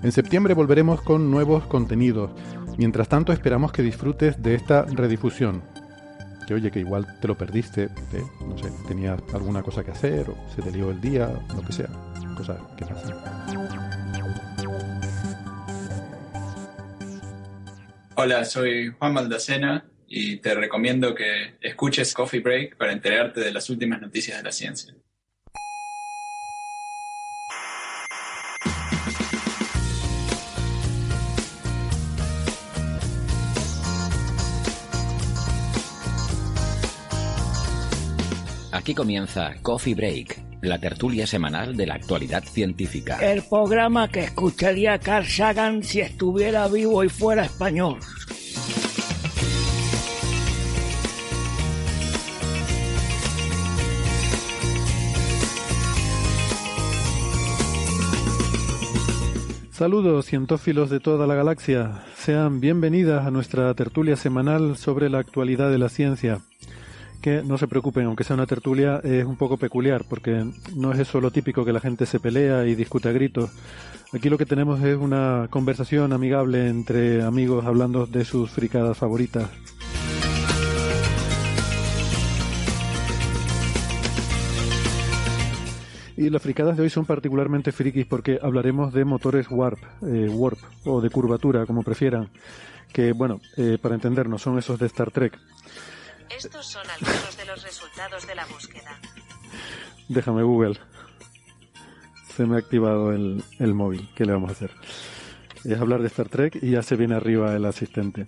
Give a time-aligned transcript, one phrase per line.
[0.00, 2.30] En septiembre volveremos con nuevos contenidos.
[2.76, 5.64] Mientras tanto esperamos que disfrutes de esta redifusión.
[6.46, 8.22] Que oye, que igual te lo perdiste, ¿eh?
[8.46, 11.72] no sé, tenías alguna cosa que hacer o se te lió el día, lo que
[11.72, 11.88] sea.
[12.36, 13.16] Cosas que pasan.
[18.14, 23.68] Hola, soy Juan Maldacena y te recomiendo que escuches Coffee Break para enterarte de las
[23.68, 24.94] últimas noticias de la ciencia.
[38.70, 43.18] Aquí comienza Coffee Break, la tertulia semanal de la actualidad científica.
[43.18, 47.98] El programa que escucharía Carl Sagan si estuviera vivo y fuera español.
[59.70, 62.02] Saludos cientófilos de toda la galaxia.
[62.16, 66.40] Sean bienvenidas a nuestra tertulia semanal sobre la actualidad de la ciencia.
[67.44, 71.20] No se preocupen, aunque sea una tertulia, es un poco peculiar, porque no es eso
[71.20, 73.50] lo típico que la gente se pelea y discute a gritos.
[74.12, 79.50] Aquí lo que tenemos es una conversación amigable entre amigos hablando de sus fricadas favoritas.
[86.16, 90.58] Y las fricadas de hoy son particularmente frikis porque hablaremos de motores warp, eh, warp
[90.84, 92.28] o de curvatura, como prefieran.
[92.92, 95.38] Que, bueno, eh, para entendernos, son esos de Star Trek.
[96.36, 99.00] Estos son algunos de los resultados de la búsqueda.
[100.08, 100.78] Déjame Google.
[102.34, 104.08] Se me ha activado el, el móvil.
[104.14, 104.70] ¿Qué le vamos a hacer?
[105.64, 108.26] Es hablar de Star Trek y ya se viene arriba el asistente.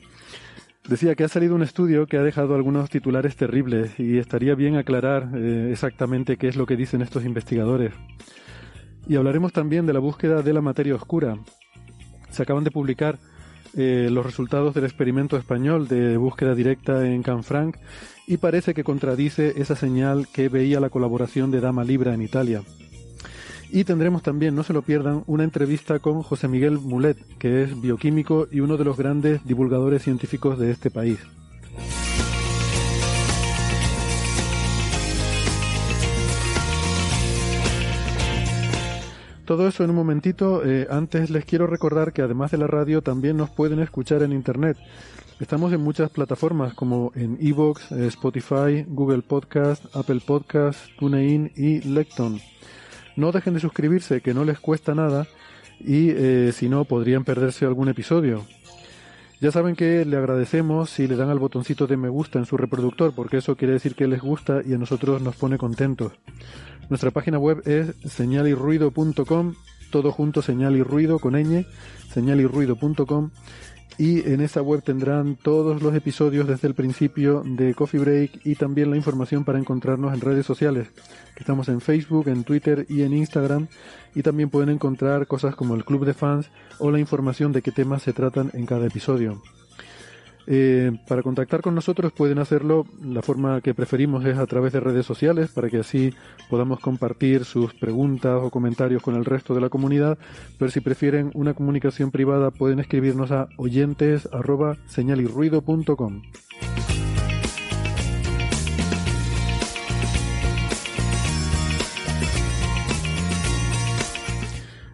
[0.88, 4.76] Decía que ha salido un estudio que ha dejado algunos titulares terribles y estaría bien
[4.76, 7.92] aclarar eh, exactamente qué es lo que dicen estos investigadores.
[9.06, 11.38] Y hablaremos también de la búsqueda de la materia oscura.
[12.30, 13.18] Se acaban de publicar
[13.76, 17.76] eh, los resultados del experimento español de búsqueda directa en Canfranc
[18.26, 22.62] y parece que contradice esa señal que veía la colaboración de Dama Libra en Italia.
[23.72, 27.80] Y tendremos también, no se lo pierdan, una entrevista con José Miguel Mulet, que es
[27.80, 31.20] bioquímico y uno de los grandes divulgadores científicos de este país.
[39.50, 40.64] Todo eso en un momentito.
[40.64, 44.30] Eh, antes les quiero recordar que además de la radio también nos pueden escuchar en
[44.32, 44.76] Internet.
[45.40, 51.80] Estamos en muchas plataformas como en Evox, eh, Spotify, Google Podcast, Apple Podcast, TuneIn y
[51.80, 52.40] Lecton.
[53.16, 55.26] No dejen de suscribirse, que no les cuesta nada
[55.80, 58.46] y eh, si no podrían perderse algún episodio.
[59.40, 62.58] Ya saben que le agradecemos si le dan al botoncito de me gusta en su
[62.58, 66.12] reproductor, porque eso quiere decir que les gusta y a nosotros nos pone contentos.
[66.90, 69.54] Nuestra página web es señalirruido.com,
[69.90, 71.64] todo junto señal y ruido con ñ,
[72.12, 73.30] señalirruido.com
[74.00, 78.54] y en esa web tendrán todos los episodios desde el principio de Coffee Break y
[78.54, 80.88] también la información para encontrarnos en redes sociales,
[81.36, 83.68] estamos en Facebook, en Twitter y en Instagram
[84.14, 87.72] y también pueden encontrar cosas como el club de fans o la información de qué
[87.72, 89.42] temas se tratan en cada episodio.
[90.46, 94.80] Eh, para contactar con nosotros pueden hacerlo, la forma que preferimos es a través de
[94.80, 96.12] redes sociales para que así
[96.48, 100.18] podamos compartir sus preguntas o comentarios con el resto de la comunidad,
[100.58, 104.28] pero si prefieren una comunicación privada pueden escribirnos a oyentes.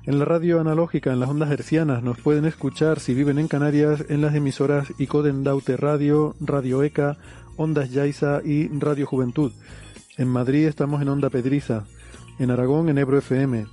[0.07, 4.05] En la radio analógica, en las ondas hercianas, nos pueden escuchar si viven en Canarias
[4.09, 7.17] en las emisoras Icoden Daute Radio, Radio ECA,
[7.57, 9.51] Ondas Yaiza y Radio Juventud.
[10.17, 11.87] En Madrid estamos en Onda Pedriza,
[12.39, 13.67] en Aragón en Ebro FM,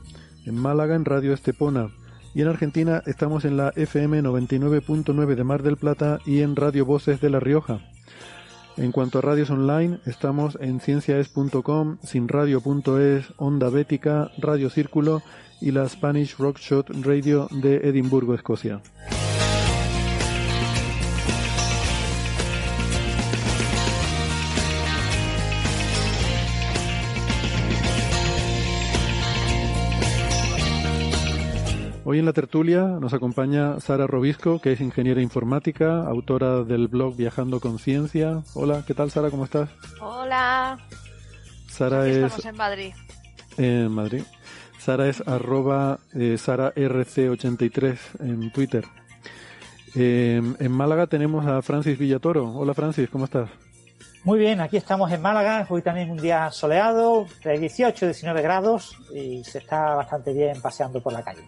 [0.48, 1.92] en Málaga en Radio Estepona
[2.34, 6.84] y en Argentina estamos en la FM 99.9 de Mar del Plata y en Radio
[6.84, 7.82] Voces de La Rioja.
[8.76, 15.22] En cuanto a radios online, estamos en cienciaes.com, sinradio.es, Onda Bética, Radio Círculo
[15.64, 18.82] y la Spanish Rock Shot Radio de Edimburgo, Escocia.
[32.04, 37.16] Hoy en la tertulia nos acompaña Sara Robisco, que es ingeniera informática, autora del blog
[37.16, 38.44] Viajando con Ciencia.
[38.54, 39.32] Hola, ¿qué tal Sara?
[39.32, 39.70] ¿Cómo estás?
[40.02, 40.78] Hola.
[41.70, 42.18] Sara es...
[42.18, 42.94] Estamos en Madrid.
[43.58, 44.24] En Madrid.
[44.84, 48.84] Sara es arroba eh, SaraRC83 en Twitter.
[49.96, 52.52] Eh, en Málaga tenemos a Francis Villatoro.
[52.52, 53.50] Hola Francis, ¿cómo estás?
[54.26, 58.98] Muy bien, aquí estamos en Málaga, hoy también un día soleado, de 18 19 grados
[59.16, 61.44] y se está bastante bien paseando por la calle.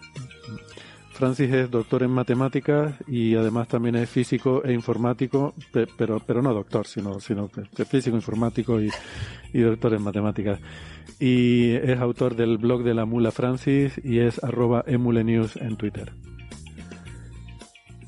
[1.15, 6.41] Francis es doctor en matemáticas y además también es físico e informático, pe- pero, pero
[6.41, 8.89] no doctor, sino, sino que es físico, informático y,
[9.53, 10.59] y doctor en matemáticas.
[11.19, 16.11] Y es autor del blog de la mula Francis y es arroba emulenews en Twitter.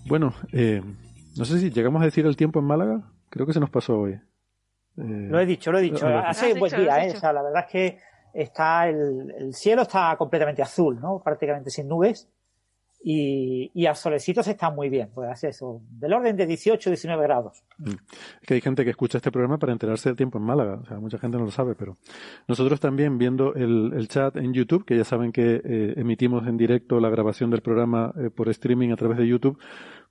[0.05, 0.81] Bueno, eh,
[1.37, 3.97] no sé si llegamos a decir el tiempo en Málaga, creo que se nos pasó
[3.99, 4.13] hoy.
[4.13, 6.07] Eh, Lo he dicho, lo he dicho.
[6.09, 7.11] Lo- Hace buen día, ¿eh?
[7.15, 7.97] O sea, la verdad es que
[8.33, 11.21] está el, el cielo está completamente azul, ¿no?
[11.23, 12.27] Prácticamente sin nubes.
[13.09, 17.23] Y, y a solecitos está muy bien, pues hace eso, del orden de 18 19
[17.23, 17.63] grados.
[17.85, 17.95] Es
[18.45, 20.81] que hay gente que escucha este programa para enterarse del tiempo en Málaga.
[20.83, 21.95] O sea, mucha gente no lo sabe, pero
[22.49, 26.57] nosotros también viendo el, el chat en YouTube, que ya saben que eh, emitimos en
[26.57, 29.57] directo la grabación del programa eh, por streaming a través de YouTube,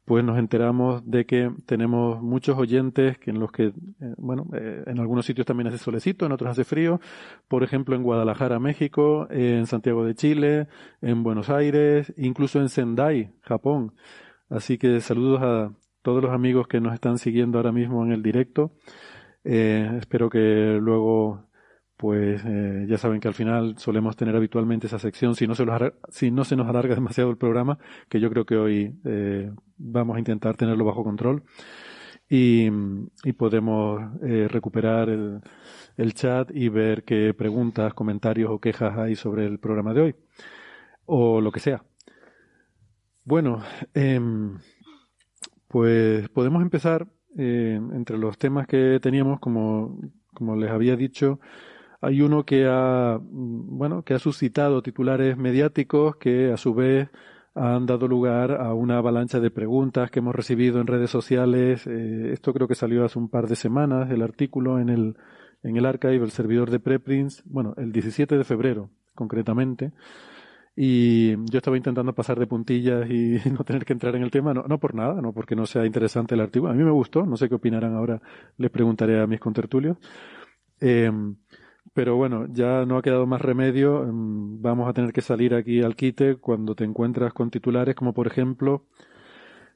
[0.06, 4.84] pues nos enteramos de que tenemos muchos oyentes que en los que, eh, bueno, eh,
[4.86, 7.00] en algunos sitios también hace solecito, en otros hace frío.
[7.48, 10.68] Por ejemplo, en Guadalajara, México, en Santiago de Chile,
[11.02, 13.94] en Buenos Aires, incluso en Sendai, Japón.
[14.48, 15.72] Así que saludos a
[16.02, 18.70] todos los amigos que nos están siguiendo ahora mismo en el directo.
[19.42, 21.45] Eh, espero que luego,
[21.96, 25.64] pues eh, ya saben que al final solemos tener habitualmente esa sección, si no, se
[25.64, 27.78] los si no se nos alarga demasiado el programa,
[28.08, 31.42] que yo creo que hoy eh, vamos a intentar tenerlo bajo control.
[32.28, 32.68] Y,
[33.22, 35.40] y podemos eh, recuperar el,
[35.96, 40.14] el chat y ver qué preguntas, comentarios o quejas hay sobre el programa de hoy.
[41.04, 41.84] O lo que sea.
[43.24, 43.62] Bueno,
[43.94, 44.58] em,
[45.68, 49.98] pues podemos empezar eh, entre los temas que teníamos, como,
[50.32, 51.40] como les había dicho,
[52.00, 57.08] hay uno que ha, mm, bueno, que ha suscitado titulares mediáticos que a su vez
[57.54, 61.86] han dado lugar a una avalancha de preguntas que hemos recibido en redes sociales.
[61.86, 65.16] Eh, esto creo que salió hace un par de semanas, el artículo en el,
[65.62, 69.92] en el archive, el servidor de preprints, bueno, el 17 de febrero concretamente.
[70.78, 74.52] Y yo estaba intentando pasar de puntillas y no tener que entrar en el tema,
[74.52, 76.72] no, no por nada, no porque no sea interesante el artículo.
[76.72, 78.20] A mí me gustó, no sé qué opinarán ahora,
[78.58, 79.96] les preguntaré a mis contertulios.
[80.78, 81.10] Eh,
[81.96, 85.80] pero bueno, ya no ha quedado más remedio, mm, vamos a tener que salir aquí
[85.80, 88.84] al quite cuando te encuentras con titulares como por ejemplo,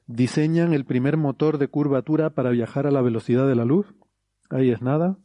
[0.05, 3.87] diseñan el primer motor de curvatura para viajar a la velocidad de la luz.
[4.51, 5.17] Ahí es nada.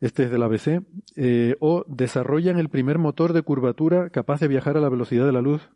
[0.00, 0.82] Este es del ABC.
[1.16, 5.32] Eh, o desarrollan el primer motor de curvatura capaz de viajar a la velocidad de
[5.32, 5.68] la luz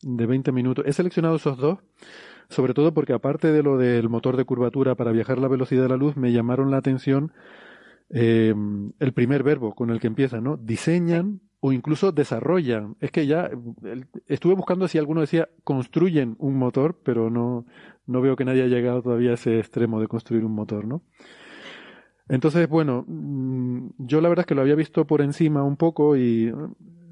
[0.00, 0.84] de 20 minutos.
[0.86, 1.80] He seleccionado esos dos,
[2.50, 5.82] sobre todo porque aparte de lo del motor de curvatura para viajar a la velocidad
[5.82, 7.32] de la luz, me llamaron la atención
[8.12, 8.54] eh,
[8.98, 10.56] el primer verbo con el que empieza, ¿no?
[10.56, 12.96] Diseñan o incluso desarrollan.
[13.00, 13.50] Es que ya
[14.26, 17.66] estuve buscando si alguno decía construyen un motor, pero no,
[18.06, 21.02] no veo que nadie haya llegado todavía a ese extremo de construir un motor, ¿no?
[22.28, 26.16] Entonces, bueno, mm, yo la verdad es que lo había visto por encima un poco
[26.16, 26.54] y eh,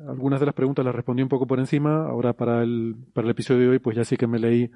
[0.09, 2.07] algunas de las preguntas las respondí un poco por encima.
[2.07, 4.71] Ahora para el, para el episodio de hoy, pues ya sí que me leí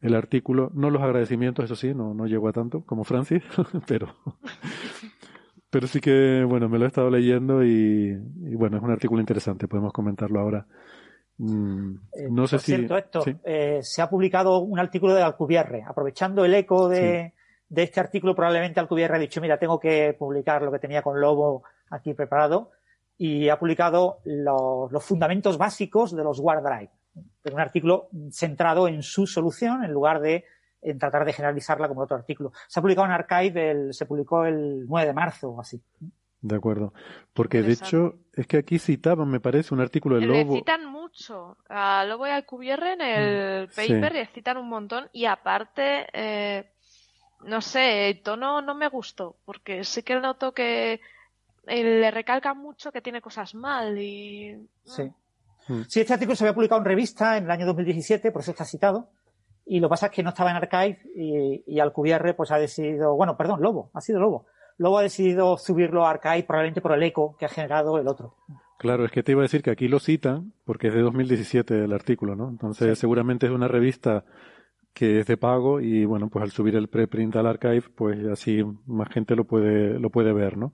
[0.00, 0.70] el artículo.
[0.74, 3.42] No los agradecimientos, eso sí, no, no llegó a tanto como Francis,
[3.86, 4.14] pero,
[5.70, 9.20] pero sí que, bueno, me lo he estado leyendo y, y bueno, es un artículo
[9.20, 10.66] interesante, podemos comentarlo ahora.
[11.38, 12.76] Mm, Eh, no sé por si.
[12.76, 13.36] cierto, sí.
[13.44, 17.32] eh, se ha publicado un artículo de Alcubierre, aprovechando el eco de,
[17.68, 21.20] de este artículo, probablemente Alcubierre ha dicho, mira, tengo que publicar lo que tenía con
[21.20, 22.72] Lobo aquí preparado,
[23.16, 26.90] y ha publicado los, los fundamentos básicos de los WarDrive.
[27.44, 30.44] Es un artículo centrado en su solución, en lugar de
[30.82, 32.52] en tratar de generalizarla como otro artículo.
[32.68, 35.80] Se ha publicado en Archive, el- se publicó el 9 de marzo o así.
[36.42, 36.94] De acuerdo.
[37.34, 40.54] Porque de hecho, es que aquí citaban, me parece, un artículo de Le Lobo.
[40.56, 41.58] citan mucho.
[41.68, 43.88] A Lobo y Alcubierre en el Mm, sí.
[43.92, 46.70] paper le citan un montón y aparte, eh,
[47.44, 51.00] no sé, el tono no me gustó porque sí que noto que
[51.66, 54.66] eh, le recalca mucho que tiene cosas mal y...
[54.84, 55.02] Sí.
[55.68, 55.82] Mm.
[55.88, 58.64] Sí, este artículo se había publicado en revista en el año 2017, por eso está
[58.64, 59.10] citado.
[59.72, 62.56] Y lo que pasa es que no estaba en Archive y, y Alcubierre pues ha
[62.58, 64.46] decidido, bueno, perdón, Lobo, ha sido Lobo.
[64.78, 68.34] Lobo ha decidido subirlo a Archive probablemente por el eco que ha generado el otro.
[68.78, 71.84] Claro, es que te iba a decir que aquí lo citan, porque es de 2017
[71.84, 72.48] el artículo, ¿no?
[72.48, 73.02] Entonces, Sí.
[73.02, 74.24] seguramente es una revista
[74.92, 78.64] que es de pago y, bueno, pues al subir el preprint al archive, pues así
[78.86, 80.72] más gente lo puede, lo puede ver, ¿no?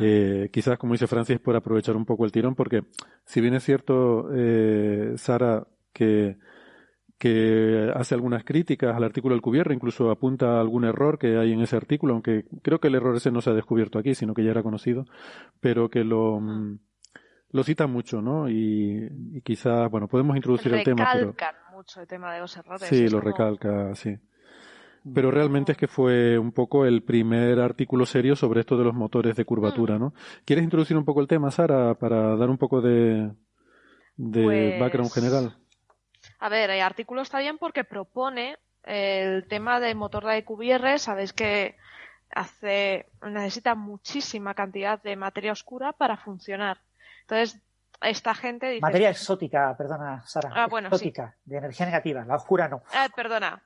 [0.00, 2.82] Eh, quizás, como dice Francis, por aprovechar un poco el tirón, porque
[3.24, 6.36] si bien es cierto, eh, Sara, que,
[7.18, 11.52] que hace algunas críticas al artículo del Cubierre, incluso apunta a algún error que hay
[11.52, 14.34] en ese artículo, aunque creo que el error ese no se ha descubierto aquí, sino
[14.34, 15.06] que ya era conocido,
[15.60, 16.78] pero que lo, mm,
[17.52, 18.50] lo cita mucho, ¿no?
[18.50, 21.28] Y, y quizás, bueno, podemos introducir el tema, pero...
[21.30, 22.82] Recalcan mucho el tema de los errores.
[22.88, 24.14] Sí, lo como- recalca, sí.
[25.14, 28.92] Pero realmente es que fue un poco el primer artículo serio sobre esto de los
[28.92, 30.12] motores de curvatura, ¿no?
[30.44, 33.30] ¿Quieres introducir un poco el tema, Sara, para dar un poco de,
[34.16, 35.56] de Pues- background general?
[36.46, 40.96] A ver, el artículo está bien porque propone el tema del motor de QBR.
[41.00, 41.76] Sabéis que
[42.30, 46.78] hace, necesita muchísima cantidad de materia oscura para funcionar.
[47.22, 47.60] Entonces,
[48.00, 48.80] esta gente dice.
[48.80, 50.52] Materia exótica, perdona, Sara.
[50.54, 50.94] Ah, bueno, sí.
[50.94, 52.24] exótica, de energía negativa.
[52.24, 52.80] La oscura no.
[52.94, 53.60] Ah, perdona.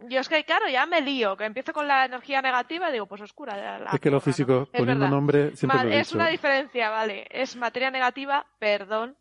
[0.00, 3.06] Yo es que, claro, ya me lío, que empiezo con la energía negativa y digo,
[3.06, 3.56] pues oscura.
[3.56, 4.66] la es que los porra, ¿no?
[4.66, 5.10] poniendo verdad.
[5.10, 6.18] nombre, siempre Ma- lo he es dicho.
[6.18, 7.26] una diferencia, vale.
[7.30, 9.16] Es materia negativa, perdón.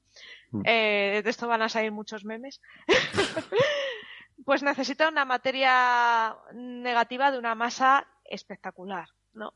[0.52, 0.62] Mm.
[0.66, 2.62] Eh, de esto van a salir muchos memes.
[4.46, 9.54] pues necesita una materia negativa de una masa espectacular, ¿no?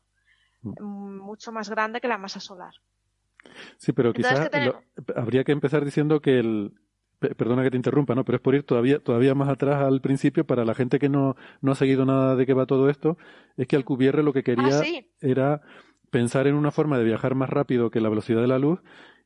[0.62, 2.74] Mm, Mucho más grande que la masa solar.
[3.78, 4.48] Sí, pero quizás
[5.16, 6.72] habría que empezar diciendo que el...
[7.18, 8.24] pe- Perdona que te interrumpa, ¿no?
[8.24, 11.36] Pero es por ir todavía, todavía más atrás al principio, para la gente que no,
[11.60, 13.16] no ha seguido nada de qué va todo esto,
[13.56, 15.10] es que Alcubierre lo que quería Ah, sí.
[15.20, 15.62] era
[16.10, 18.80] pensar en una forma de viajar más rápido que la velocidad de la luz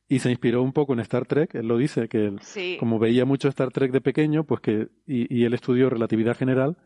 [0.09, 1.55] y se inspiró un poco en Star Trek.
[1.55, 2.77] Él lo dice, que él, Sí.
[2.79, 6.77] como veía mucho Star Trek de pequeño, pues que, y, y él estudió relatividad general,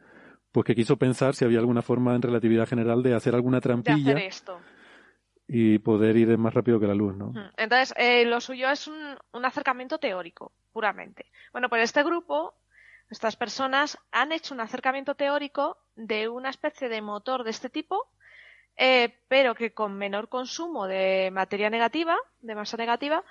[0.52, 3.62] pues que quiso pensar si había alguna forma en relatividad general de hacer alguna De
[3.62, 4.60] trampilla hacer esto.
[5.48, 7.28] y poder ir más rápido que la luz, ¿no?
[7.32, 7.52] Mm.
[7.58, 8.98] Entonces, eh, lo suyo es un,
[9.34, 11.26] un acercamiento teórico, puramente.
[11.52, 12.54] Bueno, pues este grupo,
[13.10, 17.98] estas personas, han hecho un acercamiento teórico de una especie de motor de este tipo,
[18.78, 23.24] eh, pero que con menor consumo de materia negativa, de masa negativa,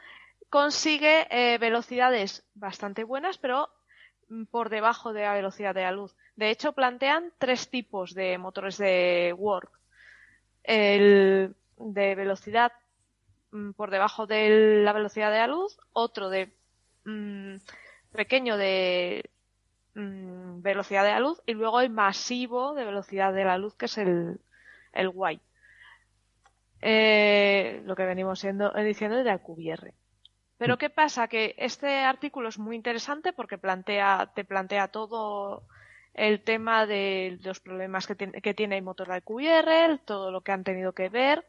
[0.48, 3.68] consigue eh, velocidades bastante buenas, pero
[4.28, 6.14] mm, por debajo de la velocidad de la luz.
[6.36, 9.70] De hecho, plantean tres tipos de motores de warp.
[10.62, 12.72] El de velocidad
[13.52, 16.52] mm, por debajo de la velocidad de la luz, otro de
[17.04, 17.56] mm,
[18.12, 19.30] pequeño de
[19.94, 23.86] mm, velocidad de la luz y luego el masivo de velocidad de la luz que
[23.86, 24.40] es el,
[24.92, 25.40] el Y.
[26.82, 29.94] Eh, lo que venimos siendo, eh, diciendo de Alcubierre.
[30.56, 31.28] Pero ¿qué pasa?
[31.28, 35.64] Que este artículo es muy interesante porque plantea, te plantea todo
[36.14, 40.42] el tema de los problemas que, tiene- que tiene el motor de Alcubierre, todo lo
[40.42, 41.46] que han tenido que ver.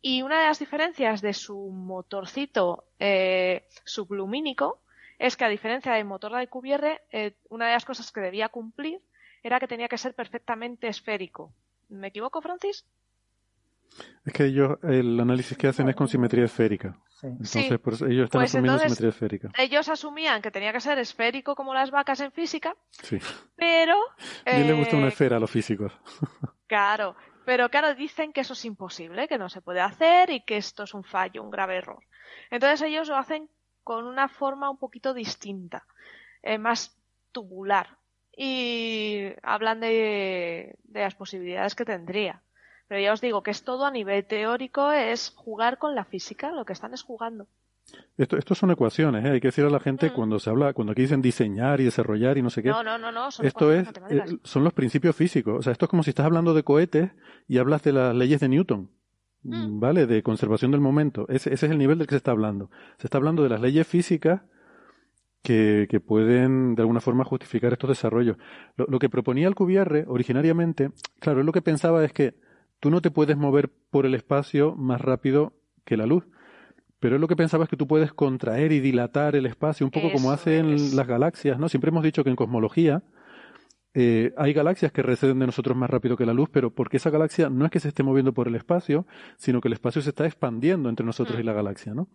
[0.00, 4.80] Y una de las diferencias de su motorcito eh, sublumínico
[5.18, 8.48] es que a diferencia del motor de Alcubierre, eh, una de las cosas que debía
[8.48, 9.00] cumplir
[9.44, 11.52] era que tenía que ser perfectamente esférico.
[11.92, 12.84] ¿Me equivoco, Francis?
[14.24, 16.96] Es que ellos, el análisis que hacen es con simetría esférica.
[17.20, 17.26] Sí.
[17.26, 17.78] Entonces, Sí.
[17.78, 19.50] por eso ellos están Pues asumiendo entonces- simetría esférica.
[19.58, 23.18] Ellos asumían que tenía que ser esférico como las vacas en física, Sí.
[23.56, 23.94] pero...
[24.46, 25.92] Bien le gusta una eh, esfera a los físicos.
[26.66, 30.56] Claro, pero claro, dicen que eso es imposible, que no se puede hacer y que
[30.56, 32.02] esto es un fallo, un grave error.
[32.50, 33.50] Entonces ellos lo hacen
[33.84, 35.84] con una forma un poquito distinta,
[36.42, 36.96] eh, más
[37.30, 37.98] tubular.
[38.36, 42.42] Y hablan de, de las posibilidades que tendría.
[42.88, 46.52] Pero ya os digo que es todo a nivel teórico, es jugar con la física,
[46.52, 47.46] lo que están es jugando.
[48.16, 49.30] Esto, esto son ecuaciones, ¿eh?
[49.30, 50.14] Hay que decir a la gente Mm.
[50.14, 52.68] cuando se habla, cuando aquí dicen diseñar y desarrollar y no sé qué.
[52.68, 55.58] No, no, no, no, son Esto es, eh, son los principios físicos.
[55.58, 57.10] O sea, esto es como si estás hablando de cohetes
[57.48, 58.90] y hablas de las leyes de Newton.
[59.42, 59.80] Mm.
[59.80, 60.06] ¿Vale?
[60.06, 61.26] De conservación del momento.
[61.28, 62.70] Ese, ese es el nivel del que se está hablando.
[62.98, 64.42] Se está hablando de las leyes físicas
[65.42, 68.36] que, que pueden de alguna forma justificar estos desarrollos.
[68.76, 72.34] Lo, lo que proponía Alcubierre originariamente, claro, él lo que pensaba es que
[72.80, 75.52] tú no te puedes mover por el espacio más rápido
[75.84, 76.24] que la luz.
[77.00, 79.90] Pero él lo que pensaba es que tú puedes contraer y dilatar el espacio, un
[79.90, 80.94] poco como hacen es.
[80.94, 81.68] las galaxias, ¿no?
[81.68, 83.02] Siempre hemos dicho que en cosmología
[83.94, 87.10] eh, hay galaxias que receden de nosotros más rápido que la luz, pero porque esa
[87.10, 89.04] galaxia no es que se esté moviendo por el espacio,
[89.36, 91.40] sino que el espacio se está expandiendo entre nosotros Mm.
[91.40, 92.08] y la galaxia, ¿no?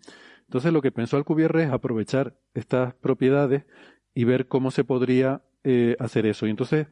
[0.48, 3.66] Entonces lo que pensó Alcubierre es aprovechar estas propiedades
[4.14, 6.48] y ver cómo se podría eh, hacer eso.
[6.48, 6.88] Y entonces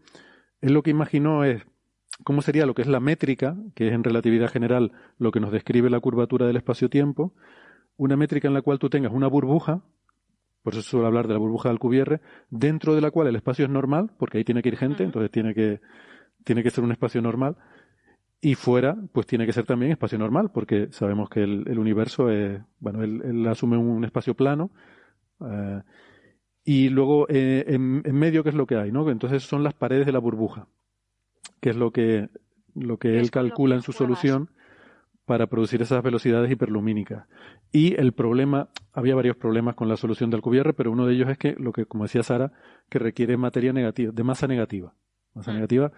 [0.61, 1.65] él lo que imaginó es
[2.23, 5.51] cómo sería lo que es la métrica, que es en relatividad general lo que nos
[5.51, 7.33] describe la curvatura del espacio-tiempo,
[7.97, 9.81] una métrica en la cual tú tengas una burbuja,
[10.63, 13.65] por eso suelo hablar de la burbuja de Alcubierre, dentro de la cual el espacio
[13.65, 15.79] es normal, porque ahí tiene que ir gente, entonces tiene que,
[16.43, 17.55] tiene que ser un espacio normal,
[18.41, 22.29] y fuera, pues tiene que ser también espacio normal, porque sabemos que el, el universo
[22.29, 24.71] es, bueno, él, él asume un espacio plano,
[25.41, 25.81] eh,
[26.63, 28.91] y luego eh, en, en medio, ¿qué es lo que hay?
[28.91, 29.09] ¿no?
[29.09, 30.67] Entonces son las paredes de la burbuja,
[31.61, 32.29] que es lo que,
[32.73, 34.49] lo que él calcula en su solución
[35.25, 37.25] para producir esas velocidades hiperlumínicas.
[37.71, 41.29] Y el problema, había varios problemas con la solución de Alcubierre, pero uno de ellos
[41.29, 42.51] es que, lo que, como decía Sara,
[42.89, 44.93] que requiere materia negativa, de masa negativa.
[45.33, 45.55] Masa Mm.
[45.55, 45.91] negativa,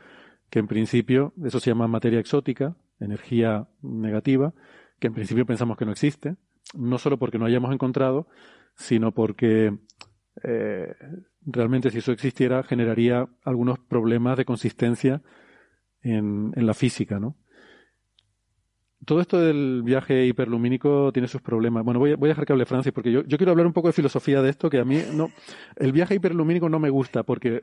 [0.49, 4.53] que en principio, eso se llama materia exótica, energía negativa,
[4.99, 6.35] que en principio pensamos que no existe,
[6.73, 8.27] no solo porque no hayamos encontrado,
[8.75, 9.77] sino porque
[10.43, 10.93] eh,
[11.45, 15.21] realmente si eso existiera generaría algunos problemas de consistencia
[16.01, 17.35] en, en la física, ¿no?
[19.05, 21.83] Todo esto del viaje hiperlumínico tiene sus problemas.
[21.85, 23.87] Bueno, voy a, a dejar que hable Francis porque yo, yo quiero hablar un poco
[23.87, 25.29] de filosofía de esto, que a mí no,
[25.75, 27.61] el viaje hiperlumínico no me gusta porque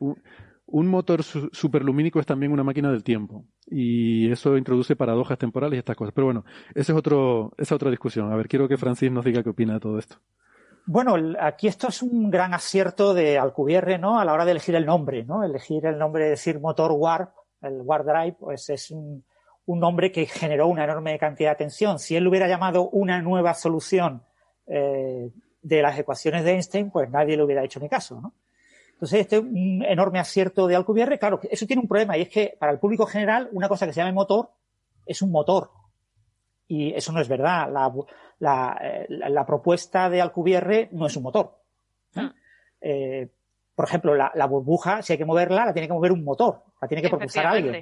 [0.66, 5.76] un, motor su- superlumínico es también una máquina del tiempo y eso introduce paradojas temporales
[5.76, 6.14] y estas cosas.
[6.14, 8.32] Pero bueno, esa es otro, esa es otra discusión.
[8.32, 10.16] A ver, quiero que Francis nos diga qué opina de todo esto.
[10.86, 14.20] Bueno, aquí esto es un gran acierto de Alcubierre, ¿no?
[14.20, 15.42] A la hora de elegir el nombre, ¿no?
[15.42, 17.30] Elegir el nombre, decir motor Warp,
[17.62, 19.24] el Warp Drive, pues es un,
[19.66, 21.98] un nombre que generó una enorme cantidad de atención.
[21.98, 24.22] Si él lo hubiera llamado una nueva solución
[24.66, 25.30] eh,
[25.62, 28.34] de las ecuaciones de Einstein, pues nadie le hubiera hecho ni caso, ¿no?
[28.92, 31.18] Entonces, este es un enorme acierto de Alcubierre.
[31.18, 33.92] Claro, eso tiene un problema y es que para el público general, una cosa que
[33.92, 34.50] se llama motor
[35.04, 35.70] es un motor.
[36.68, 37.68] Y eso no es verdad.
[37.72, 37.92] La,
[38.38, 41.58] la, eh, la- la propuesta de Alcubierre no es un motor.
[42.16, 42.30] ¿eh?
[42.80, 43.28] Eh,
[43.74, 46.62] por ejemplo, la, la burbuja, si hay que moverla, la tiene que mover un motor,
[46.80, 47.72] la tiene que propulsar alguien.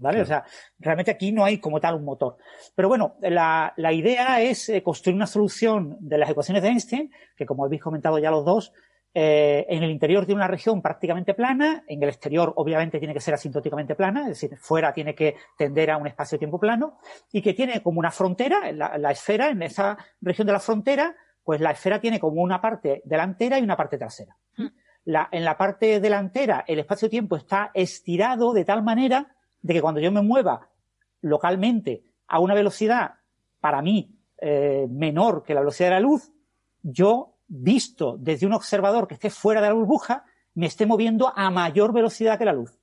[0.00, 0.24] ¿Vale?
[0.24, 0.24] Claro.
[0.24, 0.44] O sea,
[0.78, 2.36] realmente aquí no hay como tal un motor.
[2.74, 7.12] Pero bueno, la, la idea es eh, construir una solución de las ecuaciones de Einstein,
[7.36, 8.72] que como habéis comentado ya los dos,
[9.12, 13.20] eh, en el interior tiene una región prácticamente plana, en el exterior obviamente tiene que
[13.20, 16.98] ser asintóticamente plana, es decir, fuera tiene que tender a un espacio-tiempo plano,
[17.32, 21.14] y que tiene como una frontera, la, la esfera, en esa región de la frontera,
[21.42, 24.36] pues la esfera tiene como una parte delantera y una parte trasera.
[25.04, 30.00] La- en la parte delantera el espacio-tiempo está estirado de tal manera de que cuando
[30.00, 30.68] yo me mueva
[31.20, 33.14] localmente a una velocidad
[33.60, 36.32] para mí eh, menor que la velocidad de la luz,
[36.82, 41.50] yo, visto desde un observador que esté fuera de la burbuja, me esté moviendo a
[41.50, 42.78] mayor velocidad que la luz.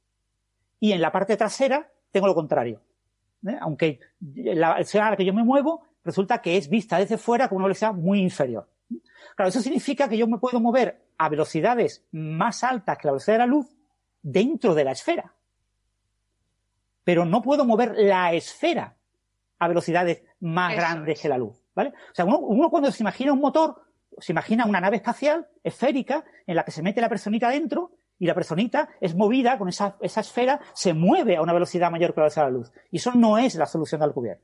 [0.80, 2.82] Y en la parte trasera tengo lo contrario.
[3.48, 3.58] ¿eh?
[3.60, 7.50] Aunque la velocidad a la que yo me muevo resulta que es vista desde fuera
[7.50, 8.70] con una velocidad muy inferior.
[9.36, 13.36] Claro, eso significa que yo me puedo mover a velocidades más altas que la velocidad
[13.36, 13.76] de la luz
[14.22, 15.34] dentro de la esfera.
[17.08, 18.98] Pero no puedo mover la esfera
[19.60, 21.22] a velocidades más Eso grandes es.
[21.22, 21.56] que la luz.
[21.74, 21.94] ¿vale?
[22.12, 23.82] O sea, uno, uno cuando se imagina un motor,
[24.18, 28.26] se imagina una nave espacial esférica en la que se mete la personita dentro y
[28.26, 32.20] la personita es movida con esa, esa esfera, se mueve a una velocidad mayor que
[32.20, 32.74] la velocidad de la luz.
[32.92, 34.42] Y eso no es la solución de Alcubierre.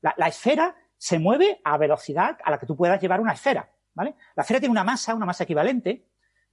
[0.00, 3.70] La, la esfera se mueve a velocidad a la que tú puedas llevar una esfera.
[3.94, 4.16] ¿vale?
[4.34, 6.06] La esfera tiene una masa, una masa equivalente.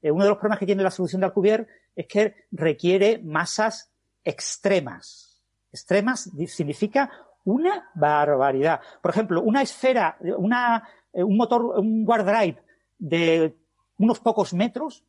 [0.04, 3.92] Eh, uno de los problemas que tiene la solución de Alcubierre es que requiere masas
[4.26, 5.42] extremas.
[5.72, 7.10] Extremas significa
[7.46, 8.82] una barbaridad.
[9.02, 12.64] Por ejemplo, una esfera, una, eh, un motor, un warp drive
[12.98, 13.56] de
[13.98, 15.04] unos pocos metros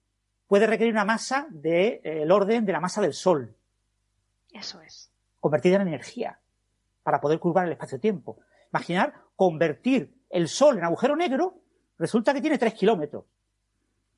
[0.47, 3.57] puede requerir una masa del de, eh, orden de la masa del Sol,
[4.53, 5.11] Eso es.
[5.41, 6.39] convertida en energía,
[7.03, 8.39] para poder curvar el espacio-tiempo.
[8.73, 11.59] Imaginar convertir el Sol en agujero negro,
[11.99, 13.25] resulta que tiene tres kilómetros.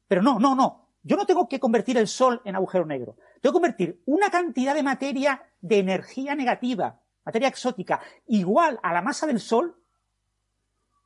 [0.07, 0.88] Pero no, no, no.
[1.09, 3.17] Yo no tengo que convertir el Sol en agujero negro.
[3.41, 9.01] Tengo que convertir una cantidad de materia de energía negativa, materia exótica, igual a la
[9.01, 9.75] masa del Sol,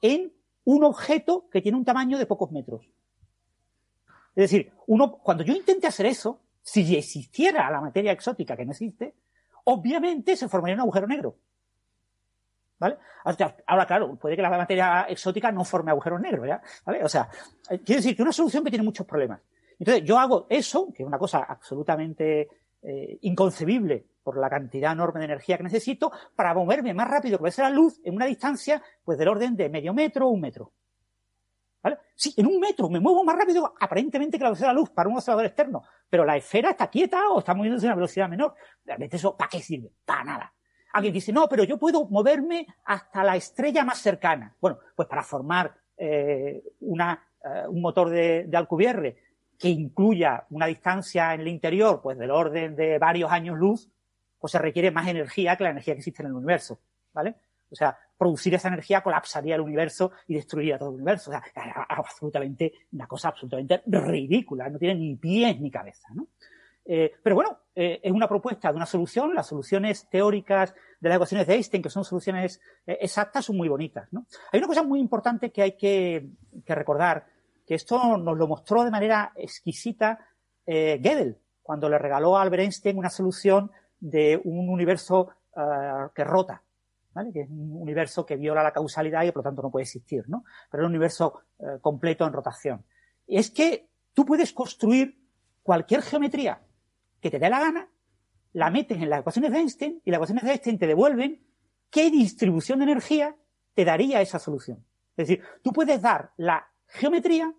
[0.01, 0.33] en
[0.65, 2.85] un objeto que tiene un tamaño de pocos metros.
[4.35, 8.73] Es decir, uno, cuando yo intente hacer eso, si existiera la materia exótica que no
[8.73, 9.15] existe,
[9.63, 11.37] obviamente se formaría un agujero negro.
[12.81, 12.99] ¿Vale?
[13.69, 16.61] Ahora, claro, puede que la materia exótica no forme agujeros negros, ¿ya?
[16.85, 17.05] ¿Vale?
[17.05, 17.29] O sea,
[17.69, 19.41] quiere decir que una solución que tiene muchos problemas.
[19.83, 22.49] Entonces, yo hago eso, que es una cosa absolutamente
[22.83, 27.51] eh, inconcebible por la cantidad enorme de energía que necesito, para moverme más rápido que
[27.59, 30.71] la luz en una distancia, pues del orden de medio metro o un metro.
[31.83, 31.99] ¿Vale?
[32.15, 34.91] Sí, en un metro me muevo más rápido aparentemente que la velocidad de la luz
[34.91, 38.29] para un observador externo, pero la esfera está quieta o está moviéndose a una velocidad
[38.29, 38.55] menor.
[38.85, 39.91] Realmente eso, ¿para qué sirve?
[40.05, 40.55] Para nada.
[40.93, 44.55] Alguien dice, no, pero yo puedo moverme hasta la estrella más cercana.
[44.61, 49.32] Bueno, pues para formar eh, una, eh, un motor de, de Alcubierre
[49.63, 53.89] que incluya una distancia en el interior, pues del orden de varios años luz,
[54.41, 56.81] pues se requiere más energía que la energía que existe en el universo,
[57.13, 57.37] ¿vale?
[57.71, 61.31] O sea, producir esa energía colapsaría el universo y destruiría todo el universo.
[61.31, 61.45] O sea,
[61.89, 66.27] absolutamente, una cosa absolutamente ridícula, no tiene ni pies ni cabeza, ¿no?
[66.85, 69.33] Eh, pero bueno, eh, es una propuesta de una solución.
[69.33, 73.69] Las soluciones teóricas de las ecuaciones de Einstein, que son soluciones eh, exactas, son muy
[73.69, 74.13] bonitas.
[74.13, 74.27] ¿no?
[74.51, 76.31] Hay una cosa muy importante que hay que,
[76.65, 77.27] que, recordar,
[77.67, 80.19] que esto nos lo mostró de manera exquisita
[80.67, 83.71] eh, Gödel, cuando le regaló a Albert Einstein una solución
[84.01, 86.63] de un universo uh, que rota.
[87.15, 87.33] ¿vale?
[87.33, 90.25] Que es un universo que viola la causalidad y por lo tanto no puede existir,
[90.29, 90.45] ¿no?
[90.71, 92.85] Pero es un universo eh, completo en rotación.
[93.27, 95.19] Y es que tú puedes construir
[95.63, 96.63] cualquier geometría
[97.21, 97.89] que te dé la gana,
[98.53, 101.47] la metes en las ecuaciones de Einstein y las ecuaciones de Einstein te devuelven
[101.91, 103.37] qué distribución de energía
[103.75, 104.85] te daría esa solución.
[105.17, 107.55] Es decir, tú puedes dar la geometría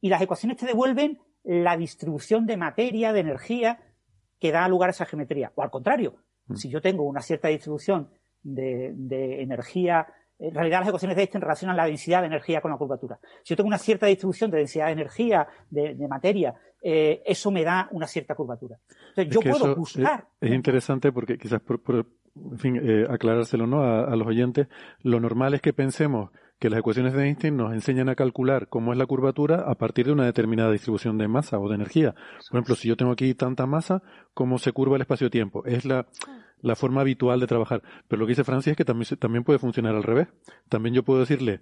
[0.00, 3.80] y las ecuaciones te devuelven la distribución de materia, de energía
[4.38, 5.52] que da lugar a esa geometría.
[5.54, 6.56] O al contrario, mm.
[6.56, 8.10] si yo tengo una cierta distribución
[8.42, 10.06] de, energía,
[10.38, 13.18] en realidad las ecuaciones de Einstein relacionan la densidad de energía con la curvatura.
[13.42, 17.64] Si yo tengo una cierta distribución de densidad de energía, de, materia, eh, eso me
[17.64, 18.78] da una cierta curvatura.
[19.16, 20.28] Entonces yo puedo buscar.
[20.40, 21.80] Es, interesante porque quizás por,
[22.36, 23.82] en fin, eh, aclarárselo ¿no?
[23.82, 24.68] a los oyentes,
[25.02, 28.92] lo normal es que pensemos que las ecuaciones de Einstein nos enseñan a calcular cómo
[28.92, 32.12] es la curvatura a partir de una determinada distribución de masa o de energía.
[32.12, 35.64] Por ejemplo, si yo tengo aquí tanta masa, ¿cómo se curva el espacio-tiempo?
[35.66, 36.06] Es la,
[36.74, 37.82] forma habitual de trabajar.
[38.08, 40.28] Pero lo que dice Francis es que también, también puede funcionar al revés.
[40.68, 41.60] También yo puedo decirle,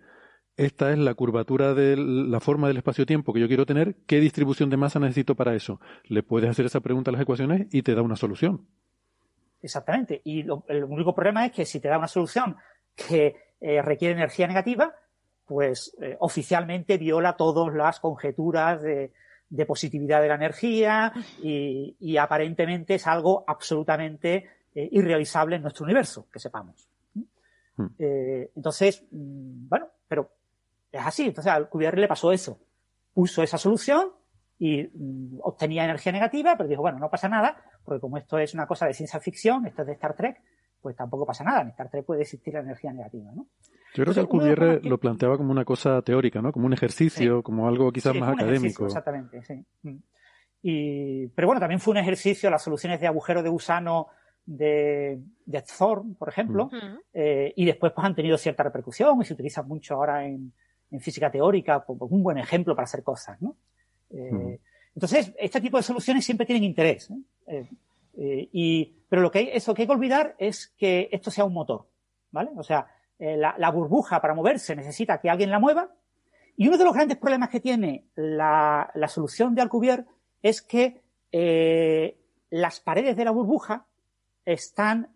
[0.56, 4.70] esta es la curvatura de la forma del espacio-tiempo que yo quiero tener, ¿qué distribución
[4.70, 5.80] de masa necesito para eso?
[6.04, 8.68] Le puedes hacer esa pregunta a las ecuaciones y te da una solución.
[9.60, 10.20] Exactamente.
[10.24, 12.56] Y el único problema es que si te da una solución
[12.94, 14.94] que eh, requiere energía negativa,
[15.46, 19.12] pues eh, oficialmente viola todas las conjeturas de,
[19.66, 26.40] positividad de la energía y, aparentemente es algo absolutamente eh, irrealizable en nuestro universo, que
[26.40, 26.88] sepamos.
[27.76, 27.88] Hmm.
[27.98, 30.30] entonces, mm, bueno, pero
[30.92, 31.24] es así.
[31.26, 32.58] Entonces al QBR le pasó eso.
[33.12, 34.12] Puso esa solución
[34.58, 38.54] y mm, obtenía energía negativa, pero dijo, bueno, no pasa nada, porque como esto es
[38.54, 40.40] una cosa de ciencia ficción, esto es de Star Trek,
[40.84, 41.62] pues tampoco pasa nada.
[41.62, 43.46] En Star Trek puede existir la energía negativa, ¿no?
[43.94, 46.52] Yo creo que Alcubierre lo planteaba como una cosa teórica, ¿no?
[46.52, 48.84] Como un ejercicio, como algo quizás más académico.
[48.84, 49.64] Exactamente, sí.
[49.80, 49.96] Mm.
[50.62, 54.08] Y, pero bueno, también fue un ejercicio las soluciones de agujero de gusano
[54.44, 56.68] de, de Thorne, por ejemplo,
[57.14, 60.52] eh, y después pues han tenido cierta repercusión y se utilizan mucho ahora en,
[61.00, 63.56] física teórica como un buen ejemplo para hacer cosas, ¿no?
[64.10, 64.60] Eh.
[64.94, 67.10] Entonces, este tipo de soluciones siempre tienen interés.
[67.46, 67.68] ¿eh?
[68.16, 71.44] Eh, y, pero lo que hay, eso que hay que olvidar es que esto sea
[71.44, 71.88] un motor,
[72.30, 72.50] ¿vale?
[72.56, 72.86] O sea,
[73.18, 75.94] eh, la, burbuja para moverse necesita que alguien la mueva.
[76.56, 80.04] Y uno de los grandes problemas que tiene la, solución de Alcubierre
[80.42, 82.18] es que eh,
[82.50, 83.86] las paredes de la burbuja
[84.44, 85.14] están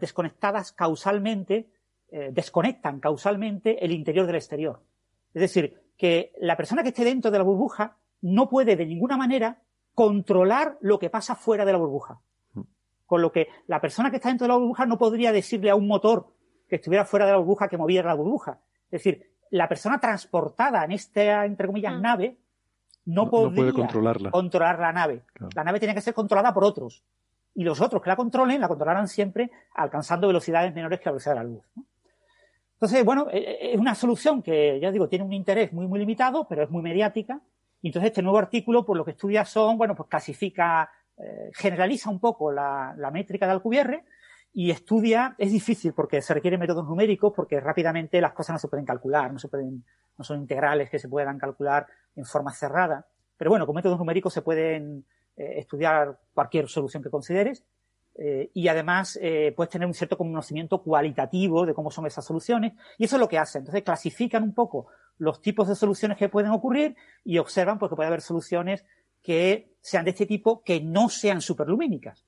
[0.00, 1.68] desconectadas causalmente,
[2.30, 4.80] desconectan causalmente el interior del exterior.
[5.34, 9.18] Es decir, que la persona que esté dentro de la burbuja no puede de ninguna
[9.18, 9.60] manera
[9.94, 12.20] controlar lo que pasa fuera de la burbuja.
[13.06, 15.76] Con lo que la persona que está dentro de la burbuja no podría decirle a
[15.76, 16.26] un motor
[16.68, 18.58] que estuviera fuera de la burbuja que moviera la burbuja.
[18.86, 22.00] Es decir, la persona transportada en esta, entre comillas, mm.
[22.00, 22.38] nave
[23.06, 24.30] no, podría controlarla.
[24.30, 25.24] controlar la nave.
[25.54, 27.04] La nave tiene que ser controlada por otros.
[27.54, 31.34] Y los otros que la controlen, la controlarán siempre alcanzando velocidades menores que la velocidad
[31.34, 31.62] de la luz.
[32.72, 36.00] Entonces, bueno, e, e, es una solución que, ya digo, tiene un interés muy, muy
[36.00, 37.40] limitado, pero es muy mediática
[37.84, 42.08] y entonces este nuevo artículo, pues lo que estudia son, bueno, pues clasifica, eh, generaliza
[42.08, 44.06] un poco la, métrica de Alcubierre
[44.54, 48.68] y estudia, es difícil porque se requieren métodos numéricos porque rápidamente las cosas no se
[48.68, 49.84] pueden calcular, no se pueden,
[50.16, 53.06] no son integrales que se puedan calcular en forma cerrada.
[53.36, 55.04] Pero bueno, con métodos numéricos se pueden
[55.36, 57.66] eh, estudiar cualquier solución que consideres
[58.14, 59.20] eh, y además
[59.54, 63.28] puedes tener un cierto conocimiento cualitativo de cómo son esas soluciones y eso es lo
[63.28, 63.58] que hace.
[63.58, 64.86] Entonces clasifican un poco
[65.18, 68.84] los tipos de soluciones que pueden ocurrir y observan porque puede haber soluciones
[69.22, 72.24] que sean de este tipo que no sean superlumínicas,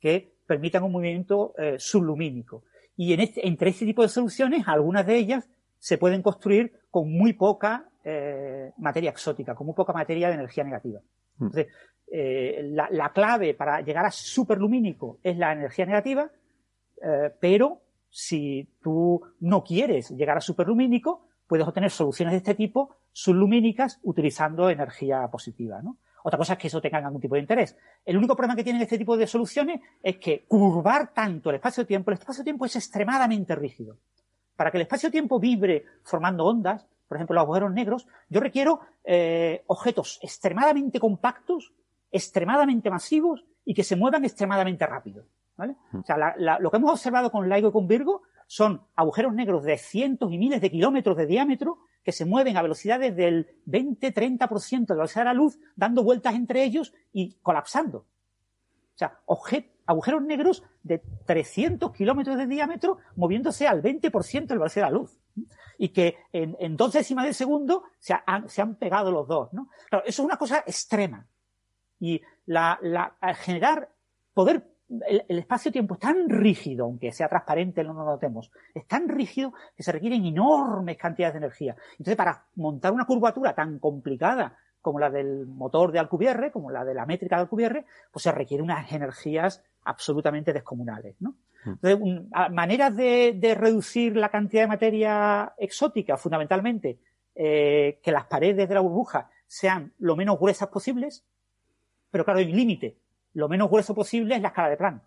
[0.00, 2.64] que permitan un movimiento eh, sublumínico.
[2.96, 5.48] Y en este, entre este tipo de soluciones, algunas de ellas
[5.78, 10.64] se pueden construir con muy poca eh, materia exótica, con muy poca materia de energía
[10.64, 11.00] negativa.
[11.38, 11.44] Mm.
[11.44, 11.72] Entonces,
[12.10, 16.30] eh, la, la, clave para llegar a superlumínico es la energía negativa,
[17.40, 24.00] pero si tú no quieres llegar a superlumínico, puedes obtener soluciones de este tipo sublumínicas
[24.02, 25.98] utilizando energía positiva, ¿no?
[26.26, 27.76] Otra cosa es que eso tenga algún tipo de interés.
[28.02, 32.10] El único problema que tienen este tipo de soluciones es que curvar tanto el espacio-tiempo,
[32.10, 33.98] el espacio-tiempo es extremadamente rígido.
[34.56, 39.64] Para que el espacio-tiempo vibre formando ondas, por ejemplo, los agujeros negros, yo requiero eh,
[39.66, 41.74] objetos extremadamente compactos,
[42.10, 45.26] extremadamente masivos y que se muevan extremadamente rápido.
[45.58, 45.76] ¿vale?
[45.92, 45.98] Mm.
[45.98, 49.78] O sea, lo que hemos observado con LIGO y con Virgo son agujeros negros de
[49.78, 54.94] cientos y miles de kilómetros de diámetro que se mueven a velocidades del 20-30% de
[54.94, 57.98] la velocidad de la luz, dando vueltas entre ellos y colapsando.
[57.98, 59.18] O sea,
[59.86, 64.98] agujeros negros de 300 kilómetros de diámetro moviéndose al 20% de la velocidad de la
[64.98, 65.18] luz.
[65.78, 69.50] Y que en, dos décimas de segundo se, han, pegado los dos.
[69.88, 71.26] Claro, eso es una cosa extrema.
[71.98, 72.78] Y la,
[73.36, 73.90] generar,
[74.32, 79.52] poder el, espacio-tiempo es tan rígido, aunque sea transparente, no lo notemos, es tan rígido
[79.76, 81.76] que se requieren enormes cantidades de energía.
[81.92, 86.84] Entonces, para montar una curvatura tan complicada como la del motor de Alcubierre, como la
[86.84, 91.36] de la métrica de Alcubierre, pues se requiere unas energías absolutamente descomunales, ¿no?
[91.64, 91.70] Mm.
[91.82, 96.98] Entonces, maneras de, reducir la cantidad de materia exótica, fundamentalmente,
[97.34, 101.24] eh, que las paredes de la burbuja sean lo menos gruesas posibles,
[102.10, 102.98] pero claro, hay un límite
[103.34, 105.02] lo menos grueso posible es la escala de plan.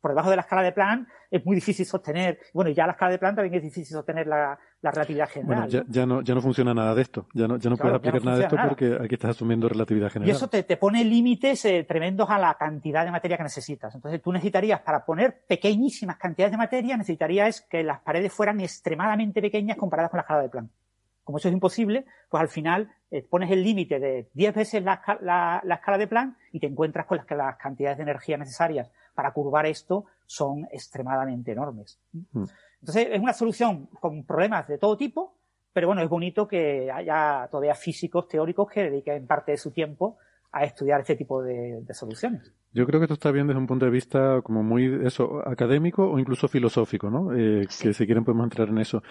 [0.00, 3.10] Por debajo de la escala de plan es muy difícil sostener, bueno, ya la escala
[3.10, 5.68] de plan también es difícil sostener la, relatividad general.
[5.68, 6.22] Bueno, ya, ¿no?
[6.22, 8.56] ya, no, funciona nada de esto, ya no, ya no puedes aplicar nada de esto
[8.68, 10.28] porque aquí estás asumiendo relatividad general.
[10.28, 13.92] Y eso te, pone límites eh, tremendos a la cantidad de materia que necesitas.
[13.94, 19.42] Entonces tú necesitarías, para poner pequeñísimas cantidades de materia, necesitarías que las paredes fueran extremadamente
[19.42, 20.70] pequeñas comparadas con la escala de plan
[21.28, 24.94] como eso es imposible, pues al final eh, pones el límite de 10 veces la,
[24.94, 29.30] escala de plan y te encuentras con las que las cantidades de energía necesarias para
[29.34, 32.00] curvar esto son extremadamente enormes.
[32.32, 32.44] Mm.
[32.80, 35.34] Entonces, es una solución con problemas de todo tipo,
[35.74, 40.16] pero bueno, es bonito que haya todavía físicos teóricos que dediquen parte de su tiempo
[40.52, 42.52] a estudiar este tipo de soluciones.
[42.74, 46.10] Yo creo que esto está bien desde un punto de vista como muy eso académico
[46.10, 47.34] o incluso filosófico, ¿no?
[47.34, 49.02] Eh, que si quieren podemos entrar en eso.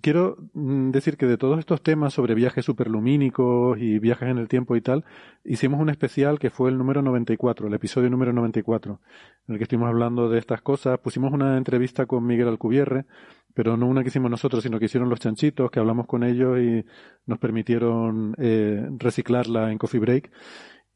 [0.00, 4.48] Quiero mm, decir que de todos estos temas sobre viajes superlumínicos y viajes en el
[4.48, 5.04] tiempo y tal,
[5.44, 9.00] hicimos un especial que fue el número 94, el episodio número 94,
[9.46, 10.98] en el que estuvimos hablando de estas cosas.
[10.98, 13.06] Pusimos una entrevista con Miguel Alcubierre,
[13.54, 16.58] pero no una que hicimos nosotros, sino que hicieron los chanchitos, que hablamos con ellos
[16.58, 16.84] y
[17.26, 20.30] nos permitieron eh, reciclarla en Coffee Break.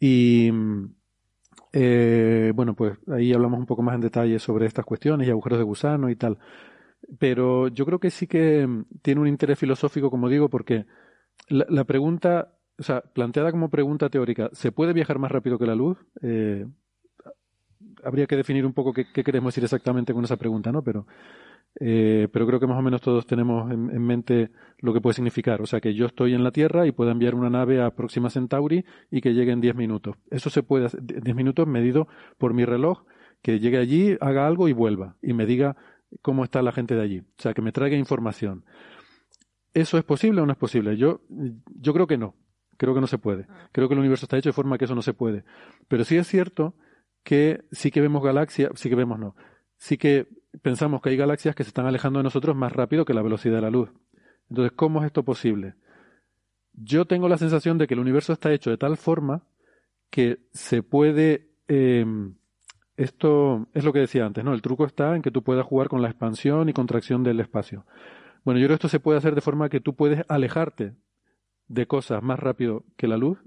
[0.00, 0.50] Y
[1.72, 5.58] eh, bueno, pues ahí hablamos un poco más en detalle sobre estas cuestiones y agujeros
[5.58, 6.38] de gusano y tal.
[7.18, 10.86] Pero yo creo que sí que mm, tiene un interés filosófico, como digo, porque
[11.48, 15.74] la, pregunta, o sea, planteada como pregunta teórica, ¿se puede viajar más rápido que la
[15.74, 15.98] luz?
[16.22, 16.66] Eh,
[18.04, 20.82] habría que definir un poco qué, qué, queremos decir exactamente con esa pregunta, ¿no?
[20.82, 21.06] Pero
[21.81, 25.62] eh, pero creo que más o menos todos tenemos en, mente lo que puede significar.
[25.62, 28.31] O sea, que yo estoy en la Tierra y puedo enviar una nave a Próxima
[28.31, 30.16] Centauri y que llegue en 10 minutos.
[30.31, 33.04] Eso se puede hacer, 10 minutos medido por mi reloj,
[33.42, 35.76] que llegue allí, haga algo y vuelva y me diga
[36.22, 37.18] cómo está la gente de allí.
[37.20, 38.64] O sea, que me traiga información.
[39.74, 40.96] ¿Eso es posible o no es posible?
[40.96, 42.35] Yo, yo creo que no.
[42.76, 43.46] Creo que no se puede.
[43.72, 45.44] Creo que el universo está hecho de forma que eso no se puede.
[45.88, 46.74] Pero sí es cierto
[47.24, 49.35] que sí que vemos galaxias, sí que vemos no.
[49.76, 50.28] Sí que
[50.62, 53.56] pensamos que hay galaxias que se están alejando de nosotros más rápido que la velocidad
[53.56, 53.90] de la luz.
[54.50, 55.74] Entonces, ¿cómo es esto posible?
[56.72, 59.42] Yo tengo la sensación de que el universo está hecho de tal forma
[60.11, 61.48] que se puede...
[61.68, 62.34] Em,
[62.96, 64.52] esto es lo que decía antes, ¿no?
[64.52, 67.84] El truco está en que tú puedas jugar con la expansión y contracción del espacio.
[68.44, 70.94] Bueno, yo creo que esto se puede hacer de forma que tú puedes alejarte
[71.68, 73.38] de cosas más rápido que la luz.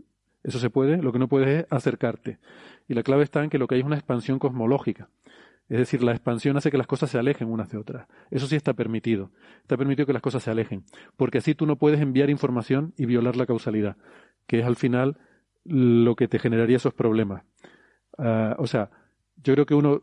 [0.43, 2.39] Eso se puede, lo que no puedes es acercarte.
[2.87, 5.09] Y la clave está en que lo que hay es una expansión cosmológica.
[5.71, 8.05] Es decir, la expansión hace que las cosas se alejen unas de otras.
[8.29, 9.31] Eso sí está permitido.
[9.61, 10.83] Está permitido que las cosas se alejen.
[11.15, 13.95] Porque así tú no puedes enviar información y violar la causalidad,
[14.47, 15.17] que es al final
[15.63, 17.45] lo que te generaría esos problemas.
[18.17, 18.89] Ah, o sea,
[19.37, 20.01] yo creo que uno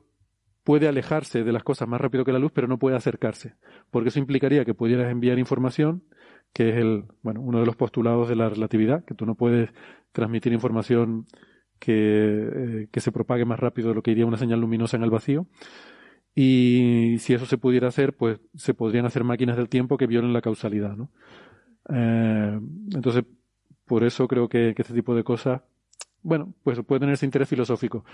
[0.65, 3.53] puede alejarse de las cosas más rápido que la luz, pero no puede acercarse.
[3.91, 6.03] Porque eso implicaría que pudieras enviar información,
[6.55, 9.69] que es el, bueno, uno de los postulados de la relatividad, que tú no puedes
[10.13, 11.27] transmitir información
[11.79, 15.05] que, eh, que se propague más rápido de lo que iría una señal luminosa en
[15.05, 15.47] el vacío.
[16.35, 20.33] Y si eso se pudiera hacer, pues se podrían hacer máquinas del tiempo que violen
[20.33, 21.11] la causalidad, ¿no?
[21.91, 22.61] Eh,
[22.95, 23.25] entonces,
[23.87, 25.63] por eso creo que, este tipo de cosas,
[26.23, 28.05] bueno, pues puede tener ese interés filosófico.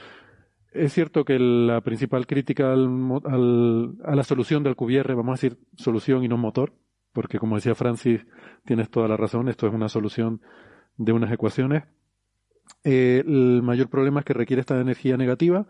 [0.72, 2.88] Es cierto que la principal crítica al,
[3.27, 6.72] al, a la solución del Alcubierre, vamos a decir solución y no motor,
[7.12, 8.27] porque como decía Francis,
[8.64, 10.40] tienes toda la razón, esto es una solución
[10.96, 11.85] de unas ecuaciones,
[12.85, 15.66] eh, el mayor problema es que requiere esta energía negativa,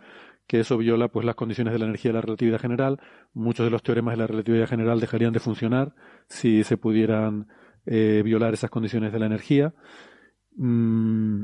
[0.46, 3.00] que eso viola pues las condiciones de la energía de la relatividad general.
[3.32, 5.94] Muchos de los teoremas de la relatividad general dejarían de funcionar
[6.28, 7.48] si se pudieran
[7.86, 9.74] eh, violar esas condiciones de la energía.
[10.56, 11.42] Mm,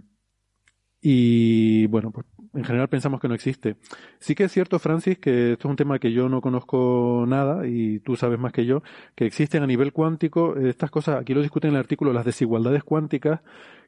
[1.02, 3.76] y bueno, pues en general pensamos que no existe.
[4.18, 7.66] Sí que es cierto, Francis, que esto es un tema que yo no conozco nada
[7.66, 8.82] y tú sabes más que yo,
[9.14, 12.84] que existen a nivel cuántico estas cosas, aquí lo discuten en el artículo, las desigualdades
[12.84, 13.40] cuánticas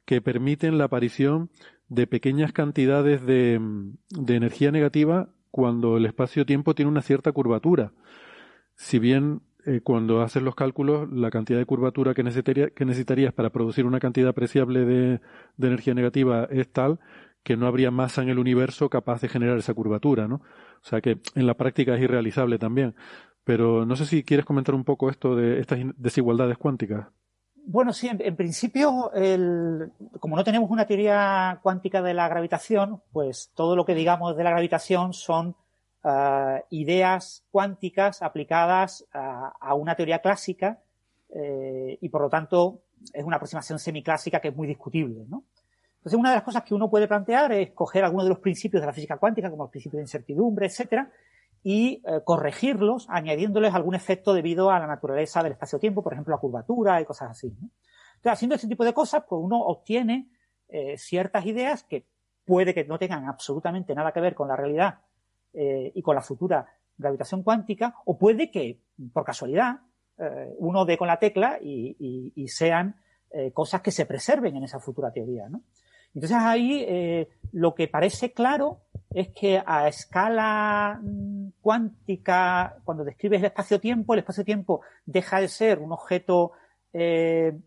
[0.05, 1.51] que permiten la aparición
[1.89, 3.61] de pequeñas cantidades de,
[4.11, 7.93] de energía negativa cuando el espacio-tiempo tiene una cierta curvatura.
[8.75, 13.87] Si bien eh, cuando haces los cálculos, la cantidad de curvatura que necesitarías para producir
[13.87, 15.21] una cantidad apreciable de,
[15.57, 16.99] de, energía negativa es tal
[17.45, 20.37] que no habría masa en el universo capaz de generar esa curvatura, ¿no?
[20.37, 22.95] O sea que en la práctica es irrealizable también.
[23.45, 27.09] Pero no sé si quieres comentar un poco esto de estas desigualdades cuánticas.
[27.65, 33.53] Bueno, sí, en, principio, el, como no tenemos una teoría cuántica de la gravitación, pues
[33.55, 35.55] todo lo que digamos de la gravitación son
[36.03, 40.81] uh, ideas cuánticas aplicadas a, una teoría clásica
[41.31, 42.81] eh, y por lo tanto
[43.13, 45.45] es una aproximación semiclásica que es muy discutible, ¿no?
[45.99, 48.81] Entonces, una de las cosas que uno puede plantear es coger algunos de los principios
[48.81, 51.09] de la física cuántica, como los principios de incertidumbre, etcétera,
[51.63, 56.41] y eh, corregirlos añadiéndoles algún efecto debido a la naturaleza del espacio-tiempo, por ejemplo, la
[56.41, 57.49] curvatura y cosas así.
[57.61, 57.71] ¿no?
[58.17, 60.31] Entonces, haciendo ese tipo de cosas, pues uno obtiene
[60.69, 62.07] eh, ciertas ideas que
[62.45, 65.01] puede que no tengan absolutamente nada que ver con la realidad
[65.53, 68.81] eh, y con la futura gravitación cuántica, o puede que,
[69.13, 69.81] por casualidad,
[70.19, 72.97] eh, uno dé con la tecla y, y, y sean
[73.31, 75.49] eh, cosas que se preserven en esa futura teoría.
[75.49, 75.63] ¿no?
[76.15, 83.41] Entonces ahí eh, lo que parece claro es que a escala mm, cuántica, cuando describes
[83.41, 86.53] el espacio-tiempo, el espacio-tiempo deja de ser un objeto,
[86.93, 87.59] eh,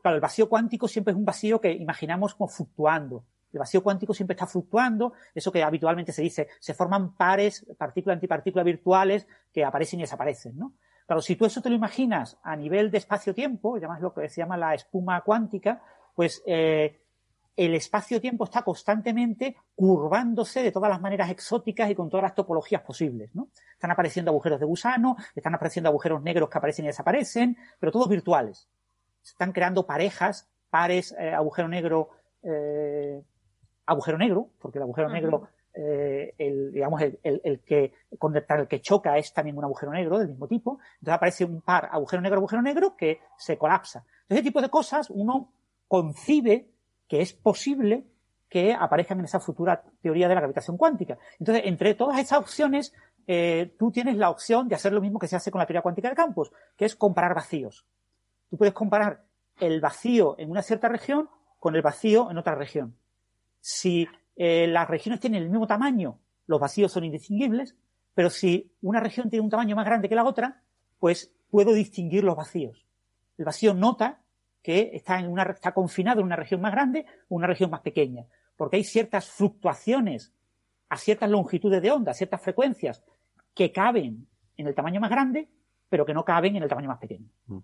[0.00, 3.24] claro, el vacío cuántico siempre es un vacío que imaginamos como fluctuando.
[3.52, 8.62] El vacío cuántico siempre está fluctuando, eso que habitualmente se dice, se forman pares, partícula-antipartícula
[8.62, 10.74] virtuales que aparecen y desaparecen, ¿no?
[11.06, 14.42] Claro, si tú eso te lo imaginas a nivel de espacio-tiempo, llamas lo que se
[14.42, 15.82] llama la espuma cuántica,
[16.14, 17.00] pues eh,
[17.58, 22.82] el espacio-tiempo está constantemente curvándose de todas las maneras exóticas y con todas las topologías
[22.82, 23.48] posibles, ¿no?
[23.72, 28.08] Están apareciendo agujeros de gusano, están apareciendo agujeros negros que aparecen y desaparecen, pero todos
[28.08, 28.68] virtuales.
[29.22, 32.10] Se están creando parejas, pares, eh, agujero negro,
[32.44, 33.20] eh,
[33.86, 35.14] agujero negro, porque el agujero uh -huh.
[35.14, 39.64] negro, eh, el, digamos, el, el, el, que contra el que choca es también un
[39.64, 40.78] agujero negro del mismo tipo.
[41.00, 44.04] Entonces aparece un par agujero negro, agujero negro que se colapsa.
[44.22, 45.50] Entonces, ese tipo de cosas uno
[45.88, 46.68] concibe
[47.08, 48.04] que es posible
[48.48, 51.18] que aparezcan en esa futura teoría de la gravitación cuántica.
[51.38, 52.94] Entonces, entre todas esas opciones,
[53.26, 55.82] eh, tú tienes la opción de hacer lo mismo que se hace con la teoría
[55.82, 57.84] cuántica de campos, que es comparar vacíos.
[58.48, 59.24] Tú puedes comparar
[59.60, 62.96] el vacío en una cierta región con el vacío en otra región.
[63.60, 67.76] Si eh, las regiones tienen el mismo tamaño, los vacíos son indistinguibles,
[68.14, 70.62] pero si una región tiene un tamaño más grande que la otra,
[70.98, 72.86] pues puedo distinguir los vacíos.
[73.36, 74.20] El vacío nota
[74.68, 77.80] que está, en una, está confinado en una región más grande o una región más
[77.80, 80.34] pequeña, porque hay ciertas fluctuaciones
[80.90, 83.02] a ciertas longitudes de onda, a ciertas frecuencias
[83.54, 84.26] que caben
[84.58, 85.48] en el tamaño más grande,
[85.88, 87.30] pero que no caben en el tamaño más pequeño.
[87.46, 87.58] Mm.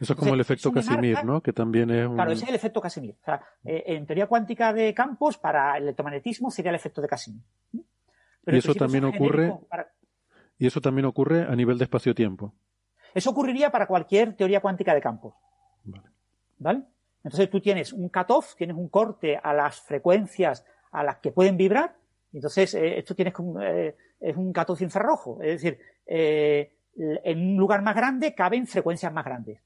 [0.00, 1.42] Eso es como el efecto Casimir, marca, ¿no?
[1.42, 2.14] Que también es un...
[2.14, 3.16] Claro, ese es el efecto Casimir.
[3.20, 7.08] O sea, eh, en teoría cuántica de campos, para el electromagnetismo sería el efecto de
[7.08, 7.42] Casimir.
[8.44, 9.52] Pero y eso también ocurre...
[9.68, 9.92] Para...
[10.56, 12.54] Y eso también ocurre a nivel de espacio-tiempo.
[13.12, 15.34] Eso ocurriría para cualquier teoría cuántica de campos.
[15.84, 16.15] Vale.
[16.58, 16.82] ¿Vale?
[17.24, 21.56] Entonces tú tienes un cutoff, tienes un corte a las frecuencias a las que pueden
[21.56, 21.96] vibrar,
[22.32, 27.56] entonces eh, esto tienes como, eh, es un cutoff infrarrojo, es decir, eh, en un
[27.56, 29.60] lugar más grande caben frecuencias más grandes.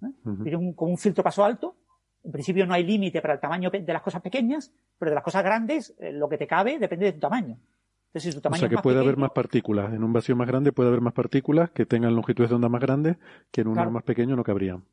[0.00, 0.42] Uh -huh.
[0.42, 1.76] Tiene un, como un filtro paso alto,
[2.24, 5.24] en principio no hay límite para el tamaño de las cosas pequeñas, pero de las
[5.24, 7.58] cosas grandes lo que te cabe depende de tu tamaño.
[8.06, 9.92] Entonces, si tu tamaño o sea que puede pequeño, haber más partículas.
[9.92, 12.80] En un vacío más grande puede haber más partículas que tengan longitudes de onda más
[12.80, 13.16] grandes
[13.50, 13.90] que en uno claro.
[13.90, 14.84] más pequeño no cabrían.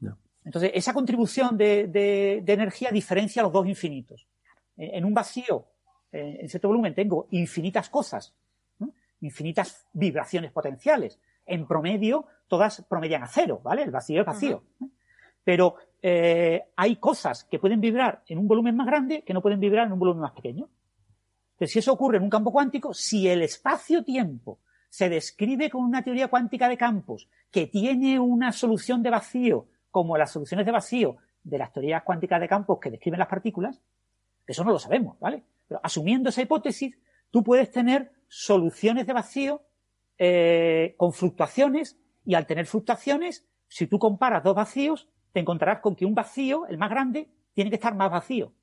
[0.44, 4.28] Entonces, esa contribución de, de, de, energía diferencia los dos infinitos.
[4.78, 5.66] En un vacío,
[6.12, 8.34] en cierto volumen, tengo infinitas cosas,
[8.80, 8.94] ¿no?
[9.22, 11.20] infinitas vibraciones potenciales.
[11.46, 13.84] En promedio, todas promedian a cero, ¿vale?
[13.84, 14.64] El vacío es vacío.
[14.80, 14.92] Uh -huh.
[15.44, 19.60] Pero eh, hay cosas que pueden vibrar en un volumen más grande que no pueden
[19.60, 20.70] vibrar en un volumen más pequeño.
[21.54, 26.04] Entonces, si eso ocurre en un campo cuántico, si el espacio-tiempo se describe con una
[26.04, 31.18] teoría cuántica de campos que tiene una solución de vacío como las soluciones de vacío
[31.44, 33.82] de las teorías cuánticas de campos que describen las partículas,
[34.48, 35.44] eso no lo sabemos, ¿vale?
[35.68, 36.98] Pero asumiendo esa hipótesis,
[37.30, 39.62] tú puedes tener soluciones de vacío
[40.18, 45.96] eh, con fluctuaciones y al tener fluctuaciones, si tú comparas dos vacíos, te encontrarás con
[45.96, 48.54] que un vacío, el más grande, tiene que estar más vacío.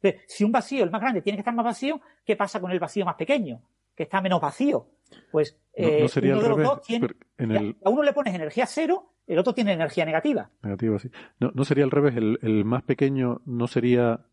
[0.00, 2.70] Entonces, si un vacío, el más grande, tiene que estar más vacío, ¿qué pasa con
[2.70, 3.62] el vacío más pequeño?
[3.94, 4.86] Que está menos vacío.
[5.30, 7.76] Pues eh, no, no sería uno de los revés, dos tiene, el...
[7.84, 10.50] a uno le pones energía cero el otro tiene energía negativa.
[10.62, 11.10] Negativa, sí.
[11.40, 14.26] No, no sería al revés, el, el, más pequeño no sería...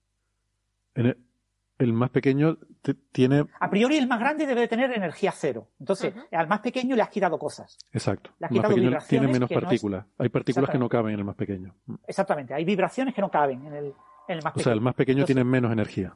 [0.94, 1.18] El,
[1.78, 2.58] el más pequeño
[3.12, 3.46] tiene...
[3.60, 5.70] A priori el más grande debe tener energía cero.
[5.80, 6.38] Entonces, uh -huh.
[6.38, 7.78] al más pequeño le has quitado cosas.
[7.92, 8.32] Exacto.
[8.40, 10.06] El más pequeño tiene menos partículas.
[10.06, 10.20] No es...
[10.20, 11.74] Hay partículas que no caben en el más pequeño.
[12.06, 12.54] Exactamente.
[12.54, 13.86] Hay vibraciones que no caben en el,
[14.28, 14.62] en el más pequeño.
[14.62, 16.16] O sea, el más pequeño Entonces, tiene menos energía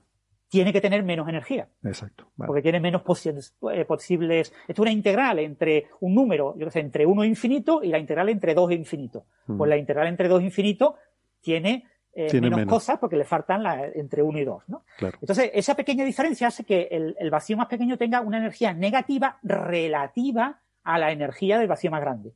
[0.56, 1.68] tiene que tener menos energía.
[1.84, 2.32] Exacto.
[2.38, 2.47] Vale.
[2.47, 4.53] Porque tiene menos posibles, eh, posibles.
[4.62, 7.89] Esto es una integral entre un número, yo qué sé, entre 1 e infinito y
[7.89, 9.26] la integral entre 2 e infinito.
[9.47, 9.58] Mm.
[9.58, 10.95] Pues la integral entre 2 e infinito
[11.41, 11.84] tiene,
[12.14, 14.64] eh, tiene menos, menos, cosas porque le faltan la, entre 1 y 2.
[14.68, 14.84] ¿no?
[14.97, 15.18] Claro.
[15.20, 19.38] Entonces, esa pequeña diferencia hace que el, el, vacío más pequeño tenga una energía negativa
[19.43, 22.32] relativa a la energía del vacío más grande.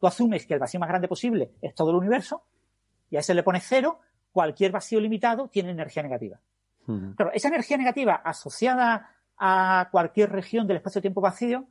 [0.00, 2.42] Tú asumes que el vacío más grande posible es todo el universo
[3.10, 4.00] y a ese le pones cero,
[4.32, 6.40] cualquier vacío limitado tiene energía negativa.
[7.32, 11.66] Esa energía negativa asociada a cualquier región del espacio-tiempo vacío,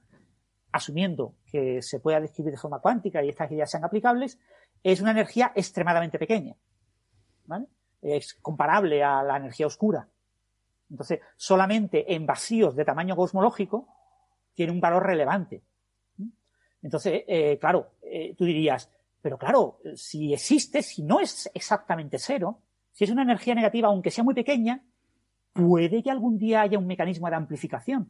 [0.72, 4.40] asumiendo que se pueda describir de forma cuántica y estas ideas sean aplicables,
[4.84, 6.56] es una energía extremadamente pequeña.
[8.02, 10.08] Es comparable a la energía oscura.
[10.90, 13.88] Entonces, solamente en vacíos de tamaño cosmológico
[14.54, 15.64] tiene un valor relevante.
[16.82, 18.90] Entonces, eh, claro, eh, tú dirías,
[19.22, 24.12] pero claro, si existe, si no es exactamente cero, si es una energía negativa, aunque
[24.12, 24.84] sea muy pequeña,
[25.54, 28.10] puede que algún día haya un mecanismo de amplificación.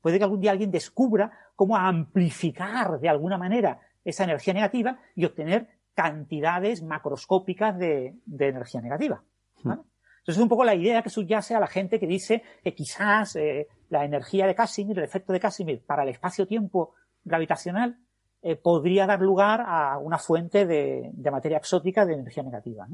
[0.00, 5.24] Puede que algún día alguien descubra cómo amplificar de alguna manera esa energía negativa y
[5.24, 9.22] obtener cantidades macroscópicas de, energía negativa.
[9.58, 13.36] Entonces es un poco la idea que subyace a la gente que dice que quizás
[13.36, 17.98] eh, la energía de Casimir, el efecto de Casimir para el espacio-tiempo gravitacional,
[18.40, 22.86] eh, podría dar lugar a una fuente de, materia exótica de energía negativa.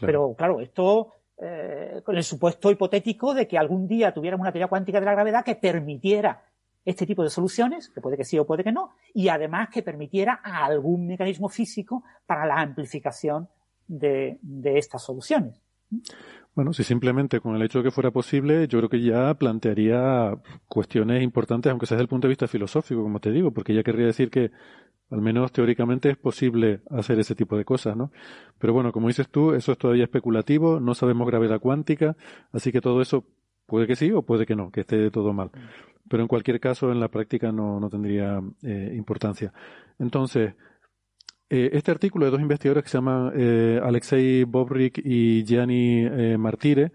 [0.00, 1.12] Pero claro, esto
[1.44, 5.12] eh, con el supuesto hipotético de que algún día tuviéramos una teoría cuántica de la
[5.12, 6.44] gravedad que permitiera
[6.84, 9.82] este tipo de soluciones, que puede que sí o puede que no, y además que
[9.82, 13.48] permitiera algún mecanismo físico para la amplificación
[13.88, 15.60] de, de estas soluciones.
[16.54, 20.34] Bueno, si simplemente con el hecho de que fuera posible, yo creo que ya plantearía
[20.68, 23.82] cuestiones importantes, aunque sea desde el punto de vista filosófico, como te digo, porque ya
[23.82, 24.50] querría decir que
[25.10, 28.12] al menos teóricamente es posible hacer ese tipo de cosas, ¿no?
[28.58, 32.16] Pero bueno, como dices tú, eso es todavía especulativo, no sabemos gravedad cuántica,
[32.52, 33.24] así que todo eso
[33.66, 35.50] puede que sí o puede que no, que esté todo mal.
[36.08, 39.54] Pero en cualquier caso, en la práctica no, no tendría eh, importancia.
[39.98, 40.54] Entonces,
[41.54, 46.38] eh, este artículo de dos investigadores que se llaman eh, Alexei Bobrik y Gianni eh,
[46.38, 46.92] Martire,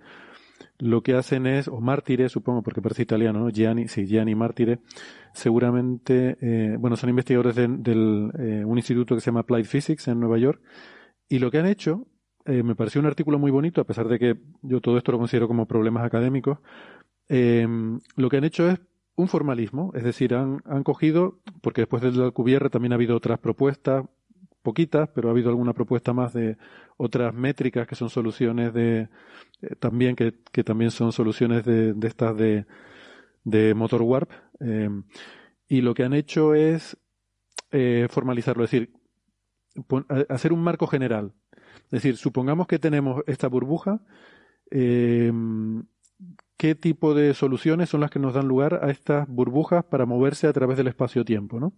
[0.79, 3.49] lo que hacen es, o Martire, supongo, porque parece italiano, ¿no?
[3.51, 4.79] Gianni, sí, Gianni Martire,
[5.31, 6.37] seguramente,
[6.79, 10.59] bueno, son investigadores de, del, un instituto que se llama Applied Physics en Nueva York,
[11.29, 12.07] y lo que han hecho,
[12.45, 15.47] me pareció un artículo muy bonito, a pesar de que yo todo esto lo considero
[15.47, 16.59] como problemas académicos,
[17.27, 18.79] lo que han hecho es
[19.15, 23.39] un formalismo, es decir, han, han cogido, porque después del Alcubierre también ha habido otras
[23.39, 24.05] propuestas,
[24.67, 26.57] poquitas, pero ha habido alguna propuesta más de
[26.97, 29.07] otras métricas que son soluciones de,
[29.61, 30.33] eh, también que,
[30.65, 32.65] también son soluciones de, de estas de,
[33.45, 34.29] de motor warp.
[34.59, 34.89] Eh,
[35.69, 36.97] y lo que han hecho es
[37.71, 38.91] eh, formalizarlo, es decir,
[40.27, 41.31] hacer un marco general.
[41.85, 44.01] Es decir, supongamos que tenemos esta burbuja,
[44.69, 45.31] eh,
[46.57, 50.47] ¿qué tipo de soluciones son las que nos dan lugar a estas burbujas para moverse
[50.47, 51.57] a través del espacio-tiempo?
[51.57, 51.71] ¿no?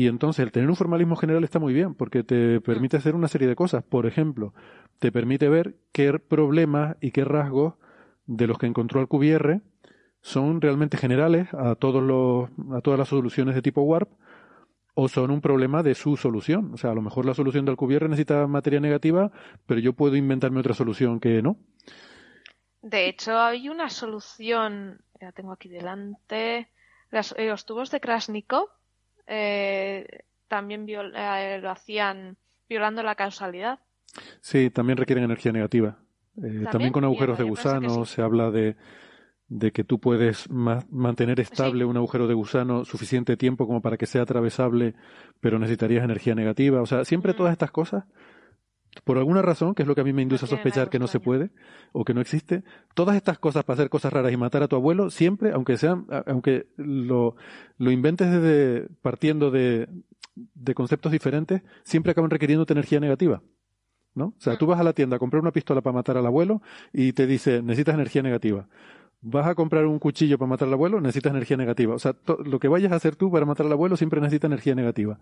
[0.00, 3.28] Y entonces el tener un formalismo general está muy bien, porque te permite hacer una
[3.28, 3.84] serie de cosas.
[3.84, 4.54] Por ejemplo,
[4.98, 7.74] te permite ver qué problemas y qué rasgos
[8.24, 9.60] de los que encontró Alcubierre
[10.22, 14.10] son realmente generales a todos los, a todas las soluciones de tipo warp
[14.94, 16.72] o son un problema de su solución.
[16.72, 19.30] O sea, a lo mejor la solución de Alcubierre necesita materia negativa,
[19.66, 21.58] pero yo puedo inventarme otra solución que no.
[22.80, 26.70] De hecho, hay una solución, la tengo aquí delante,
[27.10, 28.79] eh, los tubos de Krasnikov
[29.30, 32.36] eh, también eh, lo hacían
[32.68, 33.78] violando la causalidad.
[34.40, 35.98] Sí, también requieren energía negativa.
[36.42, 36.92] Eh, ¿También?
[36.92, 38.76] con agujeros de gusano se habla de,
[39.48, 44.06] de, que tú puedes mantener estable un agujero de gusano suficiente tiempo como para que
[44.06, 44.94] sea atravesable,
[45.40, 46.82] pero necesitarías energía negativa.
[46.82, 48.04] O sea, siempre todas estas cosas
[49.04, 51.06] por alguna razón, que es lo que a mí me induce a sospechar que no
[51.06, 51.50] se puede
[51.92, 52.64] o que no existe,
[52.94, 56.06] todas estas cosas para hacer cosas raras y matar a tu abuelo, siempre, aunque sean,
[56.26, 57.36] aunque lo,
[57.78, 59.88] lo inventes desde partiendo de,
[60.34, 63.42] de conceptos diferentes, siempre acaban requiriéndote energía negativa.
[64.12, 64.26] ¿No?
[64.26, 66.62] O sea, tú vas a la tienda a comprar una pistola para matar al abuelo
[66.92, 68.66] y te dice, necesitas energía negativa.
[69.22, 71.94] Vas a comprar un cuchillo para matar al abuelo, necesitas energía negativa.
[71.94, 74.74] O sea, lo que vayas a hacer tú para matar al abuelo siempre necesita energía
[74.74, 75.20] negativa.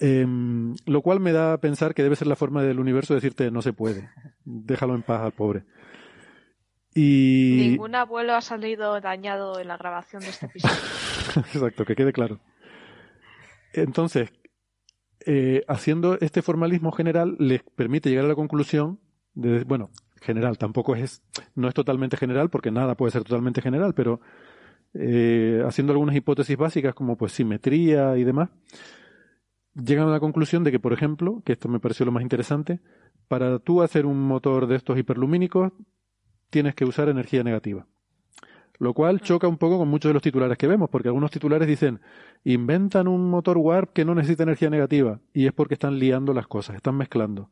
[0.00, 3.18] Em, lo cual me da a pensar que debe ser la forma del universo de
[3.18, 4.10] decirte no se puede.
[4.44, 5.64] Déjalo en paz al pobre.
[6.94, 7.68] Y...
[7.70, 10.74] Ningún abuelo ha salido dañado en la grabación de este episodio.
[11.54, 12.40] Exacto, que quede claro.
[13.72, 14.30] Entonces,
[15.24, 19.00] eh, haciendo este formalismo general les permite llegar a la conclusión
[19.34, 21.22] de, bueno, general, tampoco es,
[21.54, 24.20] no es totalmente general porque nada puede ser totalmente general, pero
[24.94, 28.50] eh, haciendo algunas hipótesis básicas como pues simetría y demás,
[29.74, 32.80] llegan a la conclusión de que, por ejemplo, que esto me pareció lo más interesante,
[33.28, 35.72] para tú hacer un motor de estos hiperlumínicos
[36.50, 37.86] tienes que usar energía negativa.
[38.78, 41.68] Lo cual choca un poco con muchos de los titulares que vemos, porque algunos titulares
[41.68, 42.00] dicen,
[42.44, 46.46] inventan un motor warp que no necesita energía negativa, y es porque están liando las
[46.46, 47.50] cosas, están mezclando.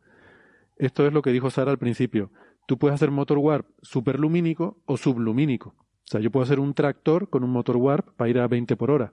[0.77, 2.31] Esto es lo que dijo Sara al principio.
[2.67, 5.75] Tú puedes hacer motor warp superlumínico o sublumínico.
[5.79, 8.77] O sea, yo puedo hacer un tractor con un motor warp para ir a 20
[8.77, 9.13] por hora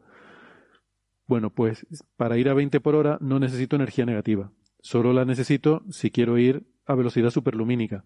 [1.28, 4.52] Bueno, pues para ir a 20 por hora no necesito energía negativa.
[4.82, 8.06] Solo la necesito si quiero ir a velocidad superlumínica.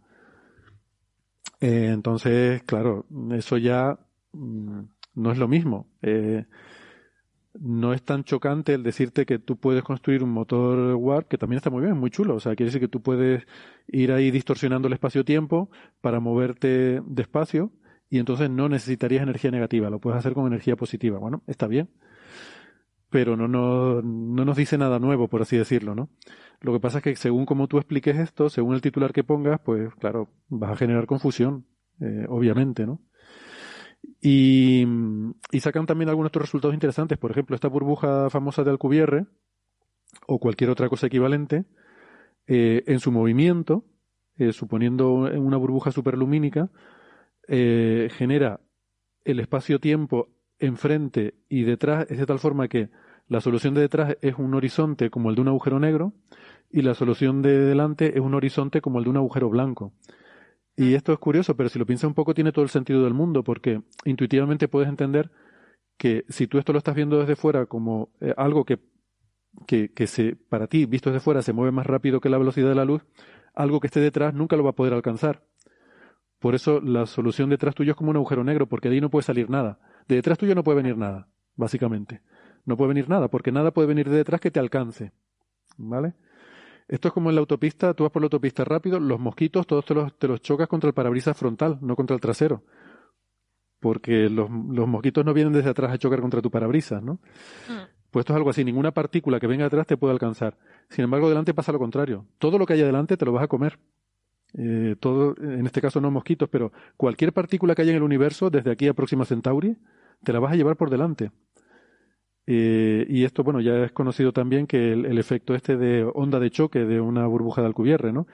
[1.60, 4.00] Eh, entonces, claro, eso ya
[4.34, 4.82] mm,
[5.16, 5.88] no es lo mismo.
[6.02, 6.46] Eh,
[7.60, 11.58] no es tan chocante el decirte que tú puedes construir un motor warp, que también
[11.58, 12.36] está muy bien, muy chulo.
[12.36, 13.46] O sea, quiere decir que tú puedes
[13.88, 15.70] ir ahí distorsionando el espacio-tiempo
[16.02, 17.72] para moverte despacio
[18.10, 21.20] y entonces no necesitarías energía negativa, lo puedes hacer con energía positiva.
[21.20, 21.90] Bueno, está bien.
[23.12, 26.10] Pero no, no, no nos dice nada nuevo, por así decirlo, ¿no?
[26.62, 29.60] Lo que pasa es que según como tú expliques esto, según el titular que pongas,
[29.60, 31.66] pues claro, vas a generar confusión,
[32.00, 33.02] eh, obviamente, ¿no?
[34.22, 34.86] Y,
[35.60, 37.18] sacan también algunos otros resultados interesantes.
[37.18, 39.26] Por ejemplo, esta burbuja famosa de Alcubierre,
[40.28, 41.66] o cualquier otra cosa equivalente,
[42.48, 43.84] eh, en su movimiento,
[44.38, 46.70] eh, suponiendo una burbuja superlumínica,
[47.48, 48.62] genera
[49.26, 50.30] el espacio-tiempo
[50.62, 52.90] enfrente y detrás, es de tal forma que
[53.28, 56.14] la solución de detrás es un horizonte como el de un agujero negro
[56.70, 59.94] y la solución de delante es un horizonte como el de un agujero blanco.
[60.76, 63.14] Y esto es curioso, pero si lo piensas un poco tiene todo el sentido del
[63.14, 65.32] mundo, porque intuitivamente puedes entender
[65.98, 68.80] que si tú esto lo estás viendo desde fuera como eh, algo que,
[69.68, 72.70] que, que se, para ti, visto desde fuera, se mueve más rápido que la velocidad
[72.70, 73.06] de la luz,
[73.54, 75.44] algo que esté detrás nunca lo va a poder alcanzar.
[76.40, 79.12] Por eso la solución detrás tuyo es como un agujero negro, porque de ahí no
[79.12, 79.80] puede salir nada.
[80.08, 82.22] De detrás tuyo no puede venir nada, básicamente.
[82.66, 85.12] No puede venir nada, porque nada puede venir de detrás que te alcance.
[85.78, 86.14] ¿Vale?
[86.88, 89.86] Esto es como en la autopista, tú vas por la autopista rápido, los mosquitos todos
[89.86, 92.64] te los, te los chocas contra el parabrisas frontal, no contra el trasero.
[93.80, 97.14] Porque los, los mosquitos no vienen desde atrás a chocar contra tu parabrisas, ¿no?
[97.70, 98.02] Mm.
[98.12, 100.58] Pues esto es algo así, ninguna partícula que venga atrás te puede alcanzar.
[100.90, 102.26] Sin embargo, delante pasa lo contrario.
[102.38, 103.80] Todo lo que hay adelante te lo vas a comer.
[104.58, 108.50] Eh, todo, en este caso no mosquitos, pero cualquier partícula que haya en el universo,
[108.50, 109.78] desde aquí a Próxima Centauri,
[110.24, 111.32] te la vas a llevar por delante.
[112.48, 116.50] Eh, y esto, bueno, ya es conocido también que el, efecto este de onda de
[116.50, 118.28] choque de una burbuja de Alcubierre, ¿no?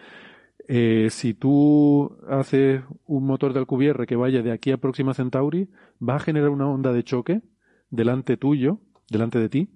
[0.68, 5.70] Eh, si tú haces un motor de Alcubierre que vaya de aquí a Próxima Centauri,
[6.01, 7.41] va a generar una onda de choque
[7.89, 9.70] delante tuyo, delante de ti,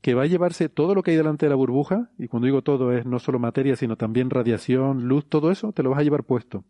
[0.00, 2.62] que va a llevarse todo lo que hay delante de la burbuja, y cuando digo
[2.62, 6.02] todo es no solo materia, sino también radiación, luz, todo eso, te lo vas a
[6.02, 6.64] llevar puesto.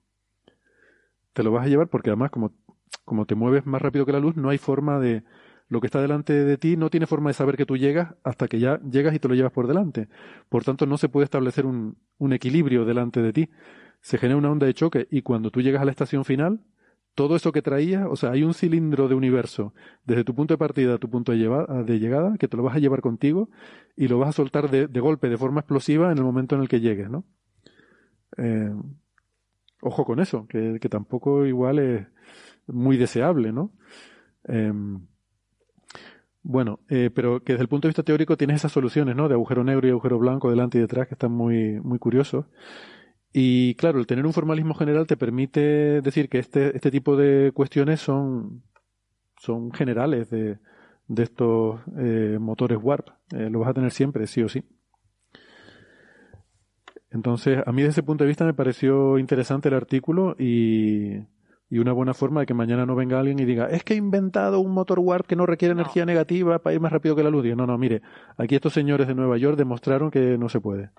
[1.32, 2.52] Te lo vas a llevar porque además como,
[3.04, 5.22] como te mueves más rápido que la luz, no hay forma de,
[5.70, 8.48] lo que está delante de ti no tiene forma de saber que tú llegas hasta
[8.48, 10.08] que ya llegas y te lo llevas por delante.
[10.48, 11.96] Por tanto, no se puede establecer un,
[12.32, 13.50] equilibrio delante de ti.
[14.00, 16.60] Se genera una onda de choque y cuando tú llegas a la estación final,
[17.14, 20.58] todo eso que traías, o sea, hay un cilindro de universo desde tu punto de
[20.58, 21.38] partida a tu punto de,
[21.84, 23.50] de llegada que te lo vas a llevar contigo
[23.96, 26.68] y lo vas a soltar de, golpe, de forma explosiva en el momento en el
[26.68, 27.24] que llegues, ¿no?
[28.36, 28.72] Eh,
[29.82, 32.06] ojo con eso, que, tampoco igual es
[32.66, 33.72] muy deseable, ¿no?
[34.44, 35.06] Em,
[36.42, 39.28] bueno, eh, pero que desde el punto de vista teórico tienes esas soluciones, ¿no?
[39.28, 42.46] De agujero negro y agujero blanco delante y detrás que están muy, muy curiosos.
[43.32, 47.52] Y claro, el tener un formalismo general te permite decir que este, este tipo de
[47.52, 48.64] cuestiones son,
[49.38, 50.58] son generales de,
[51.06, 53.08] de estos eh, motores Warp.
[53.32, 54.64] Eh, lo vas a tener siempre, sí o sí.
[57.12, 61.16] Entonces, a mí desde ese punto de vista me pareció interesante el artículo y,
[61.68, 63.96] y una buena forma de que mañana no venga alguien y diga, es que he
[63.96, 67.30] inventado un motor warp que no requiere energía negativa para ir más rápido que la
[67.30, 67.46] luz.
[67.46, 68.02] Y no, no, mire,
[68.36, 70.90] aquí estos señores de Nueva York demostraron que no se puede.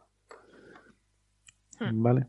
[1.81, 2.03] Hmm.
[2.03, 2.27] ¿Vale?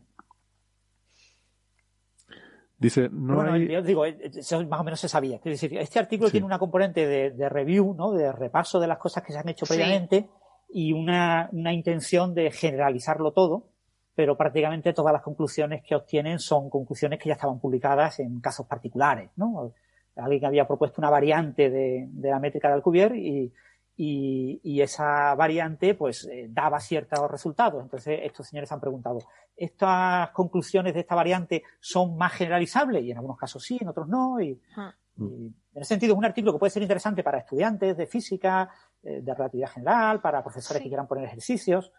[2.77, 3.69] Dice, no bueno, hay...
[3.69, 5.37] yo digo, eh, eso más o menos se sabía.
[5.37, 8.11] Es decir, este artículo tiene una componente de, review, ¿no?
[8.11, 10.27] De repaso de las cosas que se han hecho previamente
[10.69, 13.67] y una, una intención de generalizarlo todo
[14.15, 18.67] pero prácticamente todas las conclusiones que obtienen son conclusiones que ya estaban publicadas en casos
[18.67, 19.73] particulares, ¿no?
[20.15, 23.51] Alguien había propuesto una variante de, la métrica de Alcubierre y,
[23.95, 27.83] y, esa variante pues eh, daba ciertos resultados.
[27.83, 29.19] Entonces estos señores han preguntado,
[29.55, 33.03] ¿estas conclusiones de esta variante son más generalizables?
[33.03, 34.41] Y en algunos casos sí, en otros no.
[34.41, 34.93] Y, ah.
[35.17, 38.69] en ese sentido es un artículo que puede ser interesante para estudiantes de física,
[39.03, 41.91] eh, de relatividad general, para profesores que quieran poner ejercicios.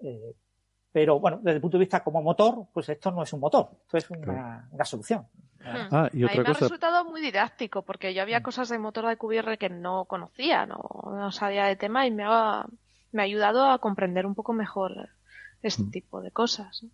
[0.00, 0.34] Eh,
[0.94, 3.68] pero bueno, desde el punto de vista como motor, pues esto no es un motor,
[3.82, 5.26] esto es una, solución.
[5.58, 5.88] Hmm.
[5.90, 9.16] Ah, y otra me ha resultado muy didáctico, porque yo había cosas de motor de
[9.16, 12.64] QBR que no conocía, no, sabía de tema y me ha,
[13.10, 15.08] me ha ayudado a comprender un poco mejor
[15.62, 15.90] este hmm.
[15.90, 16.86] tipo de cosas.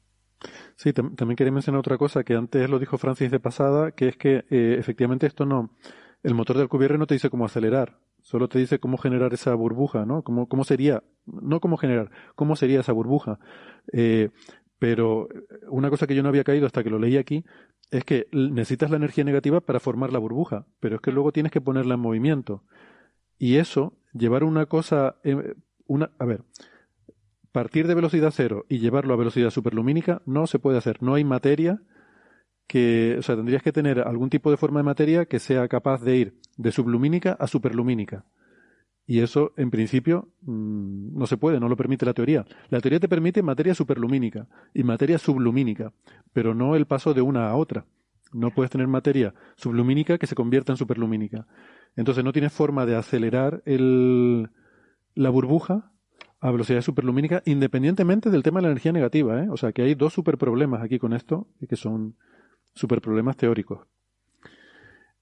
[0.76, 4.16] Sí, también quería mencionar otra cosa que antes lo dijo Francis de pasada, que es
[4.16, 5.76] que eh, efectivamente esto no,
[6.22, 7.98] el motor del QBR no te dice cómo acelerar,
[8.31, 10.22] Solo te dice cómo generar esa burbuja, ¿no?
[10.22, 13.41] Cómo, cómo sería, no cómo generar, cómo sería esa burbuja.
[13.93, 14.31] Eh,
[14.78, 15.26] pero
[15.68, 17.45] una cosa que yo no había caído hasta que lo leí aquí
[17.91, 21.51] es que necesitas la energía negativa para formar la burbuja, pero es que luego tienes
[21.51, 22.62] que ponerla en movimiento.
[23.37, 25.57] Y eso llevar una cosa, eh,
[25.89, 26.45] una, a ver,
[27.51, 31.03] partir de velocidad cero y llevarlo a velocidad superlumínica no se puede hacer.
[31.03, 31.83] No hay materia
[32.70, 36.02] que, o sea, tendrías que tener algún tipo de forma de materia que sea capaz
[36.02, 38.24] de ir de sublumínica a superlumínica.
[39.08, 42.44] Y eso, en principio, mm, no se puede, no lo permite la teoría.
[42.68, 45.92] La teoría te permite materia superlumínica y materia sublumínica,
[46.32, 47.86] pero no el paso de una a otra.
[48.32, 51.48] No puedes tener materia sublumínica que se convierta en superlumínica.
[51.96, 54.48] Entonces no tienes forma de acelerar el,
[55.16, 55.90] la burbuja
[56.38, 59.42] a velocidad superlumínica independientemente del tema de la energía negativa.
[59.42, 59.48] ¿eh?
[59.50, 62.14] O sea que hay dos superproblemas aquí con esto que son
[62.74, 63.86] superproblemas teóricos.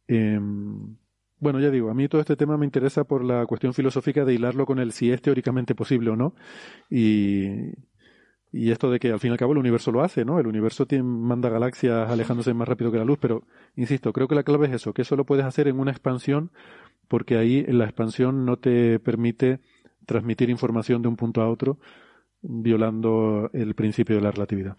[0.06, 0.96] Em,
[1.40, 4.34] bueno, ya digo, a mí todo este tema me interesa por la cuestión filosófica de
[4.34, 6.34] hilarlo con el si es teóricamente posible o no.
[6.90, 7.72] Y,
[8.52, 10.40] esto de que al fin y al cabo el universo lo hace, ¿no?
[10.40, 13.44] El universo manda galaxias alejándose más rápido que la luz, pero
[13.76, 16.50] insisto, creo que la clave es eso, que eso lo puedes hacer en una expansión,
[17.08, 19.60] porque ahí la expansión no te permite
[20.06, 21.78] transmitir información de un punto a otro,
[22.42, 24.76] violando el principio de la relatividad.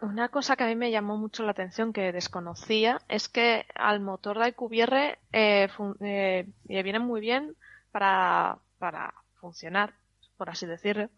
[0.00, 4.00] Una cosa que a mí me llamó mucho la atención que desconocía es que al
[4.00, 5.68] motor de Alcubierre eh,
[6.00, 7.56] eh, le viene muy bien
[7.90, 9.94] para, para funcionar,
[10.36, 11.10] por así decirlo,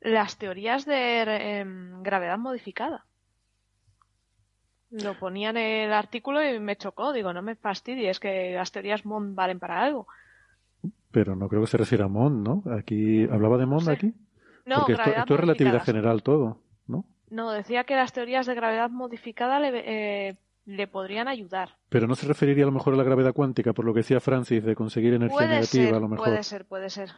[0.00, 1.22] las teorías de
[1.60, 3.06] em, gravedad modificada.
[4.90, 7.12] Lo ponía en el artículo y me chocó.
[7.12, 10.06] Digo, no me fastidies, que las teorías Mond valen para algo.
[11.10, 12.62] Pero no creo que se refiera a Mond, ¿no?
[12.72, 14.14] Aquí, ¿Hablaba de Mond aquí?
[14.66, 17.04] No, Porque esto, es relatividad general todo, ¿no?
[17.34, 21.70] No, decía que las teorías de gravedad modificada le, eh, le podrían ayudar.
[21.88, 24.20] Pero no se referiría a lo mejor a la gravedad cuántica, por lo que decía
[24.20, 26.28] Francis, de conseguir energía negativa, a lo mejor.
[26.28, 27.10] Puede ser, puede ser.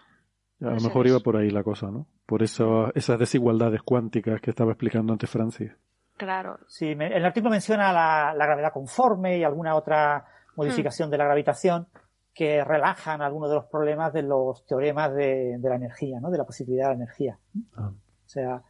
[0.63, 2.07] A lo mejor iba por ahí la cosa, ¿no?
[2.25, 5.71] Por eso, esas desigualdades cuánticas que estaba explicando antes Francis.
[6.17, 6.61] Claro.
[6.67, 10.25] Sí, el artículo menciona la, gravedad conforme y alguna otra
[10.57, 11.13] modificación hmm.
[11.13, 11.89] de la gravitación
[12.33, 16.31] que relajan algunos de los problemas de los teoremas de, la energía, ¿no?
[16.31, 17.39] De la posibilidad de la energía.
[17.77, 17.91] Ah.
[17.91, 18.63] O sea,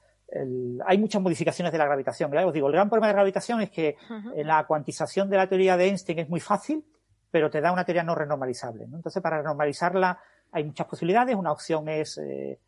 [0.87, 2.37] hay muchas modificaciones de la gravitación.
[2.37, 3.97] Os digo, el gran problema de la gravitación es que
[4.37, 6.85] la cuantización de la teoría de Einstein es muy fácil,
[7.31, 8.87] pero te da una teoría no renormalizable.
[8.87, 8.97] ¿no?
[8.97, 10.19] Entonces, para renormalizarla
[10.53, 11.37] hay muchas posibilidades.
[11.37, 12.59] Una opción es eh,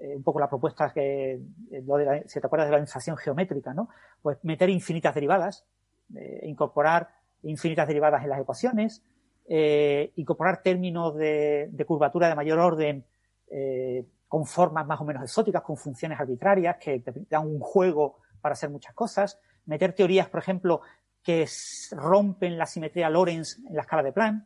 [0.00, 3.16] eh, un poco la propuesta que, eh, lo de si te acuerdas de la inflación
[3.16, 3.88] geométrica, ¿no?
[4.20, 5.64] Pues meter infinitas derivadas,
[6.42, 7.08] incorporar
[7.42, 9.02] infinitas derivadas en las ecuaciones,
[10.16, 13.04] incorporar términos de, curvatura de mayor orden
[14.28, 18.52] con formas más o menos exóticas, con funciones arbitrarias que te dan un juego para
[18.52, 20.82] hacer muchas cosas, meter teorías, por ejemplo,
[21.22, 21.46] que
[21.92, 24.44] rompen la simetría Lorentz en la escala de Planck,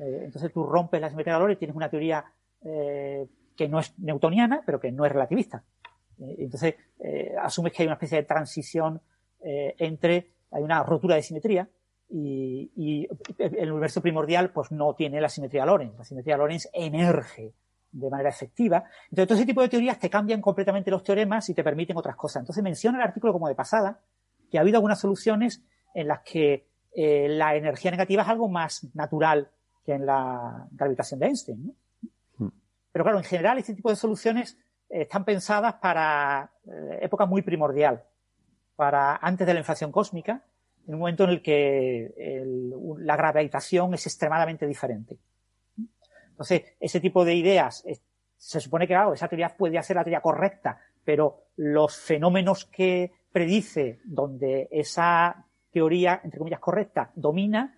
[0.00, 2.24] eh, entonces tú rompes la simetría de y tienes una teoría
[2.62, 5.62] eh, que no es newtoniana, pero que no es relativista.
[6.18, 6.74] Eh, entonces
[7.40, 9.00] asumes que hay una especie de transición
[9.42, 11.66] entre, hay una rotura de simetría
[12.10, 13.08] y,
[13.38, 15.96] el universo primordial pues no tiene la simetría Lorentz.
[15.96, 17.54] La simetría Lorentz emerge
[17.92, 18.84] de manera efectiva.
[19.04, 22.16] Entonces, todo ese tipo de teorías te cambian completamente los teoremas y te permiten otras
[22.16, 22.42] cosas.
[22.42, 24.00] Entonces, menciona el artículo como de pasada
[24.50, 25.62] que ha habido algunas soluciones
[25.94, 29.48] en las que la energía negativa es algo más natural
[29.84, 31.66] que en la gravitación de Einstein.
[31.66, 31.74] ¿no?
[32.38, 32.50] Hmm.
[32.92, 37.42] Pero claro, en general este tipo de soluciones eh, están pensadas para eh, época muy
[37.42, 38.04] primordial,
[38.76, 40.44] para antes de la inflación cósmica,
[40.86, 42.42] en un momento en el que
[42.98, 45.18] la gravitación es extremadamente diferente.
[46.40, 47.84] Entonces, ese tipo de ideas,
[48.38, 54.00] se supone que, esa teoría puede ser la teoría correcta, pero los fenómenos que predice
[54.04, 57.76] donde esa teoría, entre comillas, correcta, domina,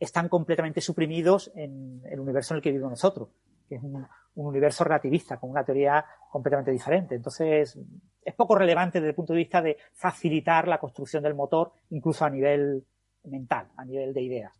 [0.00, 3.28] están completamente suprimidos en el universo en el que vivimos nosotros,
[3.68, 7.14] que es un, universo relativista, con una teoría completamente diferente.
[7.14, 7.78] Entonces,
[8.24, 12.24] es poco relevante desde el punto de vista de facilitar la construcción del motor, incluso
[12.24, 12.86] a nivel
[13.24, 14.58] mental, a nivel de ideas.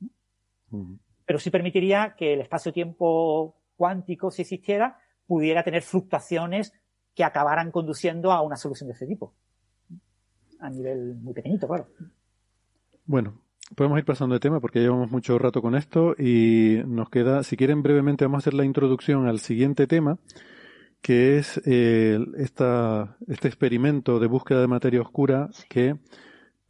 [1.24, 6.72] Pero sí permitiría que el espacio-tiempo cuántico, si existiera, pudiera tener fluctuaciones
[7.14, 9.34] que acabaran conduciendo a una solución de ese tipo.
[10.60, 11.88] A nivel muy pequeñito, claro.
[13.04, 13.42] Bueno,
[13.74, 17.56] podemos ir pasando de tema porque llevamos mucho rato con esto y nos queda, si
[17.56, 20.18] quieren brevemente, vamos a hacer la introducción al siguiente tema,
[21.00, 25.96] que es eh, este experimento de búsqueda de materia oscura que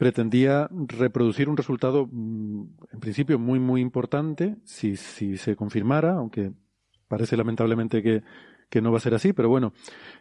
[0.03, 6.50] pretendía reproducir un resultado, mm, en principio, muy, muy importante, si, si se confirmara, aunque
[7.07, 8.24] parece lamentablemente que,
[8.68, 9.74] que no va a ser así, pero bueno,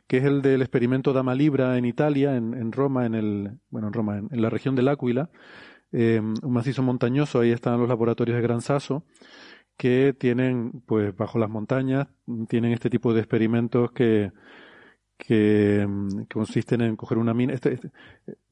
[0.06, 3.88] que es el del experimento Dama Libra en Italia, en, en Roma, en el, bueno,
[3.88, 5.32] en Roma, en, la región del Áquila,
[5.92, 9.04] eh, un macizo montañoso, ahí están los laboratorios de Gran Sasso,
[9.78, 12.08] que tienen, pues bajo las montañas,
[12.48, 14.32] tienen este tipo de experimentos que,
[15.18, 17.54] que, mm, consisten en coger una mina.
[17.54, 17.92] Este, este,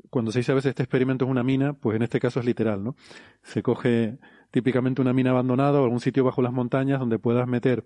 [0.10, 2.46] cuando se dice a veces este experimento es una mina, pues en este caso es
[2.46, 2.96] literal, ¿no?
[3.44, 4.18] Se coge
[4.52, 7.86] típicamente una mina abandonada o algún sitio bajo las montañas donde puedas meter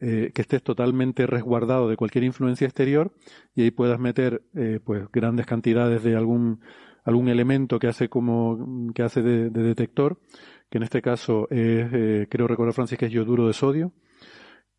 [0.00, 3.12] eh, que estés totalmente resguardado de cualquier influencia exterior
[3.54, 6.60] y ahí puedas meter eh, pues grandes cantidades de algún
[7.04, 10.18] algún elemento que hace como que hace de, detector
[10.68, 13.92] que en este caso es eh, creo recordar Francis que es yoduro de sodio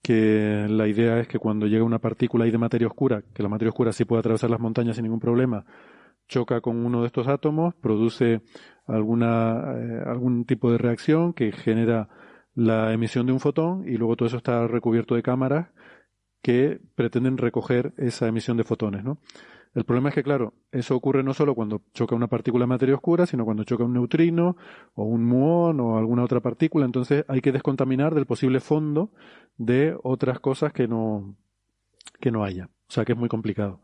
[0.01, 3.47] que la idea es que cuando llega una partícula ahí de materia oscura que la
[3.47, 5.65] materia oscura sí puede atravesar las montañas sin ningún problema
[6.28, 8.41] choca con uno de estos átomos produce
[8.88, 9.71] alguna
[10.05, 12.09] algún tipo de reacción que genera
[12.55, 15.69] la emisión de un fotón y luego todo eso está recubierto de cámaras
[16.41, 19.19] que pretenden recoger esa emisión de fotones, ¿no?
[19.76, 22.95] El problema es que, claro, eso ocurre no solo cuando choca una partícula de materia
[22.95, 24.55] oscura, sino cuando choca un neutrino
[24.93, 26.86] o un muón o alguna otra partícula.
[26.86, 29.11] Entonces hay que descontaminar del posible fondo
[29.57, 31.36] de otras cosas que no,
[32.21, 32.69] que no haya.
[32.88, 33.82] O sea que es muy complicado.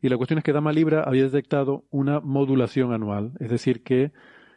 [0.00, 4.12] Y la cuestión es que Dama Libra había detectado una modulación anual, es decir, que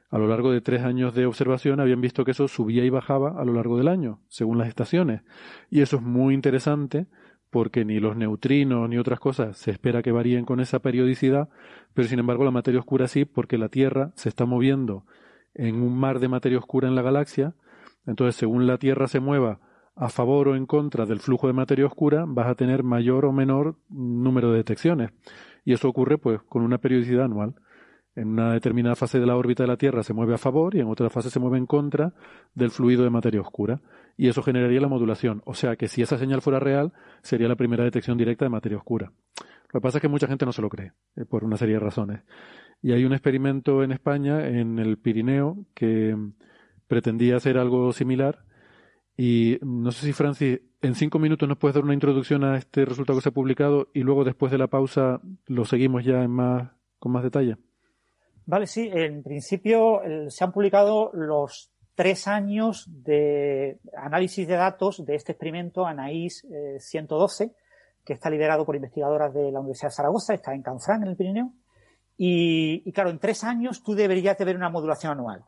[0.10, 3.40] a lo largo de tres años de observación habían visto que eso subía y bajaba
[3.42, 5.22] a lo largo del año, según las estaciones.
[5.70, 7.08] Y eso es muy interesante
[7.50, 11.50] porque ni los neutrinos ni otras cosas se espera que varíen con esa periodicidad,
[11.94, 15.06] pero sin embargo la materia oscura sí, porque la Tierra se está moviendo
[15.54, 17.56] en un mar de materia oscura en la galaxia.
[18.06, 19.60] Entonces, según la Tierra se mueva
[19.96, 23.32] a favor o en contra del flujo de materia oscura, vas a tener mayor o
[23.32, 25.12] menor número de detecciones.
[25.64, 27.56] Y eso ocurre pues con una periodicidad anual
[28.16, 30.80] en una determinada fase de la órbita de la Tierra se mueve a favor y
[30.80, 32.14] en otra fase se mueve en contra
[32.54, 33.82] del fluido de materia oscura.
[34.18, 35.42] Y eso generaría la modulación.
[35.46, 38.78] O sea que si esa señal fuera real, sería la primera detección directa de materia
[38.78, 39.14] oscura.
[39.38, 41.76] Lo que pasa es que mucha gente no se lo cree, eh, por una serie
[41.76, 42.22] de razones.
[42.82, 46.18] Y hay un experimento en España, en el Pirineo, que
[46.88, 48.44] pretendía hacer algo similar.
[49.24, 52.86] Y no sé si, Francis, en cinco minutos nos puedes dar una introducción a este
[52.86, 56.32] resultado que se ha publicado y luego, después de la pausa, lo seguimos ya en
[56.32, 57.58] más, con más detalle.
[58.48, 65.14] Vale, sí, en principio se han publicado los tres años de análisis de datos de
[65.14, 66.44] este experimento ANAIS
[66.80, 67.52] 112, eh,
[68.04, 71.16] que está liderado por investigadoras de la Universidad de Zaragoza, está en Canfrán, en el
[71.16, 71.54] Pirineo.
[72.18, 75.46] Y, claro, en tres años tú deberías de ver una modulación anual.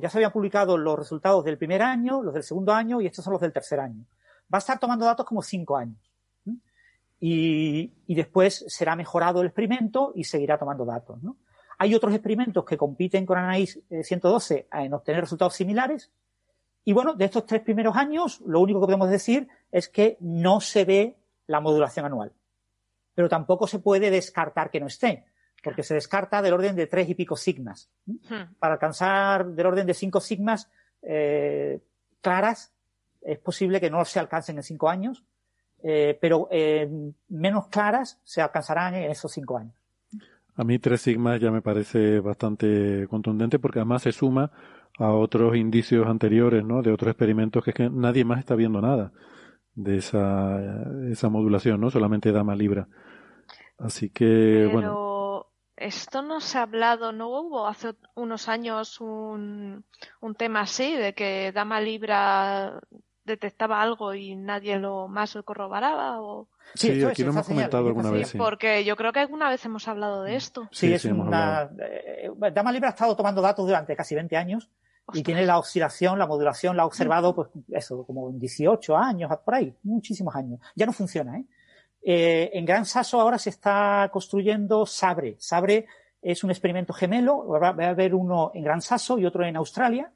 [0.00, 3.24] Ya se habían publicado los resultados del primer año, los del segundo año y estos
[3.24, 4.04] son los del tercer año.
[4.52, 5.98] Va a estar tomando datos como cinco años.
[7.20, 11.18] Y, y, después será mejorado el experimento y seguirá tomando datos.
[11.78, 16.10] Hay otros experimentos que compiten con ANAIS 112 eh, en obtener resultados similares.
[16.84, 20.60] Y bueno, de estos tres primeros años, lo único que podemos decir es que no
[20.60, 21.16] se ve
[21.46, 22.32] la modulación anual.
[23.14, 25.24] Pero tampoco se puede descartar que no esté,
[25.64, 27.90] porque se descarta del orden de tres y pico sigmas.
[28.06, 28.54] Hmm.
[28.58, 30.70] Para alcanzar del orden de cinco sigmas
[31.02, 31.80] eh,
[32.20, 32.72] claras,
[33.22, 35.24] es posible que no se alcancen en cinco años,
[35.82, 36.48] eh, pero
[37.28, 39.74] menos claras se alcanzarán en esos cinco años.
[40.56, 44.52] A mí tres sigmas ya me parece bastante contundente porque además se suma
[44.98, 46.82] a otros indicios anteriores, ¿no?
[46.82, 49.12] De otros experimentos que es que nadie más está viendo nada
[49.74, 50.60] de esa,
[51.10, 51.90] esa modulación, ¿no?
[51.90, 52.86] Solamente Dama Libra.
[53.78, 55.13] Así que, Pero
[55.76, 59.84] Esto no se ha hablado, ¿no hubo hace unos años un,
[60.20, 62.80] un tema así de que Dama Libra
[63.24, 68.10] detectaba algo y nadie lo más lo corroboraba o sí, aquí lo hemos comentado alguna
[68.10, 68.38] vez sí.
[68.38, 70.68] porque yo creo que alguna vez hemos hablado de esto.
[70.70, 74.70] Sí, es una eh, Dama Libre ha estado tomando datos durante casi 20 años
[75.12, 79.30] y tiene la oscilación la modulación la ha observado pues eso como en 18 años
[79.44, 80.60] por ahí muchísimos años.
[80.74, 81.44] Ya no funciona ¿eh?
[82.04, 85.86] Eh en Gran Sasso ahora se está construyendo Sabre Sabre
[86.20, 90.12] es un experimento gemelo va a haber uno en Gran Sasso y otro en Australia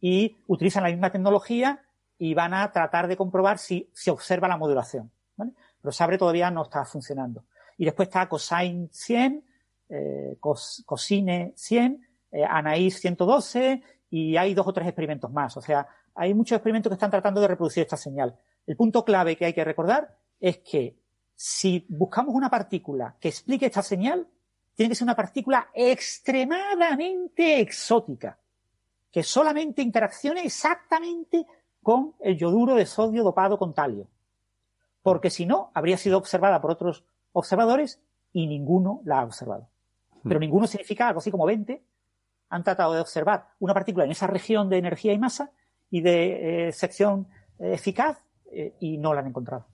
[0.00, 1.82] y utilizan la misma tecnología
[2.18, 5.10] y van a tratar de comprobar si se observa la modulación.
[5.36, 7.44] Pero Sabre todavía no está funcionando.
[7.76, 9.44] Y después está Cosine 100,
[9.88, 15.56] eh, Cosine 100, eh, Anaís 112 y hay dos o tres experimentos más.
[15.56, 18.36] O sea, hay muchos experimentos que están tratando de reproducir esta señal.
[18.66, 20.96] El punto clave que hay que recordar es que
[21.40, 24.26] si buscamos una partícula que explique esta señal,
[24.74, 28.36] tiene que ser una partícula extremadamente exótica,
[29.12, 31.46] que solamente interaccione exactamente
[31.80, 34.08] con el yoduro de sodio dopado con talio.
[35.00, 38.00] Porque si no, habría sido observada por otros observadores
[38.32, 39.68] y ninguno la ha observado.
[40.24, 40.28] Hmm.
[40.28, 41.80] Pero ninguno significa algo así como 20.
[42.48, 45.52] Han tratado de observar una partícula en esa región de energía y masa
[45.88, 47.28] y de eh, sección
[47.60, 48.18] eh, eficaz
[48.50, 49.66] eh, y no la han encontrado.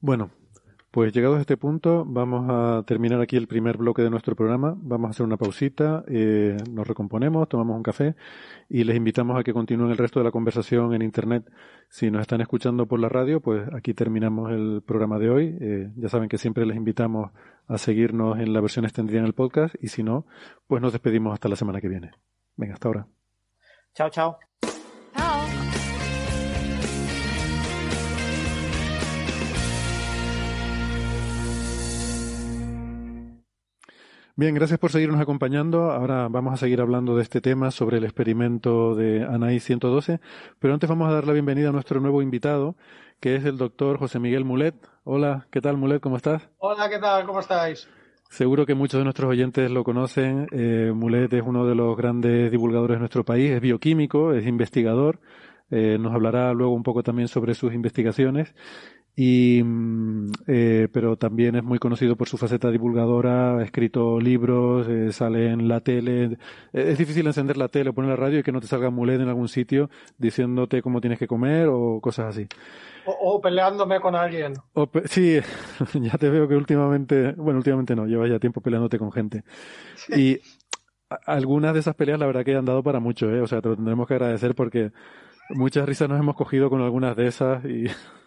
[0.00, 0.30] Bueno,
[0.90, 4.74] pues llegados a este punto, vamos a terminar aquí el primer bloque de nuestro programa.
[4.76, 8.14] Vamos a hacer una pausita, eh, nos recomponemos, tomamos un café
[8.68, 11.50] y les invitamos a que continúen el resto de la conversación en Internet.
[11.88, 15.58] Si nos están escuchando por la radio, pues aquí terminamos el programa de hoy.
[15.60, 17.32] Eh, ya saben que siempre les invitamos
[17.66, 20.26] a seguirnos en la versión extendida en el podcast y si no,
[20.66, 22.12] pues nos despedimos hasta la semana que viene.
[22.56, 23.06] Venga, hasta ahora.
[23.94, 24.38] Chao, chao.
[34.38, 35.90] Bien, gracias por seguirnos acompañando.
[35.90, 40.20] Ahora vamos a seguir hablando de este tema sobre el experimento de ANAI 112,
[40.60, 42.76] pero antes vamos a dar la bienvenida a nuestro nuevo invitado,
[43.18, 44.76] que es el doctor José Miguel Mulet.
[45.02, 46.00] Hola, ¿qué tal Mulet?
[46.00, 46.48] ¿Cómo estás?
[46.58, 47.26] Hola, ¿qué tal?
[47.26, 47.88] ¿Cómo estáis?
[48.30, 50.46] Seguro que muchos de nuestros oyentes lo conocen.
[50.52, 55.18] Eh, Mulet es uno de los grandes divulgadores de nuestro país, es bioquímico, es investigador.
[55.72, 58.54] Eh, nos hablará luego un poco también sobre sus investigaciones
[59.20, 64.86] y mm, eh, pero también es muy conocido por su faceta divulgadora, ha escrito libros,
[64.88, 66.38] eh, sale en la tele.
[66.72, 69.20] Es difícil encender la tele o poner la radio y que no te salga mulet
[69.20, 72.46] en algún sitio diciéndote cómo tienes que comer o cosas así.
[73.06, 74.54] O, o peleándome con alguien.
[74.74, 75.40] O sí,
[75.94, 79.42] ya te veo que últimamente, bueno, últimamente no, llevas ya tiempo peleándote con gente.
[80.16, 80.38] Y
[81.10, 83.40] a- algunas de esas peleas la verdad que han dado para mucho, ¿eh?
[83.40, 84.92] O sea, te lo tendremos que agradecer porque
[85.50, 87.86] muchas risas nos hemos cogido con algunas de esas y...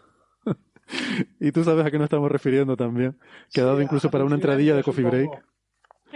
[1.39, 3.15] y tú sabes a qué nos estamos refiriendo también.
[3.53, 5.29] Que ha dado Sí, incluso para una entradilla de Coffee Break.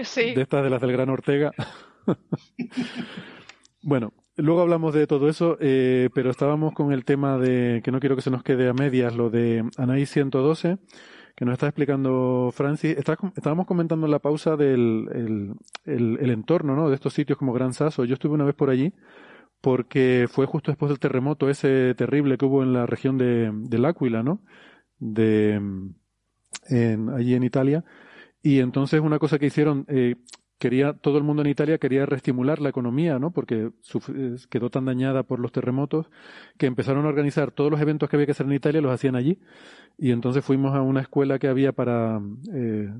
[0.04, 0.34] Sí.
[0.36, 1.52] de estas de las del Gran Ortega.
[3.82, 8.00] bueno, luego hablamos de todo eso, eh, pero estábamos con el tema de, que no
[8.00, 10.78] quiero que se nos quede a medias, lo de Anaí 112,
[11.36, 12.98] que nos está explicando Francis.
[12.98, 15.54] Está- estábamos comentando en la pausa del el,
[15.86, 16.90] el- el entorno, ¿no?
[16.90, 18.06] De estos sitios como Gran Sasso.
[18.06, 18.94] Yo estuve una vez por allí
[19.62, 23.86] porque fue justo después del terremoto ese terrible que hubo en la región de, del
[23.86, 24.42] Áquila, ¿no?
[25.00, 25.60] De,
[26.70, 27.84] allí en Italia.
[28.42, 30.16] Y entonces una cosa que hicieron, eh,
[30.60, 33.32] quería, todo el mundo en Italia quería reestimular la economía, ¿no?
[33.32, 33.72] Porque
[34.50, 36.08] quedó tan dañada por los terremotos
[36.58, 39.16] que empezaron a organizar todos los eventos que había que hacer en Italia, los hacían
[39.16, 39.40] allí.
[39.98, 42.22] Y entonces fuimos a una escuela que había para,
[42.54, 42.94] eh,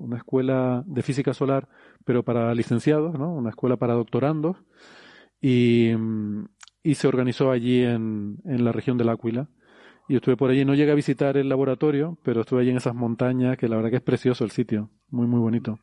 [0.00, 1.68] una escuela de física solar,
[2.04, 3.32] pero para licenciados, ¿no?
[3.32, 4.56] Una escuela para doctorandos.
[5.40, 5.92] Y,
[6.94, 9.48] se organizó allí en, en la región del Áquila.
[10.08, 12.94] Y estuve por allí, no llegué a visitar el laboratorio, pero estuve allí en esas
[12.94, 15.78] montañas, que la verdad que es precioso el sitio, muy, muy bonito.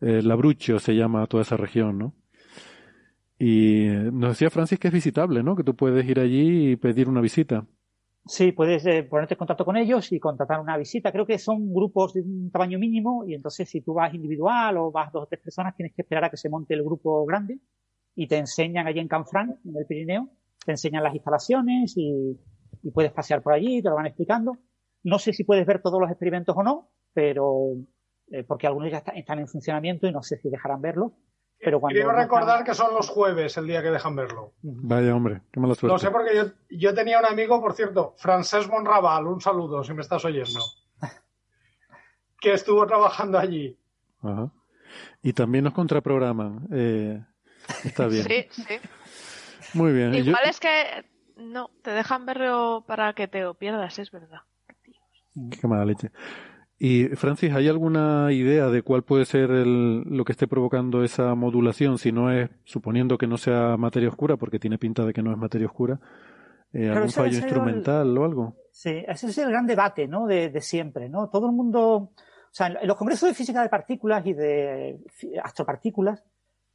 [0.00, 2.14] Eh, Labruccio se llama toda esa región, ¿no?
[3.38, 5.56] Y nos decía Francis que es visitable, ¿no?
[5.56, 7.66] Que tú puedes ir allí y pedir una visita.
[8.24, 11.12] Sí, puedes eh, ponerte en contacto con ellos y contratar una visita.
[11.12, 14.90] Creo que son grupos de un tamaño mínimo y entonces si tú vas individual o
[14.90, 17.60] vas dos o tres personas tienes que esperar a que se monte el grupo grande
[18.16, 20.28] y te enseñan allí en Canfranc, en el Pirineo,
[20.64, 22.36] te enseñan las instalaciones y,
[22.82, 24.56] y puedes pasear por allí, te lo van explicando.
[25.04, 27.74] No sé si puedes ver todos los experimentos o no, pero
[28.32, 31.12] eh, porque algunos ya está- están en funcionamiento y no sé si dejarán verlos.
[31.58, 34.52] Pero cuando Quiero están- recordar que son los jueves el día que dejan verlo.
[34.62, 35.92] Vaya hombre, qué mala suerte.
[35.94, 39.94] Lo sé porque yo, yo tenía un amigo, por cierto, Francesc Monraval, un saludo si
[39.94, 40.60] me estás oyendo,
[42.40, 43.78] que estuvo trabajando allí.
[44.22, 44.50] Ajá.
[45.22, 46.68] Y también nos contraprograman.
[46.72, 47.24] Eh,
[47.84, 48.24] está bien.
[48.24, 48.64] Sí, sí.
[49.74, 50.12] Muy bien.
[50.12, 50.68] Yo- Igual es que
[51.36, 54.40] no, te dejan verlo para que te lo pierdas, es verdad.
[55.60, 56.10] Qué mala leche.
[56.78, 61.34] Y Francis, ¿hay alguna idea de cuál puede ser el- lo que esté provocando esa
[61.34, 61.98] modulación?
[61.98, 65.30] Si no es, suponiendo que no sea materia oscura, porque tiene pinta de que no
[65.32, 65.98] es materia oscura,
[66.72, 68.56] eh, algún fallo el- instrumental o algo.
[68.72, 70.26] Sí, ese es el gran debate, ¿no?
[70.26, 71.30] De, de siempre, ¿no?
[71.30, 72.12] Todo el mundo, o
[72.50, 74.98] sea, en los congresos de física de partículas y de
[75.42, 76.22] astropartículas,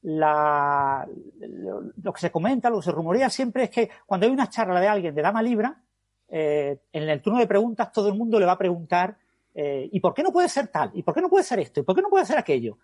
[0.03, 1.07] la,
[1.39, 4.49] lo, lo que se comenta, lo que se rumorea siempre es que cuando hay una
[4.49, 5.81] charla de alguien de dama libra,
[6.27, 9.17] eh, en el turno de preguntas todo el mundo le va a preguntar
[9.53, 10.91] eh, ¿y por qué no puede ser tal?
[10.93, 11.81] ¿y por qué no puede ser esto?
[11.81, 12.77] ¿y por qué no puede ser aquello?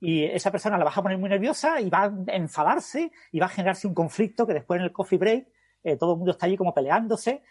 [0.00, 3.46] Y esa persona la vas a poner muy nerviosa y va a enfadarse y va
[3.46, 5.48] a generarse un conflicto que después en el coffee break
[5.84, 7.42] eh, todo el mundo está allí como peleándose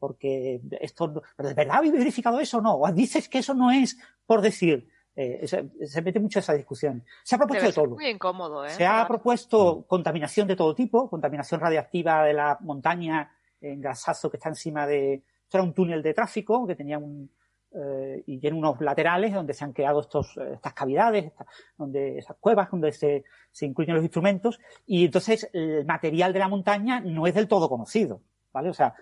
[0.00, 3.54] porque esto no- pero de verdad habéis verificado eso o no o dices que eso
[3.54, 3.96] no es
[4.26, 4.88] por decir
[5.22, 8.64] Eh, se, se mete mucho esa discusión se ha propuesto Debe de todo muy incómodo,
[8.64, 8.70] ¿eh?
[8.70, 14.36] se ha propuesto contaminación de todo tipo, contaminación radiactiva de la montaña en Grasazo que
[14.38, 15.14] está encima de.
[15.44, 17.28] Esto era un túnel de tráfico que tenía un.
[17.72, 21.46] eh, y tiene unos laterales donde se han creado estos, estas cavidades, esta-
[21.76, 24.58] donde, esas cuevas donde se, se incluyen los instrumentos.
[24.86, 28.20] Y entonces el material de la montaña no es del todo conocido.
[28.52, 28.70] ¿Vale?
[28.70, 28.94] O sea,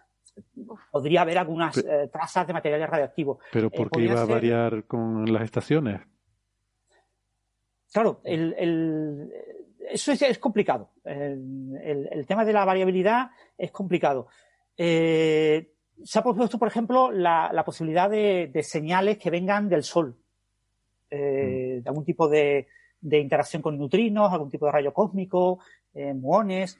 [0.91, 3.39] podría haber algunas eh, trazas de materiales radioactivos.
[3.53, 6.01] Pero Eh, ¿por qué podría iba a ser- variar con las estaciones?
[7.93, 9.33] Claro, el, el-
[9.91, 10.91] eso es, es complicado.
[11.05, 14.29] El, el- el tema de la variabilidad es complicado.
[14.77, 15.73] Eh,
[16.05, 20.17] se ha propuesto, por ejemplo, la, la posibilidad de, de señales que vengan del Sol,
[21.11, 22.69] eh, de algún tipo de,
[23.01, 25.59] de interacción con neutrinos, algún tipo de rayo cósmico,
[25.95, 26.79] eh, muones.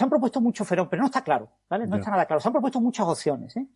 [0.00, 1.86] se han propuesto muchos fenómenos, pero no está claro, ¿vale?
[1.86, 2.40] No está nada claro.
[2.40, 3.66] Se han propuesto muchas opciones, ¿eh?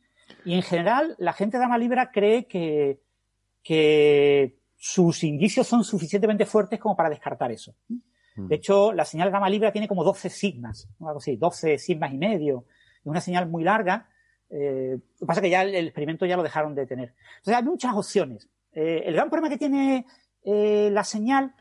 [0.45, 3.01] Y en general, la gente de Ama Libra cree que,
[3.63, 7.75] que sus indicios son suficientemente fuertes como para descartar eso.
[8.37, 8.49] Mm.
[8.49, 12.19] De hecho, la señal gamma libra tiene como 12 sigmas, algo así, 12 sigmas y
[12.19, 12.67] medio.
[13.01, 14.09] Es una señal muy larga.
[14.51, 17.15] Eh, lo que pasa es que ya el, experimento ya lo dejaron de tener.
[17.39, 18.49] Entonces, hay muchas opciones.
[18.73, 20.07] Eh, el gran problema que tiene
[20.43, 21.55] eh, la señal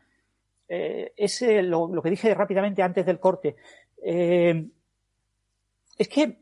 [0.66, 3.56] es lo, lo, que dije rápidamente antes del corte.
[4.04, 6.38] Es que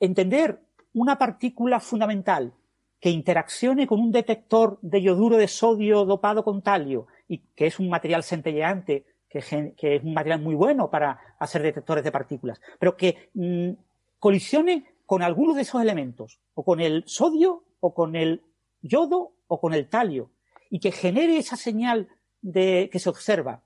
[0.00, 0.60] entender
[0.92, 2.54] una partícula fundamental
[3.00, 7.78] que interaccione con un detector de yoduro de sodio dopado con talio y que es
[7.78, 12.96] un material centelleante, que, es un material muy bueno para hacer detectores de partículas, pero
[12.96, 13.70] que mm,
[14.18, 18.42] colisione con algunos de esos elementos, o con el sodio, o con el
[18.80, 20.30] yodo, o con el talio,
[20.70, 22.08] y que genere esa señal
[22.40, 23.62] de, que se observa,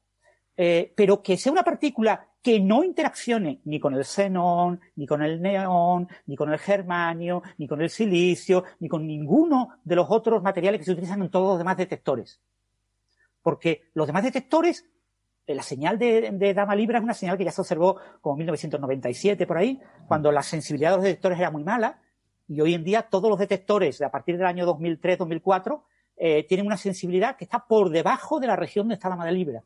[0.56, 5.22] eh, pero que sea una partícula que no interaccione ni con el xenón, ni con
[5.22, 10.06] el neón, ni con el germanio, ni con el silicio, ni con ninguno de los
[10.08, 12.40] otros materiales que se utilizan en todos los demás detectores.
[13.42, 14.86] Porque los demás detectores,
[15.46, 19.46] eh, la señal de, Dama Libra es una señal que ya se observó como 1997
[19.46, 22.00] por ahí, cuando la sensibilidad de los detectores era muy mala,
[22.46, 25.82] y hoy en día todos los detectores a partir del año 2003-2004
[26.16, 29.32] eh, tienen una sensibilidad que está por debajo de la región de esta Dama de
[29.32, 29.64] Libra.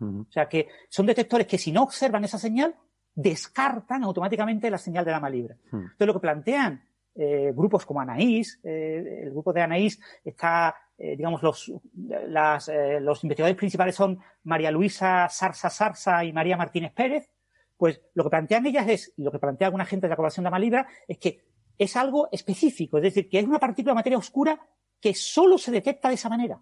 [0.00, 2.74] O sea que son detectores que si no observan esa señal,
[3.14, 5.56] descartan automáticamente la señal de la libra.
[5.72, 6.82] Entonces lo que plantean
[7.14, 13.56] eh, grupos como Anaís, eh, el grupo de Anaís está, eh, digamos, los, los investigadores
[13.56, 17.30] principales son María Luisa Sarsa Sarsa y María Martínez Pérez,
[17.76, 20.44] pues lo que plantean ellas es, y lo que plantea alguna gente de la población
[20.44, 21.44] de la libra, es que
[21.76, 24.58] es algo específico, es decir, que es una partícula de materia oscura
[25.00, 26.60] que solo se detecta de esa manera.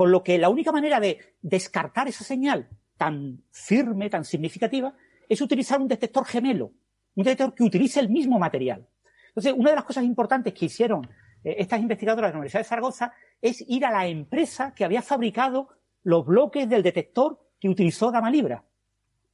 [0.00, 4.94] Con lo que la única manera de descartar esa señal tan firme, tan significativa,
[5.28, 6.72] es utilizar un detector gemelo,
[7.16, 8.88] un detector que utilice el mismo material.
[9.28, 11.04] Entonces, una de las cosas importantes que hicieron
[11.44, 15.02] eh, estas investigadoras de la Universidad de Zaragoza es ir a la empresa que había
[15.02, 15.68] fabricado
[16.02, 18.64] los bloques del detector que utilizó Gama Libra.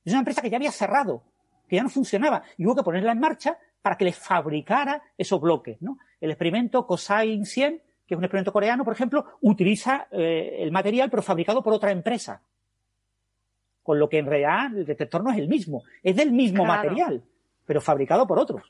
[0.05, 1.23] Es una empresa que ya había cerrado,
[1.69, 5.41] que ya no funcionaba, y hubo que ponerla en marcha para que les fabricara esos
[5.41, 5.79] bloques.
[6.21, 11.11] El experimento COSAIN 100 que es un experimento coreano, por ejemplo, utiliza eh, el material
[11.11, 12.41] pero fabricado por otra empresa.
[13.83, 17.23] Con lo que en realidad el detector no es el mismo, es del mismo material,
[17.65, 18.63] pero fabricado por otros.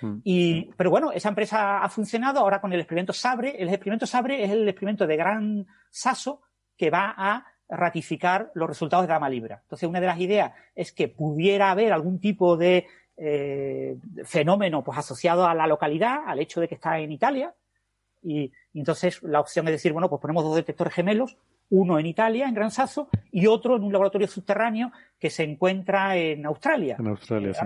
[0.00, 0.16] Mm.
[0.22, 3.56] Y, pero bueno, esa empresa ha funcionado ahora con el experimento Sabre.
[3.58, 6.42] El experimento Sabre es el experimento de gran saso
[6.76, 9.60] que va a ratificar los resultados de Gama Libra.
[9.62, 14.98] Entonces, una de las ideas es que pudiera haber algún tipo de eh, fenómeno pues,
[14.98, 17.54] asociado a la localidad, al hecho de que está en Italia,
[18.22, 21.36] y, entonces la opción es decir, bueno, pues ponemos dos detectores gemelos,
[21.70, 26.16] uno en Italia, en Gran Sasso, y otro en un laboratorio subterráneo que se encuentra
[26.16, 26.96] en Australia.
[26.98, 27.60] En Australia, sí.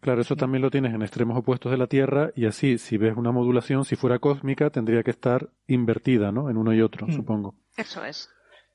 [0.00, 3.16] Claro, eso también lo tienes en extremos opuestos de la Tierra, y así, si ves
[3.16, 6.50] una modulación, si fuera cósmica, tendría que estar invertida, ¿no?
[6.50, 7.12] En uno y otro, mm.
[7.12, 7.54] supongo.
[7.76, 8.33] Eso es.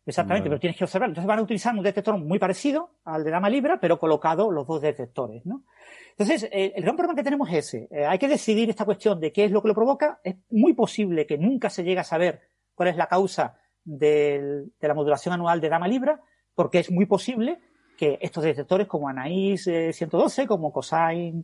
[0.10, 1.10] Exactamente, pero tienes que observar.
[1.10, 4.68] Entonces van a utilizar un detector muy parecido al de Dama Libra, pero colocado los
[4.68, 5.64] dos detectores, ¿no?
[6.12, 7.88] Entonces, eh, el gran problema que tenemos es ese.
[7.92, 10.20] Eh, hay que decidir esta cuestión de qué es lo que lo provoca.
[10.24, 12.42] Es muy posible que nunca se llegue a saber
[12.76, 16.20] cuál es la causa de la modulación anual de Dama Libra,
[16.56, 17.60] porque es muy posible
[17.98, 21.44] que estos detectores como Anaís 112, eh, como Cosine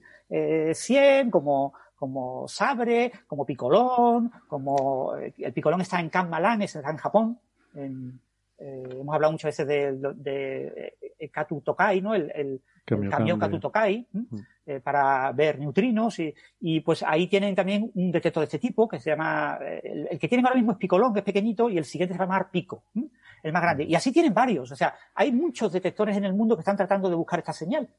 [0.73, 7.39] 100, como, como Sabre, como Picolón, como el Picolón está en Kanmalan, está en Japón.
[8.65, 12.13] Hemos hablado muchas veces de, de, Katu Tokai, ¿no?
[12.13, 12.61] el
[12.93, 14.35] el camión Katutokai mm.
[14.65, 16.19] eh, para ver neutrinos
[16.59, 20.19] y, pues ahí tienen también un detector de este tipo que se llama, eh, el,
[20.19, 22.83] que tienen ahora mismo es Picolón, que es pequeñito, y el siguiente se llama Pico,
[23.41, 23.85] el más grande.
[23.85, 27.09] Y así tienen varios, o sea, hay muchos detectores en el mundo que están tratando
[27.09, 27.89] de buscar esta señal.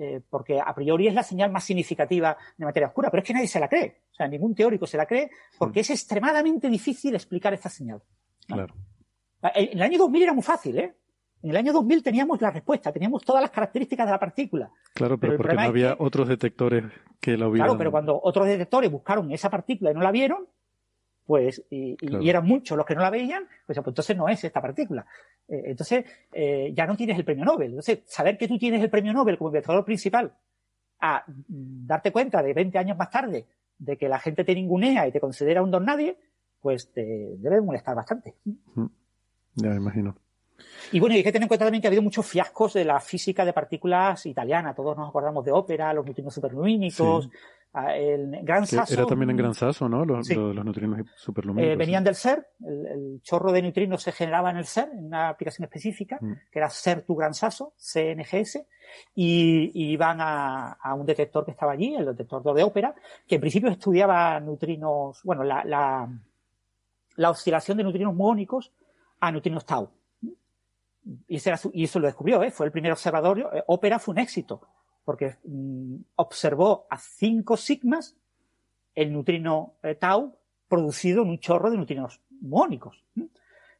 [0.00, 3.32] Eh, porque a priori es la señal más significativa de materia oscura, pero es que
[3.32, 7.16] nadie se la cree, o sea, ningún teórico se la cree, porque es extremadamente difícil
[7.16, 8.00] explicar esta señal.
[8.46, 8.72] Claro.
[9.42, 10.94] En el año 2000 era muy fácil, ¿eh?
[11.42, 14.70] En el año 2000 teníamos la respuesta, teníamos todas las características de la partícula.
[14.94, 16.84] Claro, pero, porque no había otros detectores
[17.20, 17.68] que la hubieran...
[17.68, 20.48] Claro, pero cuando otros detectores buscaron esa partícula y no la vieron,
[21.24, 21.96] pues, y,
[22.28, 25.06] eran muchos los que no la veían, pues, pues entonces no es esta partícula.
[25.46, 27.68] Eh, entonces, eh, ya no tienes el premio Nobel.
[27.68, 30.32] Entonces, saber que tú tienes el premio Nobel como investigador principal,
[31.00, 33.46] a darte cuenta de 20 años más tarde
[33.78, 36.18] de que la gente te ningunea y te considera un don nadie,
[36.60, 38.34] pues te debe molestar bastante.
[39.62, 40.16] Ya me imagino.
[40.90, 42.98] Y bueno, hay que tener en cuenta también que ha habido muchos fiascos de la
[43.00, 44.74] física de partículas italiana.
[44.74, 47.28] Todos nos acordamos de ópera, los neutrinos superlumínicos,
[47.94, 48.94] el Gran Sasso.
[48.94, 50.04] Era también en Gran Sasso, ¿no?
[50.04, 51.74] Los, neutrinos superlumínicos.
[51.74, 55.28] Eh, venían del SER, el, chorro de neutrinos se generaba en el SER, en una
[55.28, 56.32] aplicación específica, mm.
[56.50, 58.64] que era SER tu Gran Sasso, CNGS,
[59.14, 62.94] y, iban a, un detector que estaba allí, el detector de ópera,
[63.26, 66.08] que en principio estudiaba neutrinos, bueno, la, la,
[67.16, 68.72] la oscilación de neutrinos muónicos
[69.20, 69.90] a neutrinos tau
[71.26, 72.50] y, eso lo descubrió, ¿eh?
[72.50, 73.52] fue el primer observatorio.
[73.52, 74.60] Eh, Ópera fue un éxito,
[75.04, 78.16] porque mm, observó a 5 sigmas
[78.94, 80.36] el neutrino eh, tau
[80.68, 83.04] producido en un chorro de neutrinos muónicos.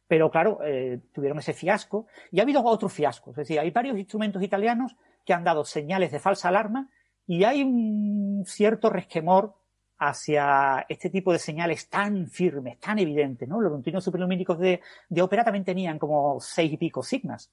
[0.07, 2.07] Pero claro, eh, tuvieron ese fiasco.
[2.31, 3.33] Y ha habido otros fiascos.
[3.33, 6.89] Es decir, hay varios instrumentos italianos que han dado señales de falsa alarma
[7.27, 9.53] y hay un cierto resquemor
[9.99, 13.59] hacia este tipo de señales tan firmes, tan evidentes, ¿no?
[13.59, 17.51] Los neutrinos superlumínicos de, de ópera también tenían como seis y pico sigmas.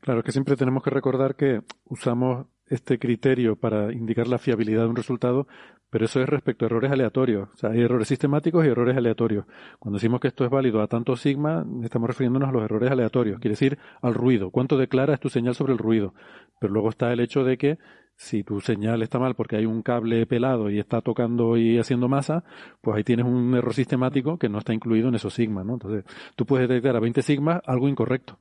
[0.00, 4.88] Claro, que siempre tenemos que recordar que usamos este criterio para indicar la fiabilidad de
[4.88, 5.46] un resultado,
[5.90, 7.48] pero eso es respecto a errores aleatorios.
[7.52, 9.46] O sea, hay errores sistemáticos y errores aleatorios.
[9.78, 13.38] Cuando decimos que esto es válido a tanto sigma, estamos refiriéndonos a los errores aleatorios,
[13.38, 14.50] quiere decir al ruido.
[14.50, 16.14] ¿Cuánto declara es tu señal sobre el ruido?
[16.58, 17.78] Pero luego está el hecho de que
[18.16, 22.08] si tu señal está mal porque hay un cable pelado y está tocando y haciendo
[22.08, 22.44] masa,
[22.80, 25.74] pues ahí tienes un error sistemático que no está incluido en esos sigmas, ¿no?
[25.74, 26.04] Entonces,
[26.36, 28.38] tú puedes detectar a 20 sigmas algo incorrecto.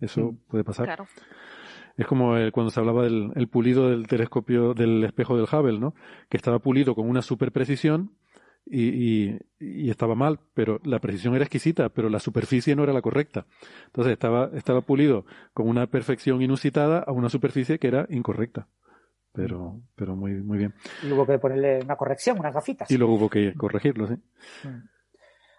[0.00, 0.86] Eso puede pasar.
[0.86, 1.06] Claro.
[1.96, 5.78] Es como el- cuando se hablaba del el pulido del telescopio, del espejo del Hubble,
[5.78, 5.94] ¿no?
[6.28, 8.10] Que estaba pulido con una super precisión
[8.66, 8.88] y,
[9.28, 13.02] y- y estaba mal, pero la precisión era exquisita, pero la superficie no era la
[13.02, 13.46] correcta.
[13.86, 18.66] Entonces estaba, estaba pulido con una perfección inusitada a una superficie que era incorrecta.
[19.32, 20.74] Pero, pero muy, muy bien.
[21.02, 22.88] Y hubo que ponerle una corrección, unas gafitas.
[22.90, 24.14] Y luego hubo que corregirlo, sí.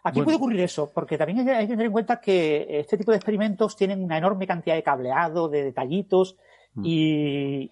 [0.04, 0.26] Aquí Bueno.
[0.26, 3.76] puede ocurrir eso, porque también hay que tener en cuenta que este tipo de experimentos
[3.76, 6.38] tienen una enorme cantidad de cableado, de detallitos,
[6.84, 7.72] y,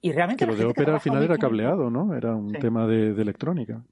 [0.00, 0.44] y realmente...
[0.44, 0.48] Mm.
[0.48, 2.14] Que lo de ópera al final era cableado, ¿no?
[2.14, 2.58] Era un Sí.
[2.58, 3.82] tema de, de electrónica.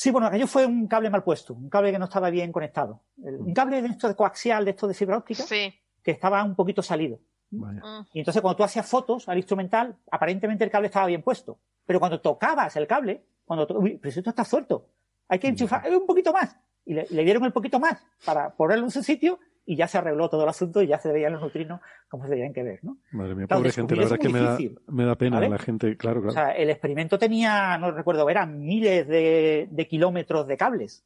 [0.00, 3.02] Sí, bueno, aquello fue un cable mal puesto, un cable que no estaba bien conectado.
[3.20, 3.46] El- Mm.
[3.48, 5.74] un cable de esto de coaxial, de esto de fibra óptica, Sí.
[6.04, 7.18] que estaba un poquito salido.
[7.50, 7.80] Mm.
[8.12, 11.58] Y entonces cuando tú hacías fotos al instrumental, aparentemente el cable estaba bien puesto.
[11.84, 14.86] Pero cuando tocabas el cable, cuando to- uy, pero si esto está suelto,
[15.26, 16.56] hay que enchufar eh, un poquito más.
[16.84, 19.40] Y le, y le dieron el poquito más para ponerlo en su sitio
[19.70, 22.30] y ya se arregló todo el asunto y ya se veían los neutrinos como se
[22.30, 22.96] debían que ver, ¿no?
[23.12, 23.94] Madre mía, Claro, pobre gente.
[23.96, 25.50] La verdad es que me da, me da pena ¿vale?
[25.50, 26.32] la gente, claro, O claro.
[26.34, 31.04] sea, el experimento tenía, no recuerdo, eran miles de, de kilómetros de cables.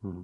[0.00, 0.22] Mm.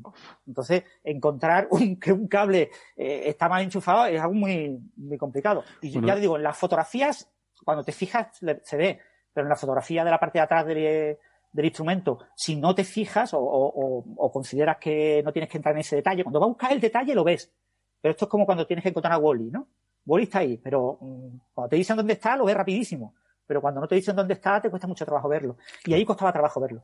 [0.49, 5.62] Entonces, encontrar un, que un cable eh, está mal enchufado es algo muy, muy complicado.
[5.81, 6.09] Y Bueno.
[6.09, 7.31] ya te digo, en las fotografías,
[7.64, 8.99] cuando te fijas, le- se ve,
[9.33, 11.16] pero en la fotografía de la parte de atrás del,
[11.53, 13.68] del instrumento, si no te fijas o, o-
[14.01, 16.72] o- o consideras que no tienes que entrar en ese detalle, cuando vas a buscar
[16.72, 17.53] el detalle lo ves.
[18.01, 19.68] Pero esto es como cuando tienes que encontrar a Wally, ¿no?
[20.07, 23.14] Wally está ahí, pero mm, cuando te dicen dónde está, lo ves rapidísimo.
[23.46, 25.57] Pero cuando no te dicen dónde está, te cuesta mucho trabajo verlo.
[25.86, 26.82] Y ahí costaba trabajo verlo.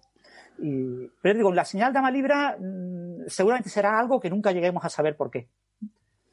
[0.58, 4.84] Y, pero digo, la señal de ama libra mm, seguramente será algo que nunca lleguemos
[4.84, 5.48] a saber por qué.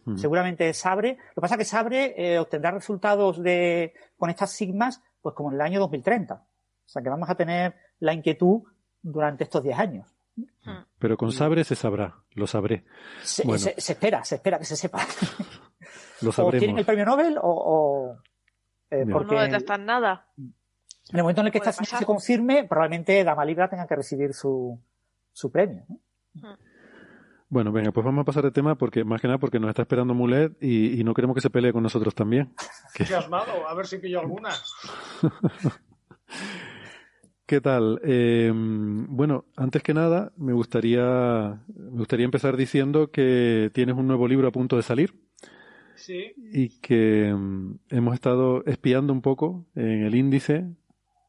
[0.06, 0.18] Mm.
[0.18, 5.02] Seguramente Sabre, lo que pasa es que Sabre eh, obtendrá resultados de, con estas sigmas
[5.22, 6.34] pues como en el año 2030.
[6.34, 6.44] O
[6.86, 8.64] sea que vamos a tener la inquietud
[9.02, 10.08] durante estos 10 años.
[11.00, 12.86] Pero con Sabre se sabrá, lo sabré.
[13.24, 13.60] Se, Bueno.
[13.60, 15.00] se- se espera, se espera que se sepa.
[16.22, 17.42] Lo o tienen el premio Nobel o...
[17.44, 18.16] o,
[18.92, 19.10] eh, Bien.
[19.10, 20.28] porque No detectan nada.
[20.38, 20.54] en
[21.18, 21.98] el momento en el que esta pasar.
[22.00, 24.80] se confirme, probablemente Dama Libra tenga que recibir su,
[25.32, 25.84] su premio.
[26.36, 26.58] ¿no?
[27.50, 29.82] Bueno, venga, pues vamos a pasar de tema porque, más que nada, porque nos está
[29.82, 32.54] esperando Mulet y, y no queremos que se pelee con nosotros también.
[32.94, 34.52] Entusiasmado, a ver si pillo alguna.
[37.52, 38.00] ¿Qué tal?
[38.06, 44.26] Eh, bueno, antes que nada, me gustaría, me gustaría empezar diciendo que tienes un nuevo
[44.26, 45.14] libro a punto de salir
[45.96, 50.64] Sí, y que mm, hemos estado espiando un poco en el índice,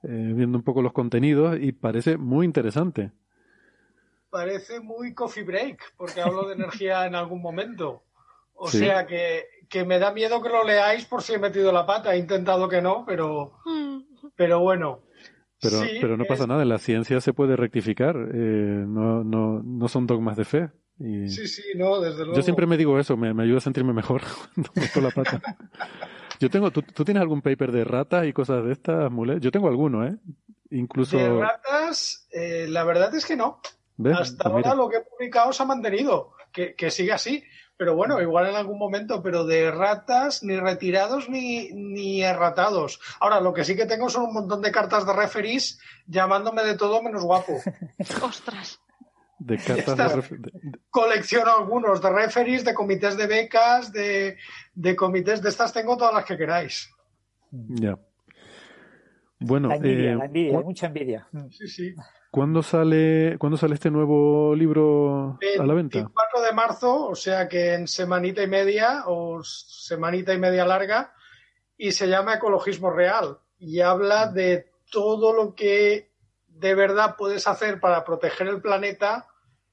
[0.05, 3.11] eh, viendo un poco los contenidos y parece muy interesante.
[4.31, 8.05] parece muy coffee break, porque hablo de energía en algún momento.
[8.55, 8.79] O Sí.
[8.79, 12.15] sea que, que me da miedo que lo leáis por si he metido la pata.
[12.15, 13.55] He intentado que no, pero,
[14.37, 15.01] pero bueno.
[15.63, 19.23] Pero, Sí, pero no es- pasa nada, en la ciencia se puede rectificar, eh, no,
[19.25, 20.71] no, no son dogmas de fe.
[20.99, 22.35] Y Sí, sí, no, desde luego.
[22.35, 24.23] yo siempre me digo eso, me, me ayuda a sentirme mejor
[24.55, 25.41] cuando meto la pata.
[26.41, 29.39] Yo tengo, ¿tú, tú tienes algún paper de ratas y cosas de estas, Mulet?
[29.41, 30.17] Yo tengo alguno, ¿eh?
[30.71, 31.17] Incluso...
[31.17, 33.61] De ratas, eh, la verdad es que no.
[33.97, 34.17] ¿ves?
[34.19, 37.45] Hasta Pues ahora lo que he publicado se ha mantenido, que, que sigue así.
[37.77, 43.01] Pero bueno, igual en algún momento, pero de ratas, ni retirados ni, ni erratados.
[43.19, 46.77] Ahora, lo que sí que tengo son un montón de cartas de referees llamándome de
[46.77, 47.59] todo menos guapo.
[48.23, 48.81] Ostras.
[49.39, 50.51] De cartas Estas- de
[50.91, 54.37] Colecciono algunos de referees, de comités de becas, de,
[54.75, 56.89] de comités de estas tengo todas las que queráis.
[57.51, 57.99] Ya.
[59.41, 61.29] Bueno, La envidia, eh, la envidia, ¿cu- hay mucha envidia.
[61.51, 61.95] Sí, sí.
[62.33, 65.99] ¿Cuándo sale, ¿cuándo sale este nuevo libro a la venta?
[65.99, 71.13] 24 de marzo, o sea que en semanita y media o semanita y media larga,
[71.77, 76.11] y se llama Ecologismo Real y habla de todo lo que
[76.49, 79.29] de verdad puedes hacer para proteger el planeta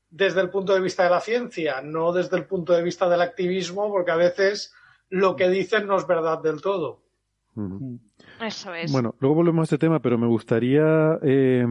[0.10, 3.22] desde el punto de vista de la ciencia, no desde el punto de vista del
[3.22, 4.74] activismo, porque a veces
[5.08, 7.04] lo que dicen no es verdad del todo.
[8.42, 8.92] Eso es.
[8.92, 11.66] Bueno, luego volvemos a este tema, pero me gustaría eh,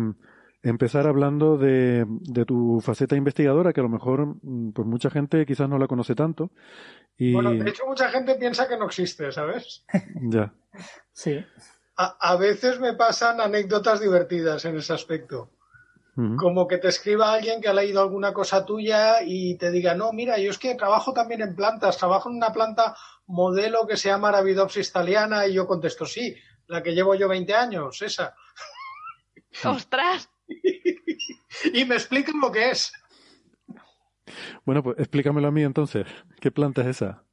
[0.62, 5.46] empezar hablando de, de, tu faceta investigadora, que a lo mejor mm, pues mucha gente
[5.46, 6.50] quizás no la conoce tanto.
[7.16, 7.32] Y...
[7.32, 9.84] Bueno, de hecho mucha gente piensa que no existe, ¿sabes?
[10.30, 10.52] Ya.
[11.12, 11.44] Sí.
[11.96, 15.50] A, a veces me pasan anécdotas divertidas en ese aspecto.
[16.36, 20.12] Como que te escriba alguien que ha leído alguna cosa tuya y te diga, no,
[20.12, 22.96] mira, yo es que trabajo también en plantas, trabajo en una planta
[23.28, 26.34] modelo que se llama Arabidopsis thaliana y yo contesto, sí,
[26.66, 28.34] la que llevo yo 20 años, esa.
[29.64, 30.28] ¡Ostras!
[31.72, 32.92] y me explican lo que es.
[34.64, 36.06] Bueno, pues explícamelo a mí entonces.
[36.40, 37.24] ¿Qué planta es esa?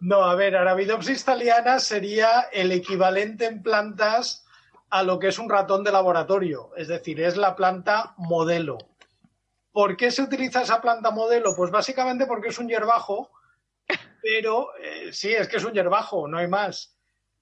[0.00, 4.46] No, a ver, Arabidopsis thaliana sería el equivalente en plantas
[4.88, 8.78] a lo que es un ratón de laboratorio, es decir, es la planta modelo.
[9.72, 11.54] ¿Por qué se utiliza esa planta modelo?
[11.54, 13.30] Pues básicamente porque es un hierbajo,
[14.22, 16.96] pero eh, sí, es que es un hierbajo, no hay más.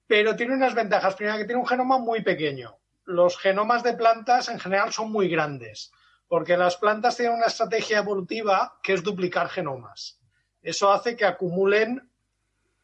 [0.05, 1.15] Pero tiene unas ventajas.
[1.15, 2.78] Primero, que tiene un genoma muy pequeño.
[3.09, 5.91] Los genomas de plantas en general son muy grandes,
[6.27, 10.19] porque las plantas tienen una estrategia evolutiva que es duplicar genomas.
[10.61, 12.07] Eso hace que acumulen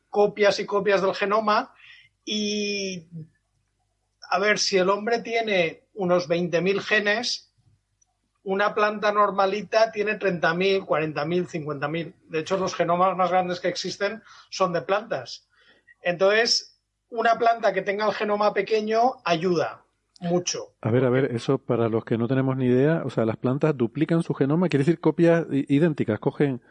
[0.09, 1.75] copias y copias del genoma
[2.25, 3.05] y
[4.31, 7.53] a ver, si el hombre tiene unos 20.000 genes,
[8.45, 12.13] una planta normalita tiene 30.000, 40.000, 50.000.
[12.29, 15.47] De hecho, los genomas más grandes que existen son de plantas.
[16.01, 16.79] Entonces,
[17.09, 19.84] una planta que tenga el genoma pequeño ayuda
[20.25, 20.73] mucho.
[20.81, 23.37] A ver, a ver, eso para los que no tenemos ni idea, o sea, las
[23.37, 26.61] plantas duplican su genoma, quiere decir copias idénticas, cogen,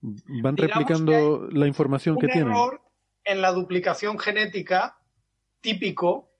[0.00, 2.48] van replicando la información que tienen.
[2.48, 2.80] Un error
[3.24, 4.98] en la duplicación genética
[5.60, 6.30] típico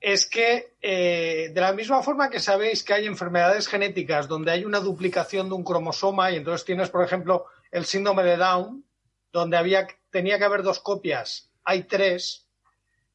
[0.00, 4.64] es que eh, de la misma forma que sabéis que hay enfermedades genéticas donde hay
[4.64, 8.84] una duplicación de un cromosoma y entonces tienes, por ejemplo, el síndrome de Down,
[9.30, 12.48] donde había, tenía que haber dos copias, hay tres,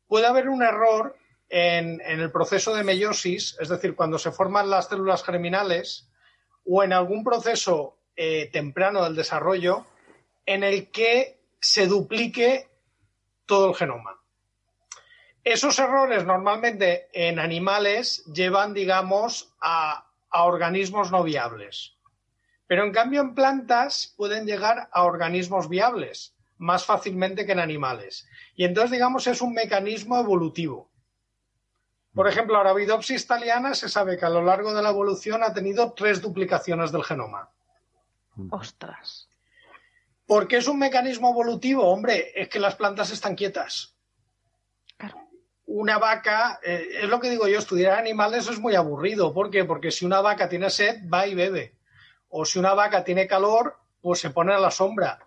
[0.08, 1.16] puede haber un error
[1.58, 6.10] en, el proceso de meiosis, es decir, cuando se forman las células germinales,
[6.66, 9.86] o en algún proceso eh, temprano del desarrollo,
[10.46, 12.68] en el que se duplique
[13.46, 14.20] todo el genoma.
[15.46, 21.94] Esos errores normalmente en animales llevan, digamos, a, organismos no viables.
[22.68, 28.28] Pero en cambio en plantas pueden llegar a organismos viables más fácilmente que en animales.
[28.58, 30.92] Y entonces, digamos, es un mecanismo evolutivo.
[32.16, 35.94] Por ejemplo, Arabidopsis thaliana se sabe que a lo largo de la evolución ha tenido
[35.94, 37.50] tres duplicaciones del genoma.
[38.50, 39.28] Ostras.
[40.26, 41.84] ¿Por qué es un mecanismo evolutivo?
[41.84, 43.96] Hombre, es que las plantas están quietas
[45.68, 49.34] una vaca, eh, es lo que digo yo, estudiar animales es muy aburrido.
[49.34, 49.66] ¿Por qué?
[49.66, 51.76] Porque si una vaca tiene sed, va y bebe.
[52.30, 55.20] O si una vaca tiene calor, pues se pone a la sombra.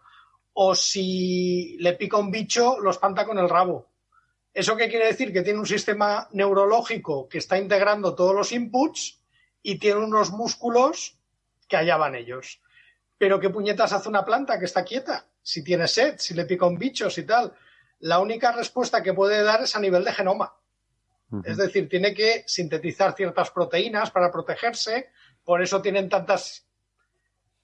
[0.53, 3.88] O si le pica un bicho, lo espanta con el rabo.
[4.59, 5.33] ¿Eso qué quiere decir?
[5.33, 9.21] Que tiene un sistema neurológico que está integrando todos los inputs
[9.63, 11.17] y tiene unos músculos
[11.69, 12.61] que allá van ellos.
[13.19, 15.27] Pero ¿qué puñetas hace una planta que está quieta?
[15.41, 17.55] Si tiene sed, si le pica un bicho, si tal
[18.01, 20.53] la única respuesta que puede dar es a nivel de genoma.
[21.45, 25.11] Es decir, tiene que sintetizar ciertas proteínas para protegerse,
[25.45, 26.67] por eso tienen tantos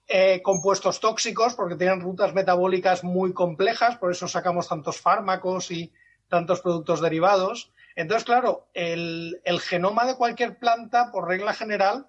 [0.07, 5.93] eh, compuestos tóxicos, porque tienen rutas metabólicas muy complejas, por eso sacamos tantos fármacos y
[6.35, 7.71] tantos productos derivados.
[7.95, 12.09] Entonces, claro, el, el genoma de cualquier planta, por regla general,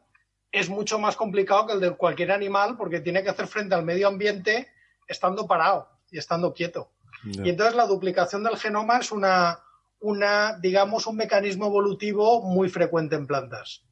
[0.51, 3.85] es mucho más complicado que el de cualquier animal, porque tiene que hacer frente al
[3.85, 4.67] medio ambiente
[5.07, 6.89] estando parado y estando quieto.
[7.23, 9.59] Y entonces la duplicación del genoma es una,
[9.99, 13.83] una, digamos, un mecanismo evolutivo muy frecuente en plantas.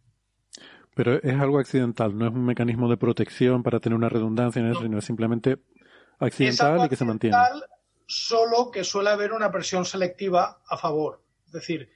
[0.95, 4.72] Pero es algo accidental, no es un mecanismo de protección para tener una redundancia en
[4.72, 5.57] eso, sino es simplemente
[6.19, 7.38] accidental y que se mantiene.
[8.06, 11.22] Solo que suele haber una presión selectiva a favor.
[11.46, 11.92] Es decir,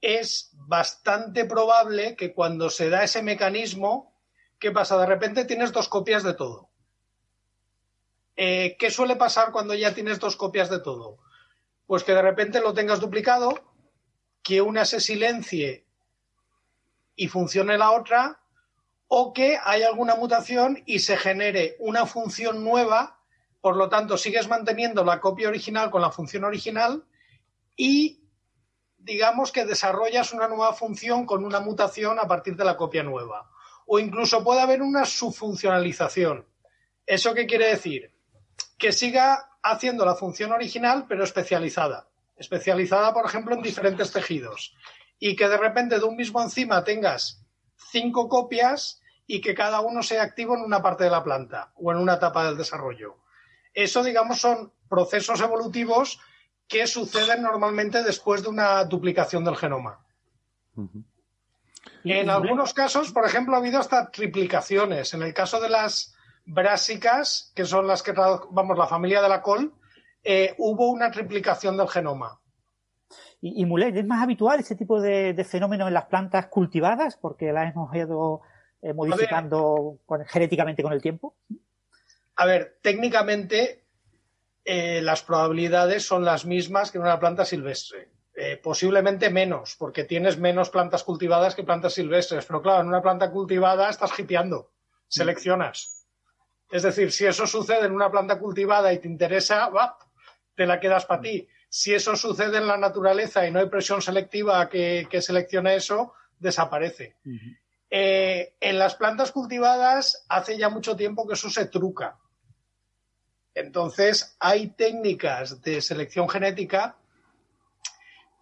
[0.00, 4.14] es bastante probable que cuando se da ese mecanismo,
[4.58, 4.98] ¿qué pasa?
[4.98, 6.70] De repente tienes dos copias de todo.
[8.36, 11.18] Eh, ¿Qué suele pasar cuando ya tienes dos copias de todo?
[11.86, 13.60] Pues que de repente lo tengas duplicado,
[14.42, 15.84] que una se silencie
[17.16, 18.40] y funcione la otra,
[19.08, 23.19] o que haya alguna mutación y se genere una función nueva,
[23.60, 27.04] por lo tanto sigues manteniendo la copia original con la función original
[27.76, 28.20] y
[28.98, 33.50] digamos que desarrollas una nueva función con una mutación a partir de la copia nueva.
[33.86, 36.46] O incluso puede haber una subfuncionalización.
[37.06, 38.12] ¿Eso qué quiere decir?
[38.80, 42.08] que siga haciendo la función original, pero especializada.
[42.34, 44.74] Especializada, por ejemplo, en diferentes tejidos.
[45.18, 47.44] Y que de repente de un mismo enzima tengas
[47.76, 51.92] cinco copias y que cada uno sea activo en una parte de la planta o
[51.92, 53.18] en una etapa del desarrollo.
[53.82, 56.20] Eso, digamos, son procesos evolutivos
[56.68, 60.04] que suceden normalmente después de una duplicación del genoma.
[62.04, 65.14] En algunos casos, por ejemplo, ha habido hasta triplicaciones.
[65.14, 69.40] En el caso de las brásicas, que son las que, vamos, la familia de la
[69.40, 69.72] col,
[70.22, 72.38] eh, hubo una triplicación del genoma.
[73.40, 77.16] Y, Mulet, ¿es más habitual ese tipo de, fenómenos en las plantas cultivadas?
[77.16, 78.42] Porque las hemos ido
[78.82, 81.34] eh, modificando genéticamente con el tiempo.
[82.40, 83.84] A ver, técnicamente
[84.64, 88.08] eh, las probabilidades son las mismas que en una planta silvestre.
[88.62, 92.46] posiblemente menos, porque tienes menos plantas cultivadas que plantas silvestres.
[92.46, 94.70] Pero claro, en una planta cultivada estás hipeando,
[95.06, 96.06] seleccionas.
[96.70, 99.98] Es decir, si eso sucede en una planta cultivada y te interesa, va,
[100.54, 101.46] te la quedas para ti.
[101.68, 107.16] Si eso sucede en la naturaleza y no hay presión selectiva que, seleccione eso, desaparece.
[107.90, 112.16] Eh, en las plantas cultivadas hace ya mucho tiempo que eso se truca.
[113.60, 116.96] Entonces, hay técnicas de selección genética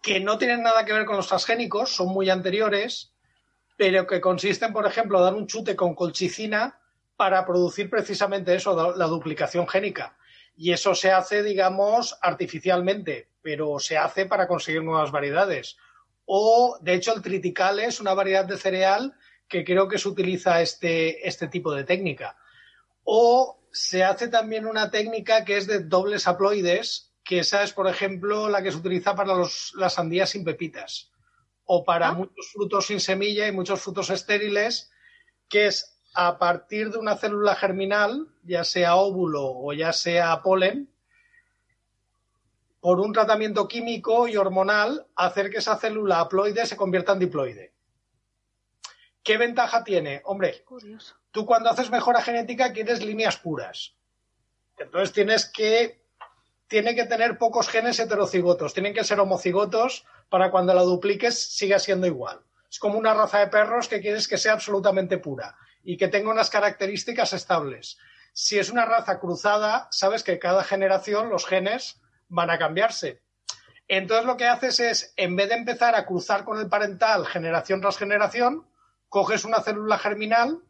[0.01, 3.11] que no tienen nada que ver con los transgénicos, son muy anteriores,
[3.77, 6.79] pero que consisten, por ejemplo, dar un chute con colchicina
[7.17, 10.17] para producir precisamente eso, la duplicación génica.
[10.55, 15.77] Y eso se hace, digamos, artificialmente, pero se hace para conseguir nuevas variedades.
[16.25, 19.13] O, de hecho, el tritical es una variedad de cereal
[19.49, 22.37] que creo que se utiliza este, este tipo de técnica.
[23.03, 27.87] O se hace también una técnica que es de dobles haploides, que esa es, por
[27.87, 31.11] ejemplo, la que se utiliza para los, las sandías sin pepitas.
[31.65, 32.13] O para ah.
[32.13, 34.91] muchos frutos sin semilla y muchos frutos estériles,
[35.47, 40.89] que es a partir de una célula germinal, ya sea óvulo o ya sea polen,
[42.79, 47.73] por un tratamiento químico y hormonal, hacer que esa célula haploide se convierta en diploide.
[49.23, 50.21] ¿Qué ventaja tiene?
[50.25, 50.63] Hombre,
[51.31, 53.95] tú cuando haces mejora genética quieres líneas puras.
[54.77, 56.01] Entonces tienes que,
[56.67, 61.79] tiene que tener pocos genes heterocigotos, tienen que ser homocigotos para cuando la dupliques siga
[61.79, 62.41] siendo igual.
[62.69, 66.31] Es como una raza de perros que quieres que sea absolutamente pura y que tenga
[66.31, 67.97] unas características estables.
[68.31, 73.21] Si es una raza cruzada, sabes que cada generación los genes van a cambiarse.
[73.87, 77.81] Entonces lo que haces es, en vez de empezar a cruzar con el parental generación
[77.81, 78.68] tras generación,
[79.09, 80.63] coges una célula germinal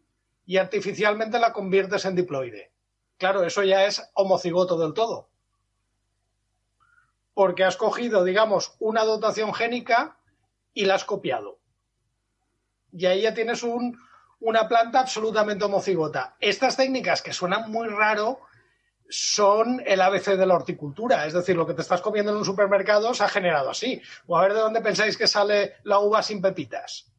[0.46, 2.72] y artificialmente la conviertes en diploide.
[3.18, 5.30] Claro, eso ya es homocigoto del todo.
[7.34, 10.18] Porque has cogido, digamos, una dotación génica
[10.74, 11.60] y la has copiado.
[12.92, 14.00] Y ahí ya tienes un,
[14.40, 16.36] una planta absolutamente homocigota.
[16.40, 18.40] Estas técnicas que suenan muy raro
[19.10, 22.46] son el ABC de la horticultura, es decir, lo que te estás comiendo en un
[22.46, 24.02] supermercado se ha generado así.
[24.28, 27.12] O a ver de dónde pensáis que sale la uva sin pepitas.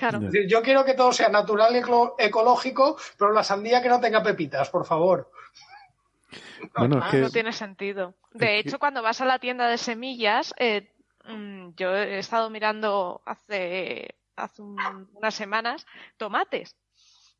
[0.00, 0.20] Claro.
[0.48, 4.70] yo quiero que todo sea natural y ecológico, pero la sandía que no tenga pepitas,
[4.70, 5.30] por favor.
[6.76, 8.14] No, no tiene sentido.
[8.32, 10.92] De hecho, cuando vas a la tienda de semillas, eh,
[11.24, 15.86] mm, yo he estado mirando hace hace unas semanas
[16.16, 16.76] tomates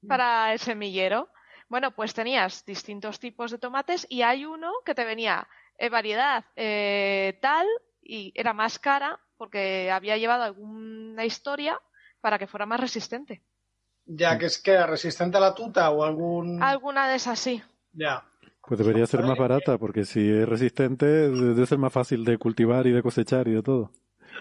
[0.08, 1.28] para el semillero.
[1.68, 5.46] Bueno, pues tenías distintos tipos de tomates y hay uno que te venía
[5.78, 7.66] eh, variedad eh, tal
[8.02, 11.80] y era más cara porque había llevado alguna historia
[12.20, 13.42] para que fuera más resistente.
[14.06, 16.62] Ya, que es que era resistente a la tuta o algún...
[16.62, 17.62] Alguna de esas sí.
[17.92, 18.24] Ya.
[18.66, 22.86] Pues debería ser más barata, porque si es resistente, debe ser más fácil de cultivar
[22.86, 23.92] y de cosechar y de todo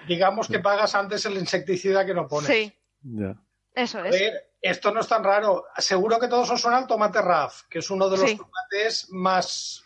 [0.07, 2.49] digamos que pagas antes el insecticida que no pones.
[2.49, 2.73] Sí.
[3.01, 3.35] Ya.
[3.73, 4.33] Eso es.
[4.61, 5.65] esto no es tan raro.
[5.77, 9.85] Seguro que todos os suena el tomate RAF, que es uno de los tomates más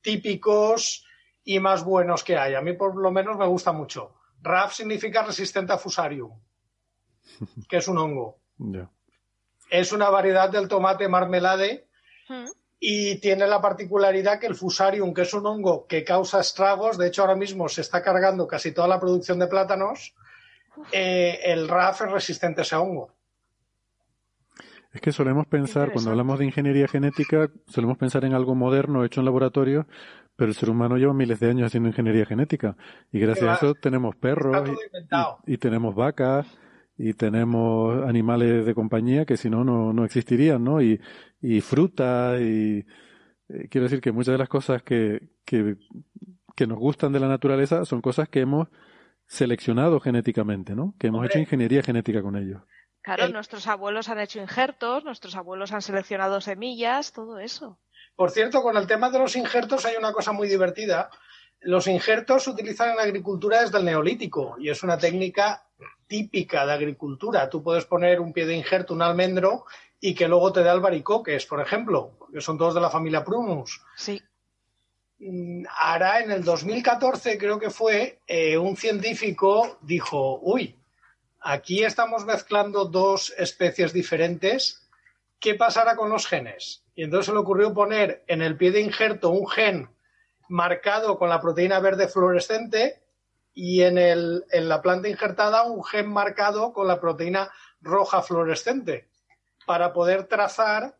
[0.00, 1.04] típicos
[1.44, 2.54] y más buenos que hay.
[2.54, 4.14] A mí por lo menos me gusta mucho.
[4.40, 6.32] RAF significa resistente a fusarium,
[7.68, 8.38] que es un hongo.
[9.70, 11.86] Es una variedad del tomate marmelade
[12.28, 12.46] hmm
[12.86, 17.06] y tiene la particularidad que el fusarium, que es un hongo que causa estragos, de
[17.06, 20.14] hecho ahora mismo se está cargando casi toda la producción de plátanos,
[20.92, 23.10] eh, el RAF es resistente a ese hongo.
[24.92, 29.20] Es que solemos pensar, cuando hablamos de ingeniería genética, solemos pensar en algo moderno hecho
[29.20, 29.86] en laboratorio,
[30.36, 32.76] pero el ser humano lleva miles de años haciendo ingeniería genética.
[33.10, 34.68] Y gracias a eso tenemos perros
[35.46, 36.46] y, tenemos vacas
[36.96, 40.80] y tenemos animales de compañía que si no, no existirían, ¿no?
[40.80, 41.00] Y,
[41.40, 42.86] y fruta y
[43.48, 45.76] eh, quiero decir que muchas de las cosas que, que,
[46.66, 48.68] nos gustan de la naturaleza son cosas que hemos
[49.26, 50.94] seleccionado genéticamente, ¿no?
[50.98, 52.62] Que hemos hecho ingeniería genética con ellos.
[53.02, 57.78] Claro, nuestros abuelos han hecho injertos, nuestros abuelos han seleccionado semillas, todo eso.
[58.16, 61.10] Por cierto, con el tema de los injertos hay una cosa muy divertida.
[61.60, 65.63] Los injertos se utilizan en la agricultura desde el neolítico y es una técnica
[66.06, 67.48] típica de agricultura.
[67.48, 69.64] Tú puedes poner un pie de injerto, un almendro,
[70.00, 73.80] y que luego te dé albaricoques, por ejemplo, que son todos de la familia Prunus.
[73.96, 74.22] Sí.
[75.18, 80.76] Mm, Ahora, en el 2014, creo que fue, eh, un científico dijo, uy,
[81.40, 84.86] aquí estamos mezclando dos especies diferentes,
[85.38, 86.84] ¿qué pasará con los genes?
[86.94, 89.88] Y entonces se le ocurrió poner en el pie de injerto un gen
[90.48, 93.03] marcado con la proteína verde fluorescente
[93.54, 97.50] y en, el, en la planta injertada un gen marcado con la proteína
[97.80, 99.08] roja fluorescente
[99.64, 100.96] para poder trazar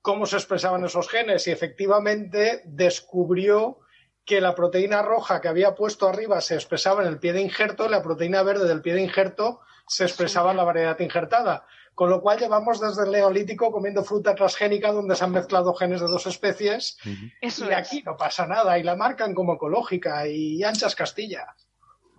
[0.00, 3.78] cómo se expresaban esos genes y efectivamente descubrió
[4.24, 7.86] que la proteína roja que había puesto arriba se expresaba en el pie de injerto
[7.86, 11.66] y la proteína verde del pie de injerto se expresaba en la variedad injertada.
[11.94, 16.00] Con lo cual llevamos desde el neolítico comiendo fruta transgénica donde se han mezclado genes
[16.00, 16.96] de dos especies
[17.40, 21.54] Eso y aquí no pasa nada y la marcan como ecológica y anchas Castilla.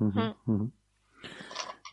[0.07, 0.71] Ujú.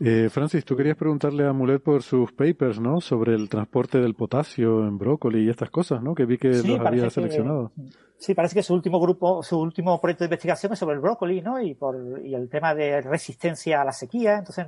[0.03, 3.03] Eh, Francis, tú querías preguntarle a Mulet por sus papers, ¿no?
[3.03, 6.15] Sobre el transporte del potasio en brócoli y estas cosas, ¿no?
[6.15, 7.73] Que vi que Sí, los había que- seleccionado.
[8.17, 11.43] Sí, parece que su último grupo, su último proyecto de investigación es sobre el brócoli,
[11.43, 11.61] ¿no?
[11.61, 14.39] Y por y el tema de resistencia a la sequía.
[14.39, 14.67] Entonces,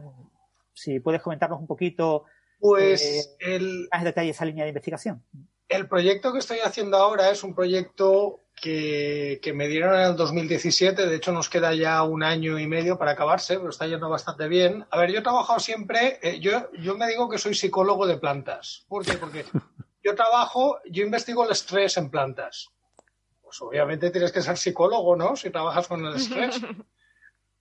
[0.75, 2.25] si puedes comentarnos un poquito
[2.61, 5.23] Pues el, más detalle esa línea de investigación.
[5.69, 10.17] el proyecto que estoy haciendo ahora es un proyecto que, que me dieron en el
[10.17, 14.09] 2017, de hecho nos queda ya un año y medio para acabarse, pero está yendo
[14.09, 14.87] bastante bien.
[14.91, 18.19] A ver, yo he trabajado siempre, eh, yo, yo me digo que soy psicólogo de
[18.19, 18.85] plantas.
[18.89, 19.15] ¿Por qué?
[19.15, 19.45] Porque
[20.05, 22.69] yo trabajo, yo investigo el estrés en plantas.
[23.41, 25.37] Pues obviamente tienes que ser psicólogo, ¿no?
[25.37, 26.61] Si trabajas con el estrés.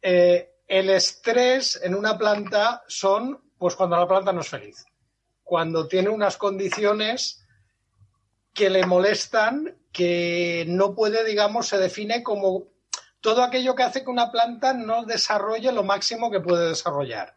[0.04, 4.84] Eh, el estrés en una planta son, pues cuando la planta no es feliz.
[5.44, 7.46] Cuando tiene unas condiciones
[8.52, 12.68] que le molestan, que no puede, digamos, se define como
[13.20, 17.36] todo aquello que hace que una planta no desarrolle lo máximo que puede desarrollar.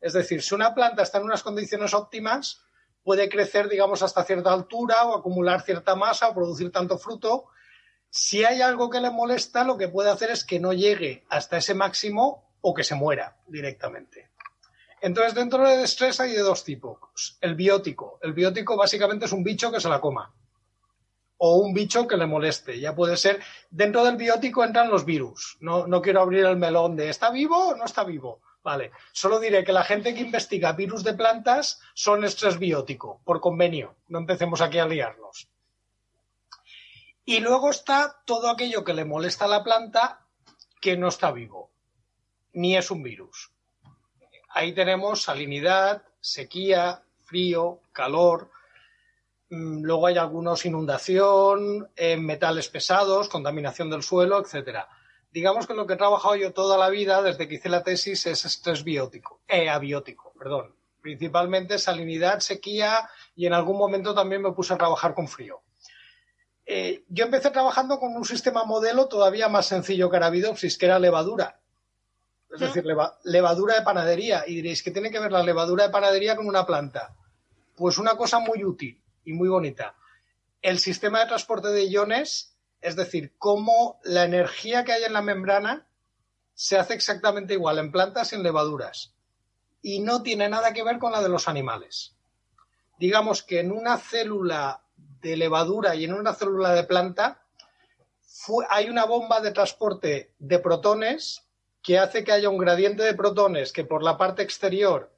[0.00, 2.62] Es decir, si una planta está en unas condiciones óptimas,
[3.04, 7.46] puede crecer, digamos, hasta cierta altura o acumular cierta masa o producir tanto fruto.
[8.10, 11.56] Si hay algo que le molesta, lo que puede hacer es que no llegue hasta
[11.56, 14.30] ese máximo o que se muera directamente.
[15.00, 17.38] Entonces, dentro del estrés hay de dos tipos.
[17.40, 18.18] El biótico.
[18.22, 20.32] El biótico básicamente es un bicho que se la coma.
[21.44, 22.78] O un bicho que le moleste.
[22.78, 23.40] Ya puede ser.
[23.68, 25.56] Dentro del biótico entran los virus.
[25.58, 28.40] No, no quiero abrir el melón de ¿está vivo o no está vivo?
[28.62, 28.92] Vale.
[29.10, 33.96] Solo diré que la gente que investiga virus de plantas son estrés biótico, por convenio.
[34.06, 35.48] No empecemos aquí a liarnos.
[37.24, 40.24] Y luego está todo aquello que le molesta a la planta
[40.80, 41.72] que no está vivo,
[42.52, 43.50] ni es un virus.
[44.50, 48.50] Ahí tenemos salinidad, sequía, frío, calor.
[49.52, 54.88] Mm, Luego hay algunos inundación, eh, metales pesados, contaminación del suelo, etcétera.
[55.30, 58.24] Digamos que lo que he trabajado yo toda la vida desde que hice la tesis
[58.26, 60.74] es estrés biótico, eh, abiótico, perdón.
[61.02, 65.60] Principalmente salinidad, sequía y en algún momento también me puse a trabajar con frío.
[66.64, 70.98] Eh, yo empecé trabajando con un sistema modelo todavía más sencillo que Arabidopsis, que era
[70.98, 71.58] levadura.
[72.54, 74.44] Es decir, leva- levadura de panadería.
[74.46, 77.14] Y diréis, ¿qué tiene que ver la levadura de panadería con una planta?
[77.76, 79.94] Pues una cosa muy útil y muy bonita.
[80.60, 85.22] El sistema de transporte de iones, es decir, cómo la energía que hay en la
[85.22, 85.86] membrana
[86.54, 89.14] se hace exactamente igual en plantas y en levaduras.
[89.82, 92.14] Y no tiene nada que ver con la de los animales.
[92.98, 94.82] Digamos que en una célula
[95.20, 97.42] de levadura y en una célula de planta
[98.70, 101.46] hay una bomba de transporte de protones
[101.82, 105.11] que hace que haya un gradiente de protones que por la parte exterior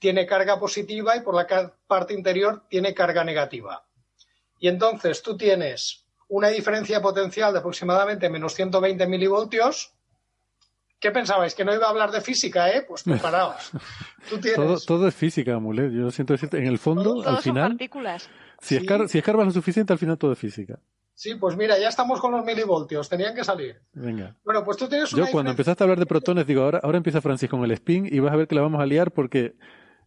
[0.00, 1.46] tiene carga positiva y por la
[1.86, 3.84] parte interior tiene carga negativa.
[4.58, 9.92] Y entonces tú tienes una diferencia potencial de aproximadamente menos 120 milivoltios.
[10.98, 11.54] ¿Qué pensabais?
[11.54, 12.82] ¿Que no iba a hablar de física, eh?
[12.86, 13.70] Pues preparaos.
[14.28, 14.54] Tú tienes...
[14.56, 15.90] Todo, todo es física, Mulet.
[15.92, 18.28] Yo siento decirte, en el fondo, al final, partículas.
[18.60, 18.84] si, Sí.
[18.86, 20.78] escar- si escarbas lo suficiente, al final todo es física.
[21.14, 23.08] Sí, pues mira, ya estamos con los milivoltios.
[23.08, 23.80] Tenían que salir.
[23.92, 24.36] Venga.
[24.44, 26.80] Bueno, pues tú tienes Yo una cuando diferencia- empezaste a hablar de protones, digo, ahora,
[26.82, 29.10] ahora empieza Francis con el spin y vas a ver que la vamos a liar
[29.10, 29.54] porque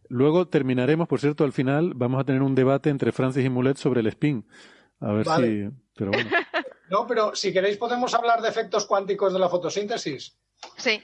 [0.08, 3.76] luego terminaremos, por cierto, al final vamos a tener un debate entre Francis y Mulet
[3.76, 4.46] sobre el spin.
[5.00, 5.70] A ver Vale.
[5.70, 5.76] si...
[5.94, 6.30] Pero bueno.
[6.90, 10.36] No, pero si queréis podemos hablar de efectos cuánticos de la fotosíntesis.
[10.76, 11.02] Sí.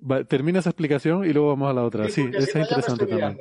[0.00, 2.08] Va, termina esa explicación y luego vamos a la otra.
[2.08, 3.38] Sí, esa si es interesante también.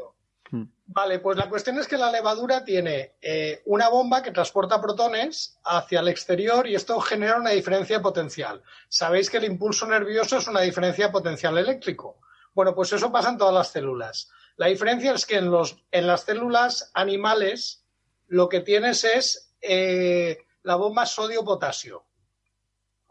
[0.52, 0.64] Mm.
[0.88, 5.60] Vale, pues la cuestión es que la levadura tiene eh, una bomba que transporta protones
[5.64, 8.64] hacia el exterior y esto genera una diferencia potencial.
[8.90, 12.19] Sabéis que el impulso nervioso es una diferencia potencial eléctrico.
[12.53, 14.32] Bueno, pues eso pasa en todas las células.
[14.58, 17.86] La diferencia es que en, los, en las células animales
[18.28, 22.06] lo que tienes es eh, la bomba sodio-potasio.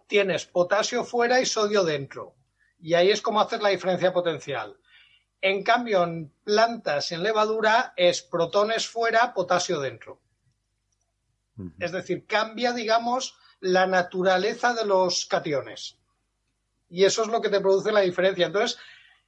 [0.06, 2.34] Tienes potasio fuera y sodio dentro.
[2.80, 4.76] Y ahí es como haces la diferencia potencial.
[5.40, 10.20] En cambio, en plantas, en levadura, es protones fuera, potasio dentro.
[11.78, 15.96] Es decir, cambia, digamos, la naturaleza de los cationes.
[16.90, 18.46] Y eso es lo que te produce la diferencia.
[18.46, 18.78] Entonces,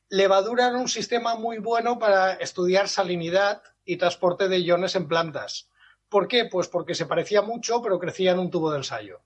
[0.09, 5.69] levadura era un sistema muy bueno para estudiar salinidad y transporte de iones en plantas.
[6.09, 6.47] ¿Por qué?
[6.47, 9.21] Pues porque se parecía mucho, pero crecía en un tubo de ensayo.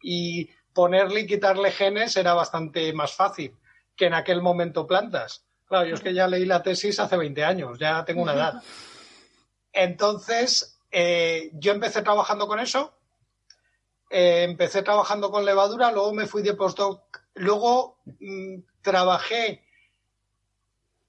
[0.00, 3.56] Y ponerle y quitarle genes era bastante más fácil
[3.96, 5.44] que en aquel momento plantas.
[5.66, 8.62] Claro, yo es que ya leí la tesis hace 20 años, ya tengo una edad.
[9.72, 12.92] Entonces, eh, yo empecé trabajando con eso,
[14.10, 19.63] eh, empecé trabajando con levadura, luego me fui de postdoc, luego mm, trabajé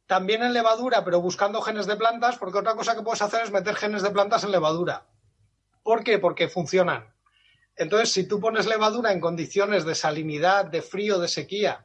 [0.08, 3.52] también en levadura, pero buscando genes de plantas, porque otra cosa que puedes hacer es
[3.52, 5.08] meter genes de plantas en levadura.
[5.84, 6.20] ¿Por qué?
[6.20, 7.14] Porque funcionan.
[7.76, 11.84] Entonces, si tú pones levadura en condiciones de salinidad, de frío, de sequía,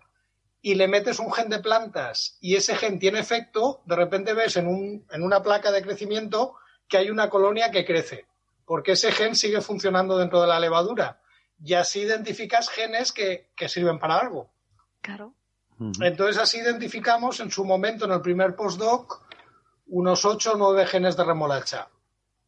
[0.63, 4.57] y le metes un gen de plantas y ese gen tiene efecto, de repente ves
[4.57, 6.57] en, un, en una placa de crecimiento
[6.87, 8.27] que hay una colonia que crece,
[8.67, 11.23] porque ese gen sigue funcionando dentro de la levadura.
[11.63, 14.53] Y así identificas genes que, que sirven para algo.
[15.01, 15.35] Claro.
[16.01, 19.23] Entonces así identificamos en su momento, en el primer postdoc,
[19.87, 21.89] unos 8 o 9 genes de remolacha.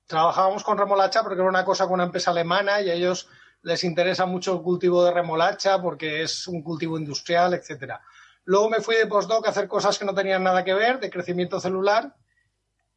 [0.06, 3.28] Trabajábamos con remolacha porque era una cosa con una empresa alemana y a ellos
[3.62, 8.02] les interesa mucho el cultivo de remolacha porque es un cultivo industrial, etcétera.
[8.44, 11.10] Luego me fui de postdoc a hacer cosas que no tenían nada que ver, de
[11.10, 12.14] crecimiento celular,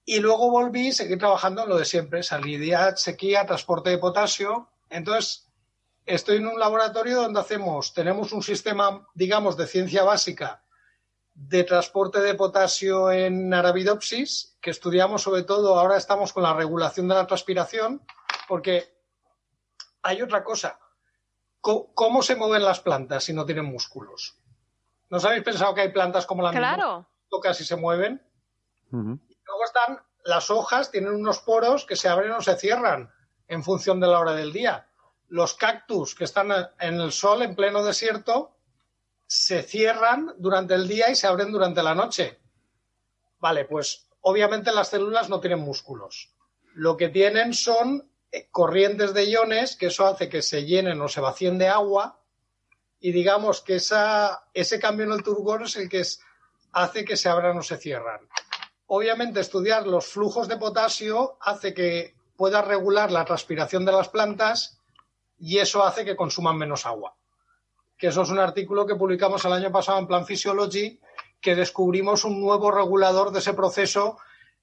[0.04, 4.70] y luego volví y seguí trabajando en lo de siempre, salinidad, sequía, transporte de potasio.
[4.90, 5.45] Entonces,
[6.06, 10.62] estoy en un laboratorio donde hacemos, tenemos un sistema, digamos, de ciencia básica
[11.36, 17.10] de transporte de potasio en Arabidopsis, que estudiamos sobre todo, ahora estamos con la regulación
[17.10, 18.02] de la transpiración,
[18.48, 18.96] porque
[20.02, 20.80] hay otra cosa.
[21.60, 24.38] ¿Cómo, se mueven las plantas si no tienen músculos?
[25.10, 27.08] ¿No os habéis pensado que hay plantas como la claro.
[27.28, 28.22] tocas y se mueven?
[28.92, 33.12] Luego están las hojas, tienen unos poros que se abren o se cierran
[33.48, 34.88] en función de la hora del día.
[35.30, 38.56] Los cactus que están en el sol en pleno desierto
[39.28, 42.40] se cierran durante el día y se abren durante la noche.
[43.40, 46.34] Vale, pues obviamente las células no tienen músculos.
[46.74, 51.08] Lo que tienen son eh, corrientes de iones, que eso hace que se llenen o
[51.08, 52.22] se vacíen de agua,
[53.00, 56.04] y digamos que esa, ese cambio en el turgor es el que
[56.72, 58.28] hace que se abran o se cierran.
[58.88, 64.82] Obviamente, estudiar los flujos de potasio hace que pueda regular la transpiración de las plantas
[65.38, 67.16] y eso hace que consuman menos agua.
[67.98, 71.00] Que eso es un artículo que publicamos el año pasado en Plan Physiology,
[71.42, 74.18] que descubrimos un nuevo regulador de ese proceso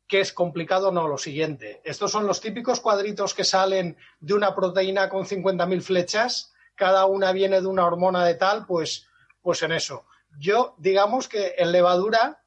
[0.06, 1.80] que es complicado, no, lo siguiente.
[1.84, 7.32] Estos son los típicos cuadritos que salen de una proteína con 50.000 flechas, cada una
[7.32, 9.06] viene de una hormona de tal, pues,
[9.40, 10.04] pues en eso.
[10.38, 12.42] Yo, digamos que en levadura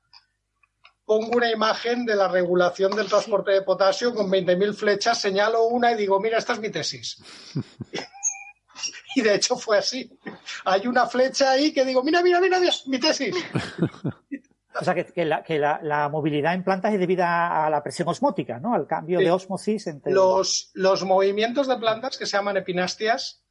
[1.05, 5.91] pongo una imagen de la regulación del transporte de potasio con 20.000 flechas, señalo una
[5.91, 7.23] y digo, mira, esta es mi tesis.
[9.15, 10.09] y de hecho fue así.
[10.65, 13.35] Hay una flecha ahí que digo, mira, mira, mira, mira mi tesis.
[14.77, 18.73] O sea, que, la, movilidad en plantas es debida a la presión osmótica, ¿no?
[18.73, 20.11] Al cambio de osmosis entre...
[20.11, 23.41] Los, los movimientos de plantas que se llaman epinastias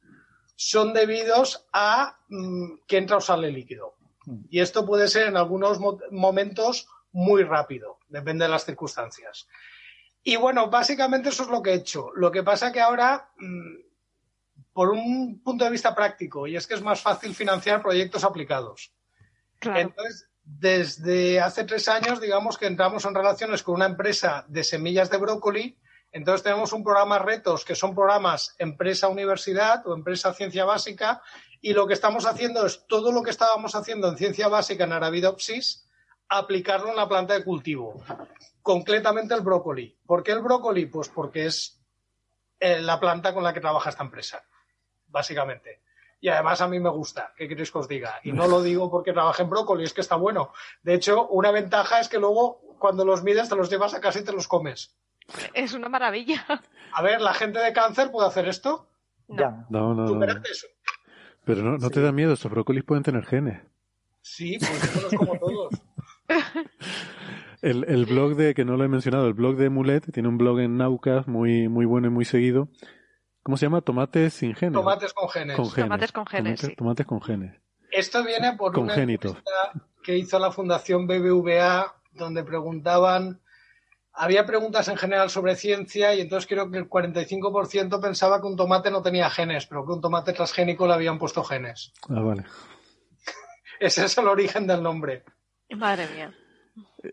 [0.55, 3.95] son debidos a mm, que entra o sale líquido.
[4.25, 4.45] Mm.
[4.49, 5.79] Y esto puede ser en algunos
[6.11, 9.47] momentos muy rápido, depende de las circunstancias.
[10.23, 12.09] Y bueno, básicamente eso es lo que he hecho.
[12.15, 13.84] Lo que pasa que ahora, mm,
[14.75, 18.91] por un punto de vista práctico, y es que es más fácil financiar proyectos aplicados.
[19.57, 19.79] Claro.
[19.79, 25.09] Entonces, desde hace tres años, digamos que entramos en relaciones con una empresa de semillas
[25.09, 25.79] de brócoli.
[26.11, 31.21] Entonces tenemos un programa retos que son programas empresa-universidad o empresa-ciencia básica
[31.61, 34.91] y lo que estamos haciendo es todo lo que estábamos haciendo en ciencia básica en
[34.91, 35.89] Arabidopsis,
[36.27, 38.03] aplicarlo en la planta de cultivo,
[38.61, 39.97] concretamente el brócoli.
[40.05, 40.87] ¿Por qué el brócoli?
[40.87, 41.81] Pues porque es
[42.59, 44.43] eh, la planta con la que trabaja esta empresa,
[45.15, 45.79] básicamente
[46.25, 48.19] y además a mí me gusta, ¿qué queréis que os diga?
[48.23, 50.51] Y no lo digo porque trabaje en brócoli, es que está bueno.
[50.81, 54.19] De hecho, una ventaja es que luego cuando los mides te los llevas a casa
[54.19, 54.95] y te los comes.
[55.53, 56.43] Es una maravilla.
[56.93, 58.87] A ver, ¿la gente de cáncer puede hacer esto?
[59.27, 59.67] No.
[59.69, 60.19] No, no,
[61.43, 63.61] Pero no, no te da miedo, estos brócolis pueden tener genes.
[64.21, 65.73] Sí, pues como todos.
[67.61, 70.37] El, el, blog de, que no lo he mencionado, el blog de Mulet, tiene un
[70.37, 72.69] blog en Naucas muy, muy bueno y muy seguido,
[73.45, 73.81] ¿Cómo se llama?
[73.81, 74.73] Tomates sin genes.
[74.73, 75.55] Tomates con genes.
[75.55, 76.75] Tomates con genes.
[76.75, 77.55] Tomates, con genes.
[77.91, 79.71] Esto viene por una encuesta
[80.03, 83.39] que hizo la Fundación BBVA, donde preguntaban,
[84.13, 88.55] había preguntas en general sobre ciencia y entonces creo que el 45% pensaba que un
[88.55, 91.93] tomate no tenía genes, pero que un tomate transgénico le habían puesto genes.
[92.09, 92.45] Ah, vale.
[93.79, 95.23] Ese es el origen del nombre.
[95.69, 96.33] Madre mía.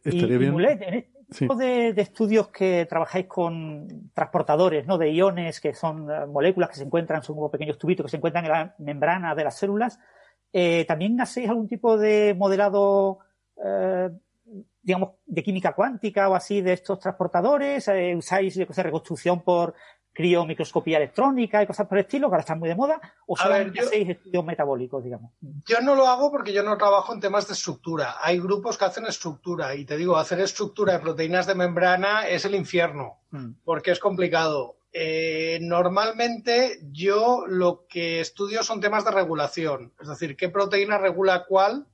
[0.02, 0.52] estaría y, bien.
[0.52, 1.48] Mulet, este Sí.
[1.56, 4.98] de, de estudios que trabajáis con transportadores ¿no?
[4.98, 8.16] de iones, que son eh, moléculas que se encuentran, son como pequeños tubitos que se
[8.16, 9.98] encuentran en la membrana de las células,
[10.52, 13.20] eh, ¿también hacéis algún tipo de modelado,
[13.64, 14.10] eh,
[14.82, 17.88] digamos, de química cuántica o así de estos transportadores?
[18.16, 19.74] ¿Usáis reconstrucción por
[20.12, 23.01] criomicroscopía electrónica y cosas por el estilo, que ahora están muy de moda?
[23.26, 25.32] ¿O ver, solamente yo- hacéis estudios metabólicos, digamos?
[25.66, 28.16] Yo no lo hago porque yo no trabajo en temas de estructura.
[28.20, 32.44] Hay grupos que hacen estructura y te digo, hacer estructura de proteínas de membrana es
[32.44, 33.52] el infierno Mm.
[33.64, 34.76] porque es complicado.
[34.93, 41.47] Eh, normalmente yo lo que estudio son temas de regulación, es decir, qué proteína regula
[41.48, 41.86] cuál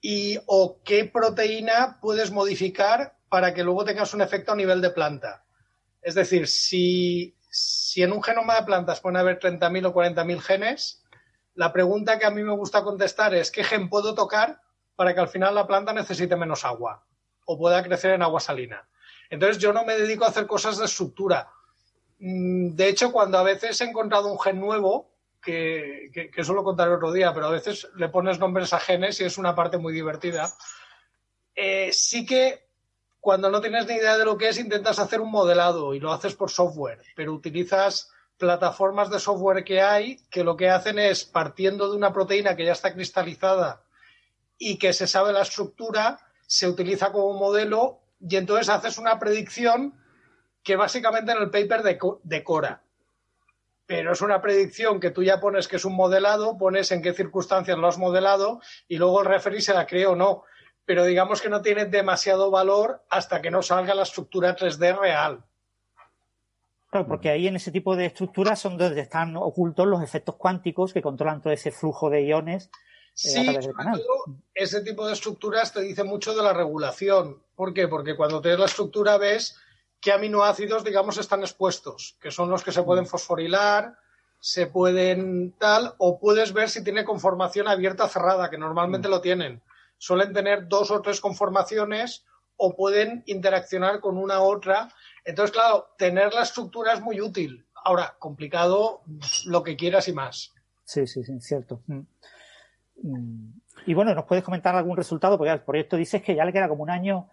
[0.00, 4.90] y o qué proteína puedes modificar para que luego tengas un efecto a nivel de
[4.90, 5.44] planta.
[6.06, 11.02] Es decir, si, si en un genoma de plantas pueden haber 30.000 o 40.000 genes,
[11.54, 14.62] la pregunta que a mí me gusta contestar es ¿qué gen puedo tocar
[14.94, 17.04] para que al final la planta necesite menos agua
[17.44, 18.88] o pueda crecer en agua salina?
[19.30, 21.50] Entonces yo no me dedico a hacer cosas de estructura.
[22.20, 25.10] Mm, De hecho, cuando a veces he encontrado un gen nuevo,
[25.42, 29.20] que, que, eso lo contaré otro día, pero a veces le pones nombres a genes
[29.20, 30.54] y es una parte muy divertida,
[31.56, 32.65] eh, sí que
[33.26, 36.12] cuando no tienes ni idea de lo que es, intentas hacer un modelado y lo
[36.12, 38.08] haces por software, pero utilizas
[38.38, 42.64] plataformas de software que hay que lo que hacen es, partiendo de una proteína que
[42.64, 43.82] ya está cristalizada
[44.58, 50.00] y que se sabe la estructura, se utiliza como modelo y entonces haces una predicción
[50.62, 52.80] que básicamente en el paper deco- decora.
[53.86, 57.12] Pero es una predicción que tú ya pones que es un modelado, pones en qué
[57.12, 60.44] circunstancias lo has modelado y luego el referee se la cree o no.
[60.86, 65.44] Pero digamos que no tiene demasiado valor hasta que no salga la estructura 3D real.
[66.90, 70.92] Claro, porque ahí en ese tipo de estructuras son donde están ocultos los efectos cuánticos
[70.92, 74.00] que controlan todo ese flujo de iones eh, a Sí, través del sobre canal.
[74.00, 77.42] todo ese tipo de estructuras te dice mucho de la regulación.
[77.56, 77.88] ¿Por qué?
[77.88, 79.58] Porque cuando tienes la estructura ves
[80.00, 82.84] qué aminoácidos, digamos, están expuestos, que son los que se Mm.
[82.84, 83.98] pueden fosforilar,
[84.38, 88.60] se pueden tal, o puedes ver si tiene conformación abierta o cerrada, que Mm.
[88.60, 89.60] normalmente lo tienen.
[89.98, 92.24] Suelen tener dos o tres conformaciones
[92.56, 94.88] o pueden interaccionar con una otra.
[95.24, 97.66] Entonces, claro, tener la estructura es muy útil.
[97.84, 99.02] Ahora, complicado
[99.46, 100.54] lo que quieras y más.
[100.84, 101.82] Sí, sí, sí, cierto.
[101.86, 102.00] Mm.
[103.02, 103.60] Mm.
[103.86, 105.36] Y bueno, ¿nos puedes comentar algún resultado?
[105.36, 107.28] Porque el proyecto dices que ya le queda como un año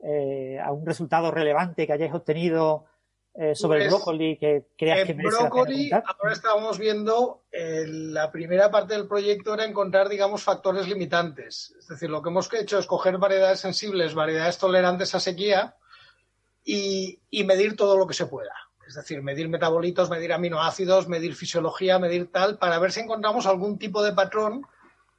[0.00, 2.86] eh, algún resultado relevante que hayáis obtenido
[3.34, 6.78] eh, sobre el Pues, brócoli que creas que En merece la pena brócoli, ahora estábamos
[6.78, 11.74] viendo, eh, la primera parte del proyecto era encontrar, digamos, factores limitantes.
[11.78, 15.76] Es decir, lo que hemos hecho es coger variedades sensibles, variedades tolerantes a sequía
[16.64, 18.54] y, y medir todo lo que se pueda.
[18.86, 23.78] Es decir, medir metabolitos, medir aminoácidos, medir fisiología, medir tal, para ver si encontramos algún
[23.78, 24.66] tipo de patrón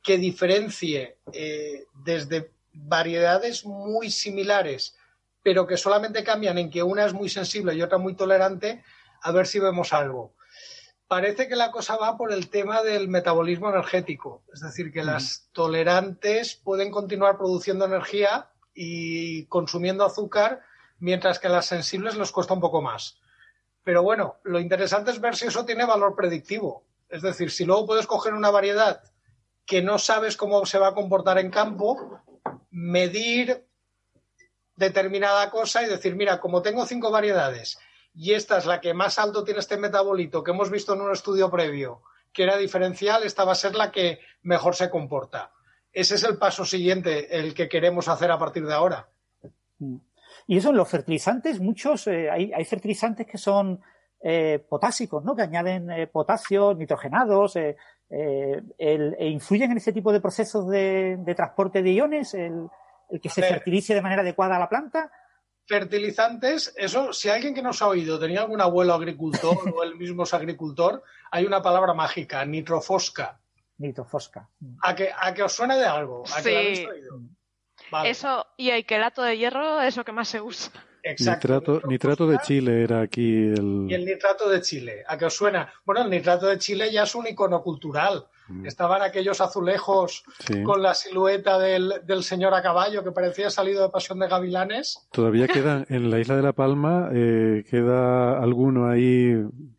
[0.01, 4.97] que diferencie eh, desde variedades muy similares,
[5.43, 8.83] pero que solamente cambian en que una es muy sensible y otra muy tolerante,
[9.21, 10.33] a ver si vemos algo.
[11.07, 15.49] Parece que la cosa va por el tema del metabolismo energético, es decir, que las
[15.53, 20.61] tolerantes pueden continuar produciendo energía y consumiendo azúcar,
[20.99, 23.19] mientras que a las sensibles les cuesta un poco más.
[23.83, 26.85] Pero bueno, lo interesante es ver si eso tiene valor predictivo.
[27.09, 29.01] Es decir, si luego puedes coger una variedad
[29.65, 32.21] que no sabes cómo se va a comportar en campo,
[32.69, 33.68] medir
[34.79, 37.77] determinada cosa y decir, mira, como tengo cinco variedades
[38.15, 41.11] y esta es la que más alto tiene este metabolito que hemos visto en un
[41.11, 42.01] estudio previo,
[42.33, 45.51] que era diferencial, esta va a ser la que mejor se comporta.
[45.91, 49.07] Ese es el paso siguiente, el que queremos hacer a partir de ahora.
[50.47, 53.81] Y eso en los fertilizantes, muchos, eh, hay, hay fertilizantes que son
[54.21, 55.35] eh, potásicos, ¿no?
[55.35, 57.75] Que añaden eh, potasio, nitrogenados, eh,
[58.09, 62.67] el- e influyen en ese tipo de procesos de, de transporte de iones, el,
[63.09, 63.49] el que A se ver.
[63.53, 65.11] fertilice de manera adecuada a la planta.
[65.65, 70.23] Fertilizantes, eso, si alguien que nos ha oído tenía algún abuelo agricultor o él mismo
[70.23, 73.39] es agricultor, hay una palabra mágica, nitrofosca.
[73.77, 74.49] Nitrofosca.
[74.81, 76.23] ¿A que, a que os suena de algo?
[76.35, 76.85] ¿A que lo habéis Sí.
[76.85, 77.19] oído?
[77.91, 80.71] Vale, Eso y el quelato de hierro es lo que más se usa.
[81.03, 81.47] exacto.
[81.53, 83.85] Nitrato, nitrato de Chile era aquí el...
[83.89, 85.03] Y el nitrato de Chile.
[85.07, 85.71] ¿A qué os suena?
[85.85, 88.27] Bueno, el nitrato de Chile ya es un icono cultural.
[88.65, 90.63] Estaban aquellos azulejos Sí.
[90.63, 95.07] con la silueta del, del señor a caballo que parecía salido de Pasión de Gavilanes.
[95.11, 99.33] Todavía queda en la isla de La Palma, eh, queda alguno ahí.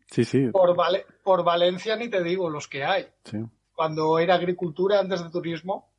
[0.07, 3.07] Sí, sí, Por, Vale- por Valencia ni te digo los que hay.
[3.25, 3.37] sí.
[3.73, 5.89] Cuando era agricultura antes de turismo.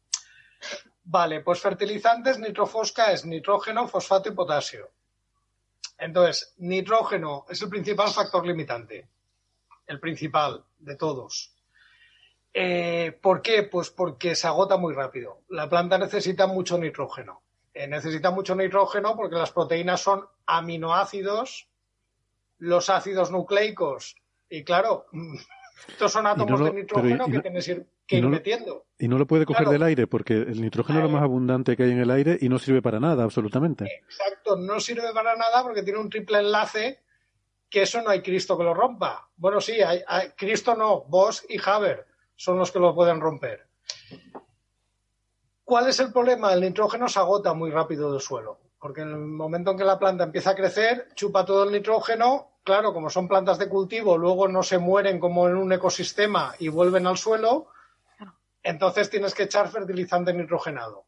[1.04, 4.88] Vale, pues fertilizantes, nitrofosca es nitrógeno, fosfato y potasio.
[5.98, 9.08] Entonces, nitrógeno es el principal factor limitante.
[9.86, 11.51] El principal de todos.
[12.54, 13.62] Eh, ¿Por qué?
[13.62, 15.40] Pues porque se agota muy rápido.
[15.48, 17.42] La planta necesita mucho nitrógeno.
[17.74, 21.68] eh, necesita mucho nitrógeno porque las proteínas son aminoácidos,
[22.58, 24.14] los ácidos nucleicos,
[24.50, 25.06] y claro,
[25.88, 28.34] estos son átomos no de nitrógeno y- que no- tienes ir- que ir no lo-
[28.36, 28.84] metiendo.
[28.98, 29.72] Y no lo puede coger Claro.
[29.72, 32.48] del aire porque el nitrógeno es lo más abundante que hay en el aire y
[32.50, 33.86] no sirve para nada, absolutamente.
[34.04, 37.00] Exacto, no sirve para nada porque tiene un triple enlace
[37.70, 39.28] que eso no hay Cristo que lo rompa.
[39.36, 42.06] Bueno, sí, hay, hay- Cristo no, Bosch y Haber
[42.42, 43.68] son los que lo pueden romper.
[45.62, 46.52] ¿Cuál es el problema?
[46.52, 49.96] El nitrógeno se agota muy rápido del suelo, porque en el momento en que la
[49.96, 54.48] planta empieza a crecer, chupa todo el nitrógeno, claro, como son plantas de cultivo, luego
[54.48, 57.68] no se mueren como en un ecosistema y vuelven al suelo,
[58.60, 61.04] entonces tienes que echar fertilizante nitrogenado.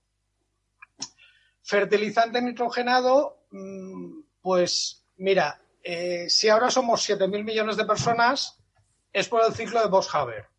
[1.65, 8.57] Fertilizante nitrogenado, mm, pues mira, eh, si ahora somos 7.000 millones de personas,
[9.13, 10.54] es por el ciclo de Bosch-Haber.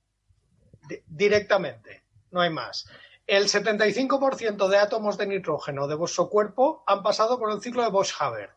[0.88, 2.88] Di- directamente, no hay más.
[3.28, 7.90] El 75% de átomos de nitrógeno de vuestro cuerpo han pasado por el ciclo de
[7.90, 8.52] Bosch-Haber.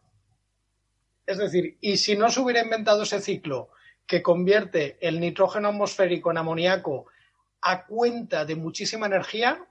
[1.27, 3.71] Es decir, y si no se hubiera inventado ese ciclo
[4.07, 7.07] que convierte el nitrógeno atmosférico en amoníaco
[7.63, 9.67] a cuenta de muchísima energía,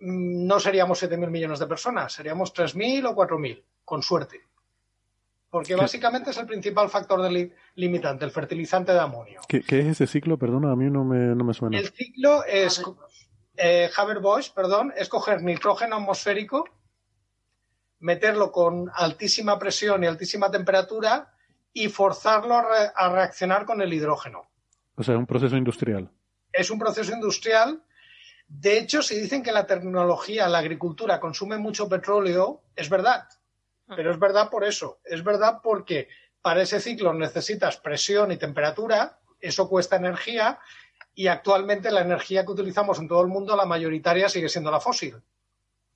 [0.00, 4.40] mm, no seríamos 7.000 millones de personas, seríamos 3.000 o 4.000, con suerte.
[5.50, 9.40] Porque básicamente es el principal factor de li- limitante, el fertilizante de amonio.
[9.48, 10.38] ¿Qué, qué es ese ciclo?
[10.38, 11.78] Perdona, a mí no me, no me suena.
[11.78, 12.82] El ciclo es,
[13.56, 16.64] eh, Haber-Bosch, perdón, es coger nitrógeno atmosférico,
[18.00, 21.32] meterlo con altísima presión y altísima temperatura
[21.72, 24.42] y forzarlo a, re- a reaccionar con el hidrógeno.
[24.96, 26.10] O sea, un proceso industrial.
[26.52, 27.82] Es un proceso industrial.
[28.48, 33.28] De hecho, si dicen que la tecnología, la agricultura consume mucho petróleo, es verdad.
[33.94, 35.00] Pero es verdad por eso.
[35.04, 36.08] Es verdad porque
[36.42, 40.58] para ese ciclo necesitas presión y temperatura, eso cuesta energía
[41.14, 44.80] y actualmente la energía que utilizamos en todo el mundo, la mayoritaria sigue siendo la
[44.80, 45.16] fósil.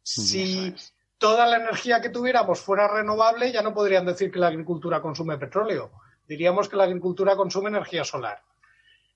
[0.03, 0.75] Si
[1.17, 5.39] toda la energía que tuviéramos fuera renovable, ya no podrían decir que la agricultura consume
[5.39, 5.93] petróleo.
[6.27, 8.43] Diríamos que la agricultura consume energía solar.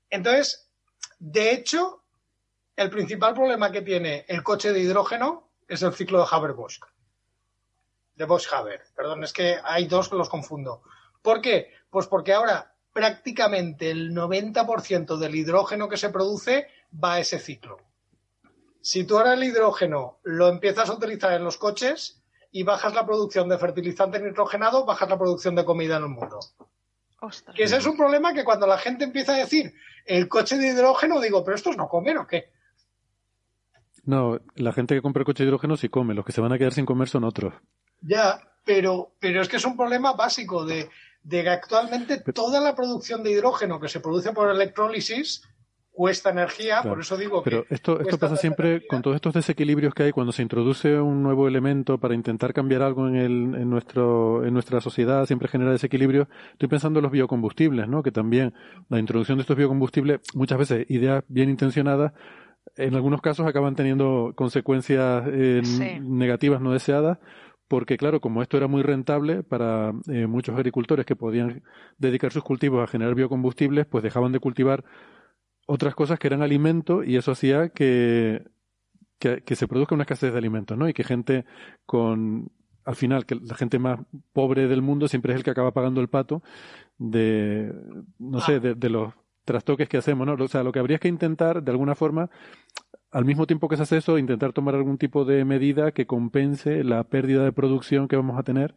[0.08, 0.70] Entonces,
[1.18, 2.04] de hecho,
[2.76, 6.80] el principal problema que tiene el coche de hidrógeno es el ciclo de Haber-Bosch.
[8.16, 8.82] De Bosch-Haber.
[8.96, 10.82] Perdón, es que hay dos que los confundo.
[11.22, 11.72] ¿Por qué?
[11.90, 17.76] Pues porque ahora prácticamente el 90% del hidrógeno que se produce va a ese ciclo.
[18.80, 22.22] Si tú ahora el hidrógeno lo empiezas a utilizar en los coches
[22.52, 26.38] y bajas la producción de fertilizante nitrogenado, bajas la producción de comida en el mundo.
[27.20, 27.54] Ostras.
[27.54, 29.74] Que ese es un problema que cuando la gente empieza a decir
[30.06, 32.50] el coche de hidrógeno, digo, pero estos no comen o qué.
[34.04, 36.52] No, la gente que compra el coche de hidrógeno sí come, los que se van
[36.52, 37.52] a quedar sin comer son otros.
[38.00, 40.88] Ya, pero, pero es que es un problema básico de,
[41.22, 45.42] de que actualmente toda la producción de hidrógeno que se produce por electrólisis
[45.90, 46.90] cuesta energía, Claro.
[46.90, 48.88] por eso digo Pero que esto, esto cuesta pasa siempre energía.
[48.90, 52.82] con todos estos desequilibrios que hay cuando se introduce un nuevo elemento para intentar cambiar
[52.82, 56.28] algo en, el, en, nuestro, en nuestra sociedad, siempre genera desequilibrio.
[56.52, 58.02] Estoy pensando en los biocombustibles, ¿no?
[58.02, 58.52] que también
[58.90, 62.12] la introducción de estos biocombustibles, muchas veces ideas bien intencionadas,
[62.76, 65.98] en algunos casos acaban teniendo consecuencias eh, Sí.
[66.02, 67.16] negativas no deseadas.
[67.68, 71.62] Porque, claro, como esto era muy rentable para eh, muchos agricultores que podían
[71.98, 74.84] dedicar sus cultivos a generar biocombustibles, pues dejaban de cultivar
[75.66, 78.44] otras cosas que eran alimento y eso hacía que,
[79.18, 80.88] que, que se produzca una escasez de alimentos, ¿no?
[80.88, 81.44] Y que gente
[81.86, 82.52] con,
[82.84, 83.98] al final, que la gente más
[84.32, 86.42] pobre del mundo siempre es el que acaba pagando el pato
[86.98, 87.74] de,
[88.18, 89.12] no sé, de, de los
[89.46, 90.34] trastoques que hacemos, ¿no?
[90.34, 92.28] O sea, lo que habría que intentar, de alguna forma,
[93.10, 96.84] al mismo tiempo que se hace eso, intentar tomar algún tipo de medida que compense
[96.84, 98.74] la pérdida de producción que vamos a tener,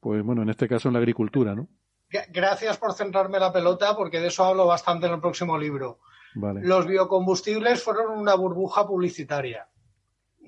[0.00, 1.68] pues bueno, en este caso en la agricultura, ¿no?
[2.10, 6.00] Gra- Gracias por centrarme la pelota, porque de eso hablo bastante en el próximo libro.
[6.34, 6.60] Vale.
[6.62, 9.68] Los biocombustibles fueron una burbuja publicitaria.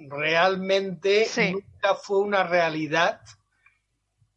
[0.09, 1.53] Realmente Sí.
[1.53, 3.21] nunca fue una realidad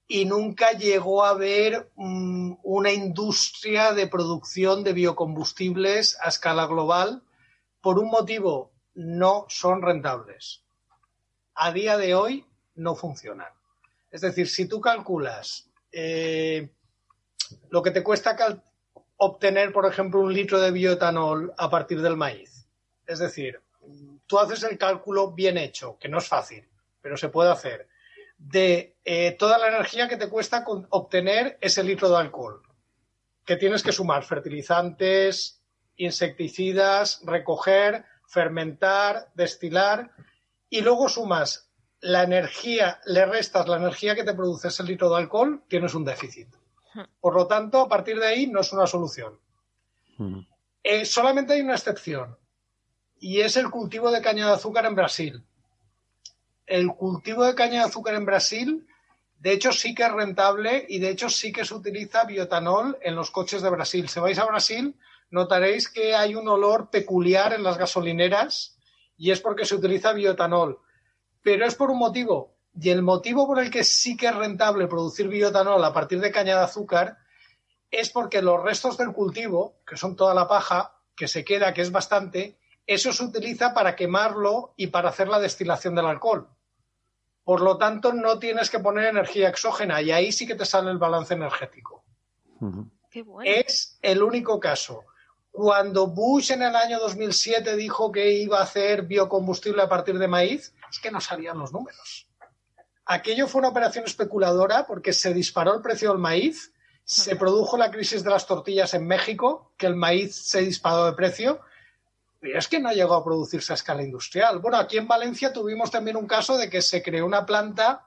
[0.07, 7.23] y nunca llegó a haber mm, una industria de producción de biocombustibles a escala global.
[7.81, 10.63] Por un motivo, no son rentables.
[11.55, 13.51] A día de hoy no funcionan.
[14.09, 16.69] Es decir, si tú calculas eh,
[17.69, 18.35] lo que te cuesta
[19.17, 22.67] obtener, por ejemplo, un litro de bioetanol a partir del maíz.
[23.05, 23.59] Es decir,
[24.25, 26.67] tú haces el cálculo bien hecho, que no es fácil,
[27.01, 27.87] pero se puede hacer,
[28.37, 32.61] de eh, toda la energía que te cuesta con- obtener ese litro de alcohol,
[33.45, 35.61] que tienes que sumar fertilizantes,
[35.95, 40.11] insecticidas, recoger, fermentar, destilar,
[40.69, 45.17] y luego sumas la energía, le restas la energía que te produce ese litro de
[45.17, 46.47] alcohol, tienes un déficit.
[47.19, 49.39] Por lo tanto, a partir de ahí no es una solución.
[50.19, 50.45] Ujú.
[50.83, 52.37] Eh, solamente hay una excepción
[53.19, 55.46] y es el cultivo de caña de azúcar en Brasil.
[56.67, 58.87] El cultivo de caña de azúcar en Brasil,
[59.39, 63.15] de hecho sí que es rentable y de hecho sí que se utiliza bioetanol en
[63.15, 64.09] los coches de Brasil.
[64.09, 64.95] Si vais a Brasil,
[65.31, 68.77] notaréis que hay un olor peculiar en las gasolineras
[69.17, 70.79] y es porque se utiliza bioetanol.
[71.41, 72.57] Pero es por un motivo.
[72.79, 76.31] Y el motivo por el que sí que es rentable producir bioetanol a partir de
[76.31, 77.17] caña de azúcar
[77.89, 81.81] es porque los restos del cultivo, que son toda la paja, que se queda, que
[81.81, 86.49] es bastante, eso se utiliza para quemarlo y para hacer la destilación del alcohol.
[87.47, 90.91] Por lo tanto, no tienes que poner energía exógena y ahí sí que te sale
[90.91, 92.03] el balance energético.
[93.09, 93.49] Qué bueno.
[93.49, 95.05] Es el único caso.
[95.49, 100.27] Cuando Bush en el año 2007 dijo que iba a hacer biocombustible a partir de
[100.27, 102.27] maíz, es que no salían los números.
[103.05, 106.73] Aquello fue una operación especuladora porque se disparó el precio del maíz,
[107.05, 111.13] se produjo la crisis de las tortillas en México, que el maíz se disparó de
[111.13, 111.61] precio,
[112.39, 114.59] pero es que no llegó a producirse a escala industrial.
[114.59, 118.05] Bueno, aquí en Valencia tuvimos también un caso de que se creó una planta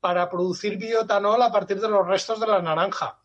[0.00, 3.18] para producir bioetanol a partir de los restos de la naranja.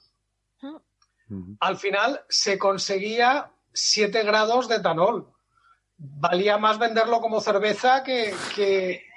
[1.62, 5.32] Al final se conseguía 7 grados de etanol.
[5.98, 9.06] Valía más venderlo como cerveza que, que...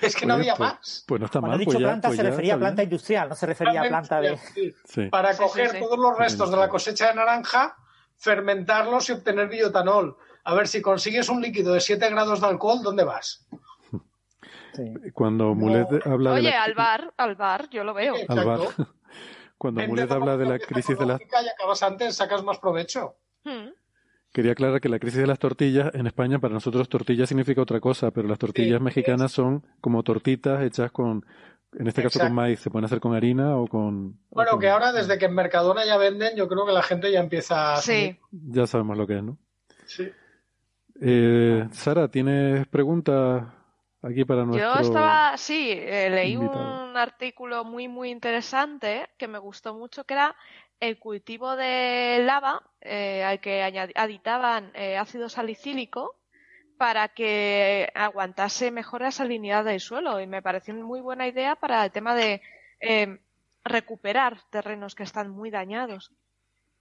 [0.00, 1.04] Es que no había pues- más.
[1.06, 1.58] Pues no está Cuando ha mal.
[1.58, 2.60] dicho pues ya- planta pues se ya refería a bien.
[2.66, 4.36] planta industrial, no se refería a planta de...
[4.38, 4.74] Sí.
[4.84, 5.06] Sí.
[5.08, 5.82] Para Sí, coger sí, sí.
[5.82, 7.76] todos los restos de la cosecha de naranja,
[8.22, 10.16] fermentarlos y obtener bioetanol.
[10.44, 13.44] A ver, si consigues un líquido de 7 grados de alcohol, ¿dónde vas?
[14.74, 14.94] Sí.
[15.12, 16.62] Cuando Mulet habla de Oye, la...
[16.62, 18.14] al bar, al bar, yo lo veo.
[18.28, 18.60] al bar.
[19.58, 21.20] Cuando Mulet habla de la crisis de las...
[21.20, 23.16] Y acabas antes, sacas más provecho.
[23.44, 23.70] Hmm.
[24.32, 27.80] Quería aclarar que la crisis de las tortillas, en España para nosotros tortilla significa otra
[27.80, 31.26] cosa, pero las tortillas Sí, mexicanas son como tortitas hechas con,
[31.78, 34.18] en este caso con maíz, se pueden hacer con harina o con...
[34.30, 36.82] o Bueno, con- que ahora desde que en Mercadona ya venden, yo creo que la
[36.82, 37.76] gente ya empieza a...
[37.78, 38.16] Sí.
[38.30, 39.38] Ya sabemos lo que es, ¿no?
[39.86, 40.10] Sí.
[41.00, 43.44] Eh, Sara, ¿tienes preguntas
[44.02, 44.74] aquí para nuestro...
[44.74, 46.84] Yo estaba, sí, eh, leí invitado.
[46.90, 50.36] un artículo muy, muy interesante que me gustó mucho, que era
[50.80, 56.16] el cultivo de lava eh, al que añadi- aditaban eh, ácido salicílico
[56.82, 60.18] para que aguantase mejor la salinidad del suelo.
[60.18, 62.42] Y me pareció una muy buena idea para el tema de
[62.80, 63.20] eh,
[63.62, 66.10] recuperar terrenos que están muy dañados.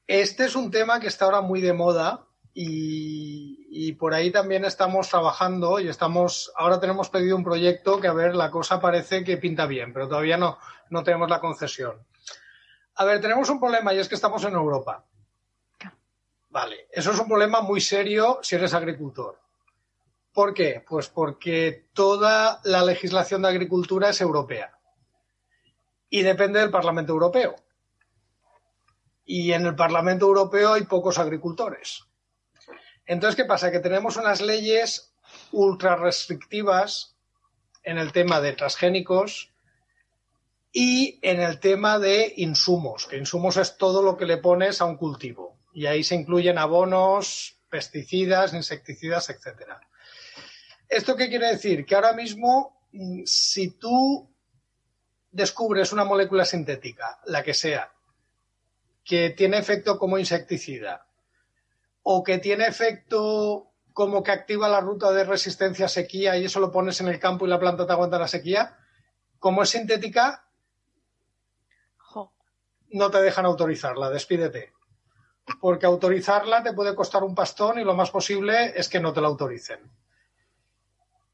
[0.07, 4.65] Este es un tema que está ahora muy de moda y, y por ahí también
[4.65, 9.23] estamos trabajando y estamos, ahora tenemos pedido un proyecto que a ver, la cosa parece
[9.23, 10.57] que pinta bien, pero todavía no,
[10.89, 12.03] no tenemos la concesión.
[12.95, 15.05] A ver, tenemos un problema y es que estamos en Europa.
[16.49, 19.41] Vale, eso es un problema muy serio si eres agricultor.
[20.33, 20.83] ¿Por qué?
[20.87, 24.77] Pues porque toda la legislación de agricultura es europea
[26.09, 27.55] y depende del Parlamento Europeo
[29.25, 32.03] y en el Parlamento Europeo hay pocos agricultores.
[33.05, 33.71] Entonces, ¿qué pasa?
[33.71, 35.13] Que tenemos unas leyes
[35.51, 37.15] ultra restrictivas
[37.83, 39.51] en el tema de transgénicos
[40.71, 44.85] y en el tema de insumos, que insumos es todo lo que le pones a
[44.85, 45.57] un cultivo.
[45.73, 49.79] Y ahí se incluyen abonos, pesticidas, insecticidas, etcétera.
[50.91, 51.85] ¿Esto qué quiere decir?
[51.85, 54.29] Que ahora mismo, mm, si tú
[55.31, 57.93] descubres una molécula sintética, la que sea,
[59.05, 61.07] que tiene efecto como insecticida
[62.03, 66.59] o que tiene efecto como que activa la ruta de resistencia a sequía y eso
[66.59, 68.77] lo pones en el campo y la planta te aguanta la sequía,
[69.39, 70.45] como es sintética,
[71.95, 72.33] Jo.
[72.89, 74.73] no te dejan autorizarla, despídete.
[75.61, 79.21] Porque autorizarla te puede costar un pastón y lo más posible es que no te
[79.21, 79.89] la autoricen.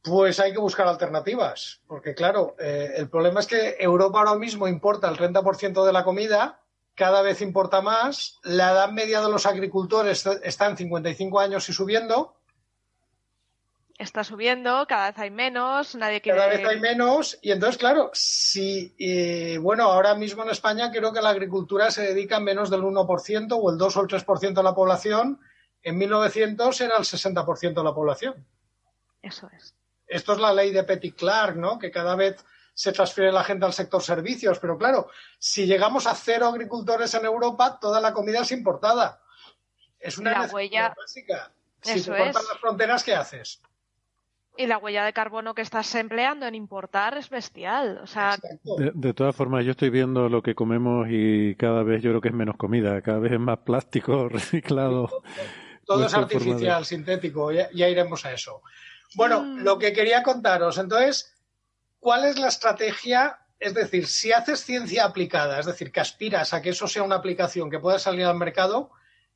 [0.08, 4.68] Pues hay que buscar alternativas, porque claro, eh, el problema es que Europa ahora mismo
[4.68, 6.62] importa el 30% de la comida,
[6.96, 11.74] cada vez importa más, la edad media de los agricultores está en 55 años y
[11.74, 12.38] subiendo,
[13.98, 16.38] Está subiendo, cada vez hay menos, nadie quiere...
[16.38, 21.12] cada vez hay menos, y entonces, claro, si, eh, bueno, ahora mismo en España creo
[21.12, 24.54] que la agricultura se dedica a menos del 1% o el 2 o el 3%
[24.54, 25.40] de la población,
[25.82, 28.46] en 1900 era el 60% de la población.
[29.24, 29.77] Eso es.
[30.08, 31.78] Esto es la ley de Petit Clark, ¿no?
[31.78, 32.44] Que cada vez
[32.74, 34.60] se transfiere la gente al sector servicios.
[34.60, 35.10] Pero claro,
[35.40, 39.20] si llegamos a cero agricultores en Europa, toda la comida es importada.
[40.00, 41.52] Es una La huella- básica.
[41.82, 42.50] Si Eso te cortan es.
[42.50, 43.62] las fronteras, ¿qué haces?
[44.60, 48.00] Y la huella de carbono que estás empleando en importar es bestial.
[48.02, 48.76] O sea, Exacto.
[48.78, 52.22] De, de todas formas, yo estoy viendo lo que comemos y cada vez yo creo
[52.22, 55.24] que es menos comida, cada vez es más plástico reciclado.
[55.86, 58.62] Todo es artificial, de- sintético, ya, ya iremos a eso.
[59.16, 59.60] Bueno, Mm.
[59.64, 61.34] lo que quería contaros, entonces,
[62.00, 63.40] ¿cuál es la estrategia?
[63.60, 67.16] Es decir, si haces ciencia aplicada, es decir, que aspiras a que eso sea una
[67.16, 68.92] aplicación que pueda salir al mercado,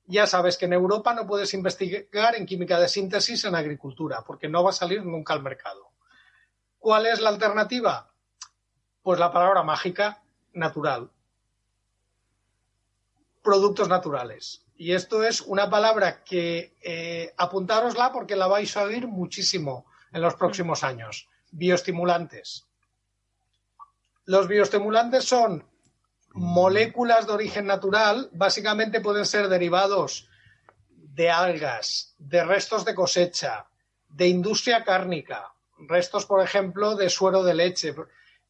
[0.05, 4.47] ya sabes que en Europa no puedes investigar en química de síntesis en agricultura, porque
[4.49, 5.91] no va a salir nunca al mercado.
[6.79, 8.11] ¿Cuál es la alternativa?
[9.01, 10.21] Pues la palabra mágica,
[10.53, 11.09] natural.
[13.41, 14.60] Productos naturales.
[14.81, 20.23] Y esto es una palabra que eh, apuntárosla porque la vais a oír muchísimo en
[20.23, 21.29] los próximos años.
[21.51, 22.65] Bioestimulantes.
[24.25, 25.63] Los bioestimulantes son
[26.33, 30.27] moléculas de origen natural, básicamente pueden ser derivados
[30.89, 33.67] de algas, de restos de cosecha,
[34.09, 37.93] de industria cárnica, restos, por ejemplo, de suero de leche,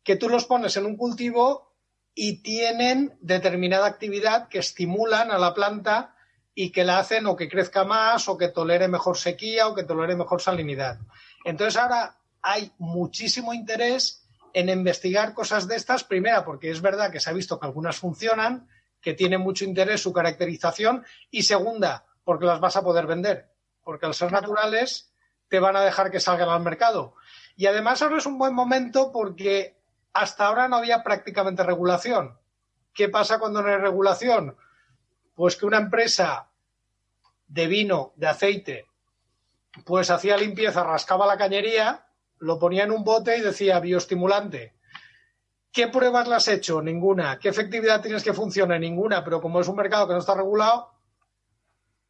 [0.01, 1.73] que tú los pones en un cultivo
[2.15, 6.15] y tienen determinada actividad que estimulan a la planta
[6.61, 9.83] y que la hacen o que crezca más o que tolere mejor sequía o que
[9.83, 10.99] tolere mejor salinidad.
[11.43, 17.19] Entonces ahora hay muchísimo interés en investigar cosas de estas, primera porque es verdad que
[17.19, 18.69] se ha visto que algunas funcionan,
[19.01, 23.49] que tiene mucho interés su caracterización y segunda porque las vas a poder vender,
[23.83, 25.11] porque al ser naturales
[25.47, 27.15] te van a dejar que salgan al mercado.
[27.55, 29.79] Y además ahora es un buen momento porque
[30.13, 32.37] hasta ahora no había prácticamente regulación.
[32.93, 34.55] ¿Qué pasa cuando no hay regulación?
[35.33, 36.49] Pues que una empresa
[37.51, 38.85] de vino, de aceite,
[39.85, 42.05] pues hacía limpieza, rascaba la cañería,
[42.39, 44.73] lo ponía en un bote y decía bioestimulante.
[45.71, 46.81] ¿Qué pruebas le has hecho?
[46.81, 47.39] Ninguna.
[47.39, 48.79] ¿Qué efectividad tienes que funcione?
[48.79, 49.23] Ninguna.
[49.23, 50.91] Pero como es un mercado que no está regulado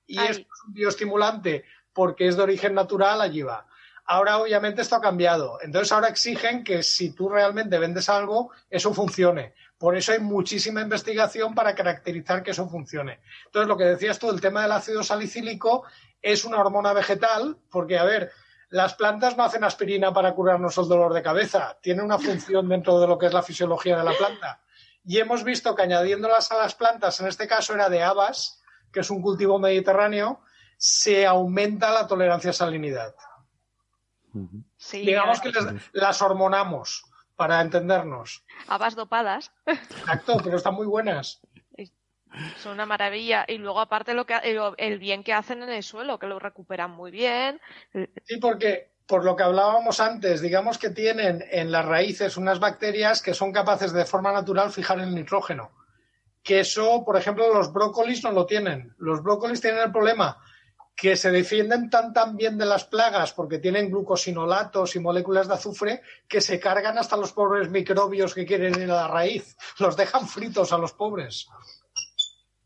[0.08, 3.68] y es un bioestimulante porque es de origen natural, allí va.
[4.06, 5.60] Ahora, obviamente, esto ha cambiado.
[5.62, 9.54] Entonces, ahora exigen que si tú realmente vendes algo, eso funcione.
[9.82, 13.20] Por eso hay muchísima investigación para caracterizar que eso funcione.
[13.48, 15.86] Entonces, lo que decías tú, el tema del ácido salicílico
[16.22, 18.32] es una hormona vegetal, porque, a ver,
[18.70, 23.00] las plantas no hacen aspirina para curarnos el dolor de cabeza, tiene una función dentro
[23.00, 24.62] de lo que es la fisiología de la planta.
[25.04, 28.62] Y hemos visto que añadiéndolas a las plantas, en este caso era de habas,
[28.94, 30.42] que es un cultivo mediterráneo,
[30.78, 33.16] se aumenta la tolerancia a salinidad.
[34.92, 35.52] Digamos que
[35.94, 37.11] las hormonamos,
[37.42, 38.44] para entendernos.
[38.68, 39.52] Habas dopadas.
[39.66, 41.42] Exacto, pero están muy buenas.
[42.60, 43.46] Son una maravilla.
[43.48, 44.36] Y luego, aparte, lo que,
[44.78, 47.60] el bien que hacen en el suelo, que lo recuperan muy bien.
[48.26, 53.24] Sí, porque por lo que hablábamos antes, digamos que tienen en las raíces unas bacterias
[53.24, 55.72] que son capaces de forma natural fijar el nitrógeno.
[56.44, 58.94] Que eso, por ejemplo, los brócolis no lo tienen.
[59.00, 60.38] Los brócolis tienen el problema
[61.02, 65.56] que se defienden tan tan bien de las plagas porque tienen glucosinolatos y moléculas de
[65.56, 69.58] azufre que se cargan hasta los pobres microbios que quieren ir a la raíz.
[69.80, 71.48] Los dejan fritos a los pobres.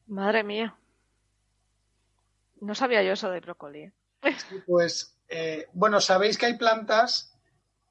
[0.08, 0.76] Madre mía.
[2.60, 3.90] No sabía yo eso de brócoli.
[4.68, 7.34] pues, eh, bueno, sabéis que hay plantas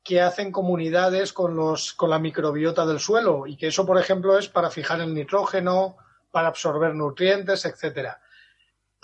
[0.02, 4.38] que hacen comunidades con, los, con la microbiota del suelo y que eso, por ejemplo,
[4.38, 5.96] es para fijar el nitrógeno,
[6.30, 8.20] para absorber nutrientes, etcétera.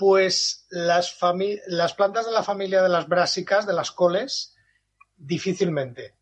[0.01, 1.19] Pues las,
[1.67, 4.57] las plantas de la familia de las brásicas, de las coles,
[5.15, 6.15] difícilmente.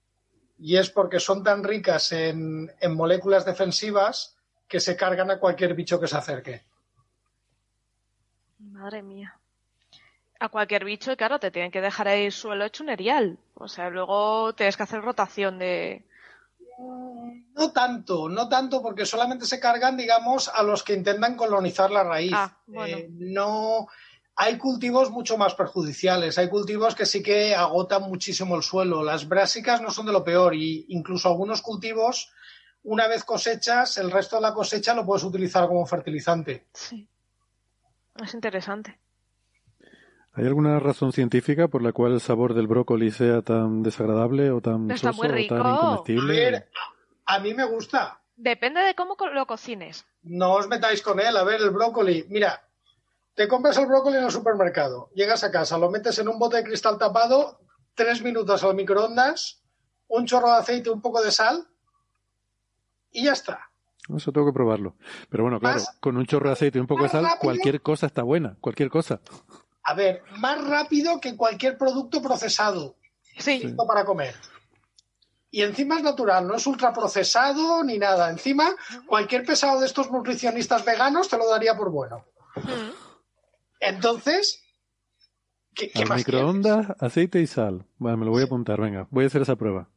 [0.58, 4.36] Y es porque son tan ricas en, en moléculas defensivas
[4.66, 6.64] que se cargan a cualquier bicho que se acerque.
[8.58, 9.38] Madre mía.
[10.40, 13.38] A cualquier bicho, claro, te tienen que dejar ahí el suelo hecho un erial.
[13.54, 16.04] O sea, luego tienes que hacer rotación de.
[16.78, 22.04] No tanto, no tanto, porque solamente se cargan, digamos, a los que intentan colonizar la
[22.04, 22.32] raíz.
[22.34, 22.96] Ah, bueno.
[22.96, 23.88] Eh, no.
[24.36, 26.38] Hay cultivos mucho más perjudiciales.
[26.38, 29.02] Hay cultivos que sí que agotan muchísimo el suelo.
[29.02, 30.54] Las brásicas no son de lo peor.
[30.54, 32.30] Y incluso algunos cultivos,
[32.84, 36.68] una vez cosechas, el resto de la cosecha lo puedes utilizar como fertilizante.
[36.72, 37.08] Sí.
[38.22, 39.00] Es interesante.
[40.38, 44.60] ¿Hay alguna razón científica por la cual el sabor del brócoli sea tan desagradable o
[44.60, 45.54] tan Está soso muy o rico.
[45.56, 46.46] tan incomestible?
[46.46, 46.68] A ver,
[47.26, 48.20] a mí me gusta.
[48.36, 50.06] Depende de cómo lo cocines.
[50.22, 51.36] No os metáis con él.
[51.36, 52.24] A ver, el brócoli.
[52.28, 52.62] Mira,
[53.34, 55.10] te compras el brócoli en el supermercado.
[55.14, 57.58] Llegas a casa, lo metes en un bote de cristal tapado,
[57.94, 59.60] tres minutos al microondas,
[60.06, 61.66] un chorro de aceite, un poco de sal
[63.10, 63.70] y ya está.
[64.16, 64.94] Eso tengo que probarlo.
[65.28, 67.40] Pero bueno, claro, Más- con un chorro de aceite y un poco de sal, rápido.
[67.40, 69.20] cualquier cosa está buena, cualquier cosa.
[69.88, 72.96] A ver, más rápido que cualquier producto procesado
[73.38, 73.60] Sí.
[73.60, 74.34] listo para comer.
[75.50, 78.28] Y encima es natural, no es ultraprocesado ni nada.
[78.28, 82.26] Encima, cualquier pesado de estos nutricionistas veganos te lo daría por bueno.
[83.80, 84.62] Entonces,
[85.74, 86.26] ¿qué, más quieres?
[86.26, 87.86] microondas, aceite y sal.
[87.96, 89.88] Vale, me lo voy a apuntar, venga, voy a hacer esa prueba.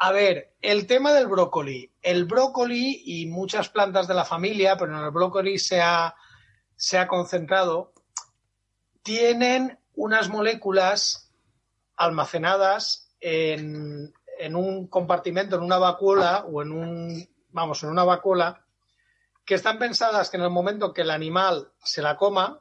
[0.00, 1.90] A ver, el tema del brócoli.
[2.02, 6.14] El brócoli y muchas plantas de la familia, pero en el brócoli se ha,
[6.76, 7.94] se ha concentrado,
[9.02, 11.32] tienen unas moléculas
[11.96, 18.64] almacenadas en, en un compartimento, en una vacuola o en un, vamos, en una vacuola,
[19.44, 22.60] que están pensadas que en el momento que el animal se la coma,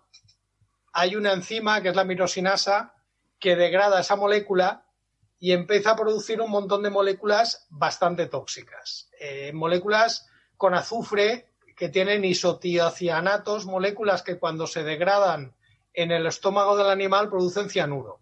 [0.91, 2.95] hay una enzima que es la mirosinasa
[3.39, 4.85] que degrada esa molécula
[5.39, 9.09] y empieza a producir un montón de moléculas bastante tóxicas.
[9.19, 15.55] Eh, moléculas con azufre que tienen isotiocianatos, moléculas que cuando se degradan
[16.01, 18.21] en el estómago del animal producen cianuro.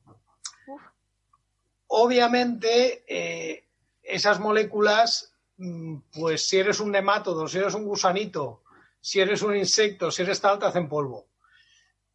[1.86, 3.68] Obviamente, eh,
[4.02, 8.64] esas moléculas, mm, pues si eres un nemátodo, si eres un gusanito,
[9.00, 11.28] si eres un insecto, si eres tal, te hacen polvo.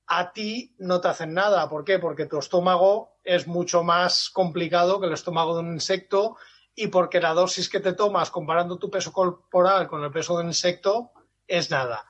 [0.09, 1.69] A ti no te hacen nada.
[1.69, 2.01] ¿Por qué?
[2.01, 6.37] Porque tu estómago es mucho más complicado que el estómago de un insecto
[6.75, 10.43] y porque la dosis que te tomas comparando tu peso corporal con el peso de
[10.43, 11.13] un insecto
[11.47, 12.05] es nada.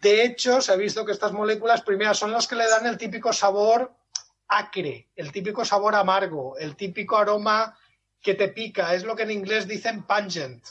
[0.00, 2.98] De hecho, se ha visto que estas moléculas primeras son las que le dan el
[2.98, 3.92] típico sabor
[4.48, 7.76] acre, el típico sabor amargo, el típico aroma
[8.20, 8.94] que te pica.
[8.94, 10.64] Es lo que en inglés dicen pungent.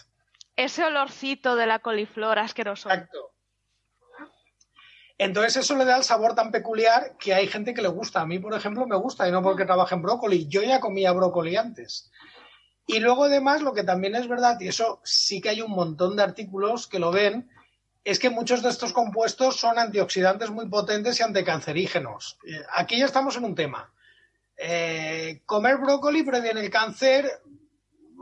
[0.55, 2.89] Ese olorcito de la coliflor asqueroso.
[2.89, 3.31] Exacto.
[5.17, 8.21] Entonces eso le da el sabor tan peculiar que hay gente que le gusta.
[8.21, 10.47] A mí, por ejemplo, me gusta y no porque trabaje en brócoli.
[10.47, 12.11] Yo ya comía brócoli antes.
[12.87, 16.15] Y luego además lo que también es verdad, y eso sí que hay un montón
[16.15, 17.49] de artículos que lo ven,
[18.03, 22.37] es que muchos de estos compuestos son antioxidantes muy potentes y anticancerígenos.
[22.47, 23.93] Eh, aquí ya estamos en un tema.
[24.57, 27.41] Eh, comer brócoli previene el cáncer.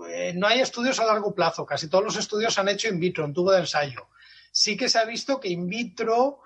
[0.10, 1.66] Eh, no hay estudios a largo plazo.
[1.66, 4.10] Casi todos los estudios se han hecho in vitro, en tubo de ensayo.
[4.52, 6.42] Sí que se ha visto que in vitro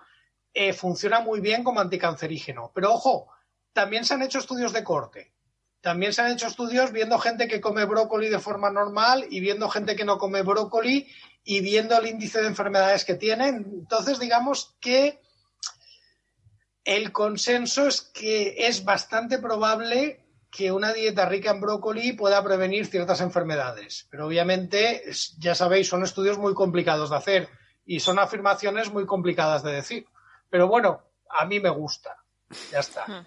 [0.76, 2.72] funciona muy bien como anticancerígeno.
[2.76, 3.30] Pero ojo,
[3.74, 5.34] también se han hecho estudios de corte.
[5.82, 9.68] También se han hecho estudios viendo gente que come brócoli de forma normal y viendo
[9.68, 11.08] gente que no come brócoli
[11.44, 13.66] y viendo el índice de enfermedades que tienen.
[13.74, 15.22] Entonces, digamos que
[16.84, 22.86] el consenso es que es bastante probable que una dieta rica en brócoli pueda prevenir
[22.86, 24.08] ciertas enfermedades.
[24.12, 25.04] Pero obviamente,
[25.40, 27.50] ya sabéis, son estudios muy complicados de hacer
[27.86, 30.06] y son afirmaciones muy complicadas de decir.
[30.50, 32.18] Pero bueno, a mí me gusta.
[32.72, 33.26] Ya está.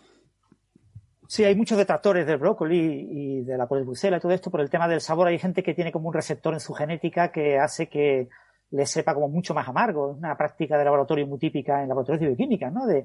[1.29, 4.71] Sí, hay muchos detractores del brócoli y de la bucela y todo esto por el
[4.71, 5.29] tema del sabor.
[5.29, 8.29] Hay gente que tiene como un receptor en su genética que hace que
[8.71, 10.13] le sepa como mucho más amargo.
[10.13, 12.87] Es una práctica de laboratorio muy típica en laboratorios de bioquímica, ¿no?
[12.87, 13.05] De,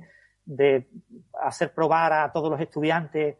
[1.39, 3.38] hacer probar a todos los estudiantes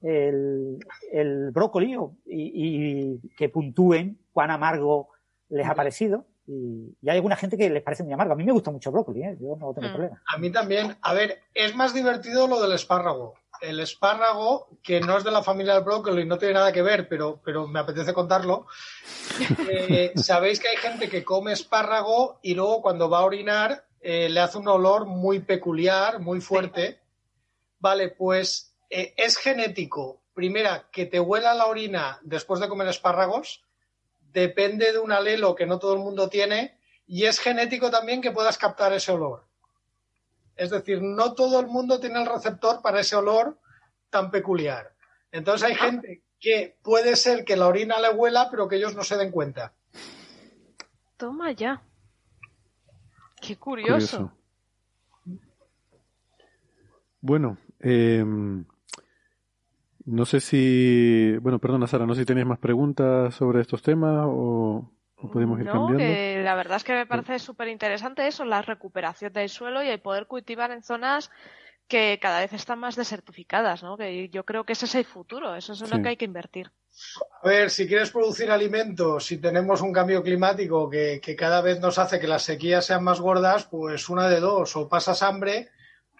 [0.00, 1.96] el, brócoli
[2.26, 5.08] y, que puntúen cuán amargo
[5.48, 6.26] les ha parecido.
[6.46, 8.32] Y, hay alguna gente que les parece muy amargo.
[8.32, 9.36] A mí me gusta mucho el brócoli, ¿eh?
[9.40, 9.92] yo no tengo mm.
[9.92, 10.22] problema.
[10.26, 10.96] A mí también.
[11.02, 15.42] A ver, es más divertido lo del espárrago el espárrago, que no es de la
[15.42, 18.66] familia del brócoli, no tiene nada que ver, pero, pero me apetece contarlo.
[19.68, 24.28] Eh, sabéis que hay gente que come espárrago y luego cuando va a orinar eh,
[24.28, 27.00] le hace un olor muy peculiar, muy fuerte.
[27.78, 30.22] Vale, pues eh, es genético.
[30.34, 33.64] Primera, que te huela la orina después de comer espárragos.
[34.20, 36.78] Depende de un alelo que no todo el mundo tiene.
[37.06, 39.46] Y es genético también que puedas captar ese olor.
[40.56, 43.58] Es decir, no todo el mundo tiene el receptor para ese olor
[44.10, 44.92] tan peculiar.
[45.32, 49.02] Entonces hay gente que puede ser que la orina le huela, pero que ellos no
[49.02, 49.72] se den cuenta.
[51.16, 51.82] Toma ya.
[53.40, 54.32] Qué curioso.
[57.20, 58.64] Bueno, em,
[60.04, 61.36] no sé si.
[61.40, 64.93] Bueno, perdona, Sara, no sé si tenéis más preguntas sobre estos temas o
[65.30, 69.32] podemos ir no, Que la verdad es que me parece súper interesante eso, la recuperación
[69.32, 71.30] del suelo y el poder cultivar en zonas
[71.88, 73.96] que cada vez están más desertificadas, ¿no?
[73.96, 76.24] Que yo creo que ese es el futuro, eso es en lo que hay que
[76.24, 76.70] invertir.
[77.42, 81.80] A ver, si quieres producir alimentos, si tenemos un cambio climático que, que cada vez
[81.80, 85.68] nos hace que las sequías sean más gordas, pues una de dos, o pasas hambre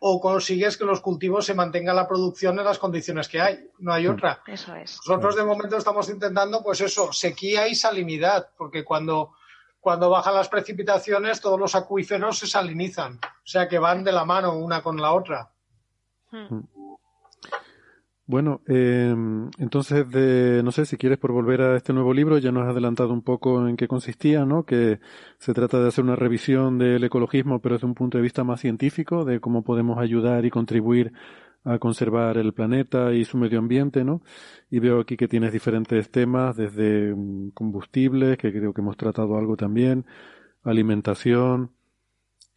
[0.00, 3.68] o consigues que los cultivos se mantenga la producción en las condiciones que hay.
[3.78, 4.42] No hay otra.
[4.46, 4.98] Eso es.
[5.06, 9.32] Nosotros de momento estamos intentando, pues eso, sequía y salinidad, porque cuando,
[9.80, 14.24] cuando bajan las precipitaciones todos los acuíferos se salinizan, o sea que van de la
[14.24, 15.50] mano una con la otra.
[16.30, 16.60] Hmm.
[18.26, 19.14] Bueno, eh,
[19.58, 22.70] entonces, de, no sé si quieres por volver a este nuevo libro, ya nos has
[22.70, 24.64] adelantado un poco en qué consistía, ¿no?
[24.64, 24.98] Que
[25.38, 28.60] se trata de hacer una revisión del ecologismo, pero desde un punto de vista más
[28.60, 31.12] científico, de cómo podemos ayudar y contribuir
[31.64, 34.22] a conservar el planeta y su medio ambiente, ¿no?
[34.70, 39.36] Y veo aquí que tienes diferentes temas, desde mm, combustibles, que creo que hemos tratado
[39.36, 40.06] algo también,
[40.62, 41.72] alimentación.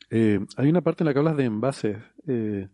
[0.10, 1.98] Eh, hay una parte en la que hablas de envases.
[2.28, 2.70] Eh,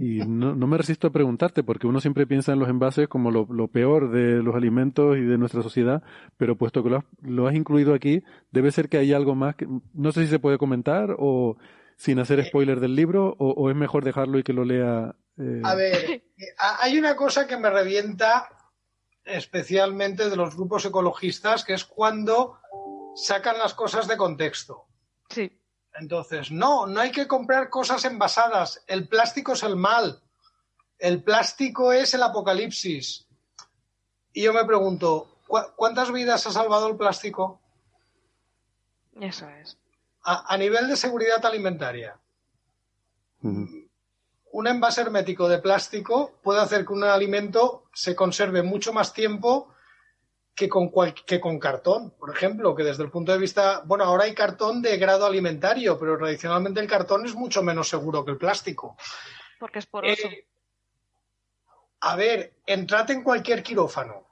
[0.00, 3.30] y no, no, me resisto a preguntarte, porque uno siempre piensa en los envases como
[3.30, 6.02] lo, peor de los alimentos y de nuestra sociedad,
[6.38, 9.56] pero puesto que lo has, lo has, incluido aquí, debe ser que hay algo más
[9.56, 11.58] que no sé si se puede comentar o
[11.96, 15.14] sin hacer eh, spoiler del libro, o, es mejor dejarlo y que lo lea.
[15.36, 15.60] Eh.
[15.64, 16.24] A ver, eh,
[16.80, 18.48] hay una cosa que me revienta
[19.22, 22.58] especialmente de los grupos ecologistas, que es cuando
[23.16, 24.86] sacan las cosas de contexto.
[25.28, 25.59] Sí.
[26.00, 28.82] Entonces, no, no hay que comprar cosas envasadas.
[28.86, 30.22] El plástico es el mal.
[30.98, 33.26] El plástico es el apocalipsis.
[34.32, 37.60] Y yo me pregunto, ¿cu- ¿cuántas vidas ha salvado el plástico
[39.20, 39.76] Eso es.
[40.22, 42.16] a, a nivel de seguridad alimentaria?
[43.42, 49.72] Un envase hermético de plástico puede hacer que un alimento se conserve mucho más tiempo
[50.60, 54.04] que con, cual- que con cartón, por ejemplo, que desde el punto de vista, bueno,
[54.04, 58.32] ahora hay cartón de grado alimentario, pero tradicionalmente el cartón es mucho menos seguro que
[58.32, 58.94] el plástico.
[59.58, 60.12] Porque es poroso.
[60.28, 60.46] Eh,
[62.00, 64.26] a ver, entrad en cualquier quirófano.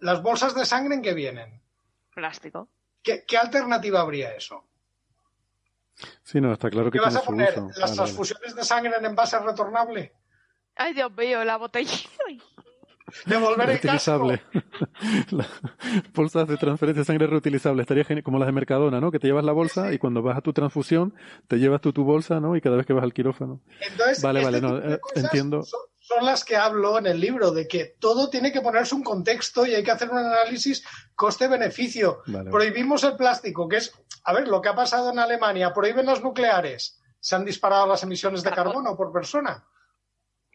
[0.00, 1.62] Las bolsas de sangre en que vienen.
[2.14, 2.68] Plástico.
[3.02, 4.62] ¿Qué, qué alternativa habría a eso?
[6.22, 7.48] Sí, no, está claro que ¿Qué vas a poner?
[7.52, 7.68] uso.
[7.68, 7.96] ¿Las Vale, vale.
[7.96, 10.12] transfusiones de sangre en envase retornable?
[10.76, 11.96] Ay, Dios mío, la botella.
[13.26, 14.30] ¿Devolver el casco?
[15.30, 15.48] Las
[16.14, 17.82] bolsas de transferencia de sangre reutilizable.
[17.82, 19.10] Estaría genial, como las de Mercadona, ¿no?
[19.10, 21.14] Que te llevas la bolsa y cuando vas a tu transfusión,
[21.48, 22.56] te llevas tú tu bolsa, ¿no?
[22.56, 23.60] Y cada vez que vas al quirófano.
[23.80, 25.62] Entonces, Vale, este vale, no, eh, entiendo.
[25.62, 29.02] Son, son las que hablo en el libro, de que todo tiene que ponerse un
[29.02, 30.84] contexto y hay que hacer un análisis
[31.14, 32.22] coste-beneficio.
[32.26, 32.50] Vale.
[32.50, 33.92] Prohibimos el plástico, que es,
[34.24, 38.02] a ver, lo que ha pasado en Alemania, prohíben las nucleares, se han disparado las
[38.02, 38.74] emisiones de Carbono.
[38.74, 39.64] carbono por persona.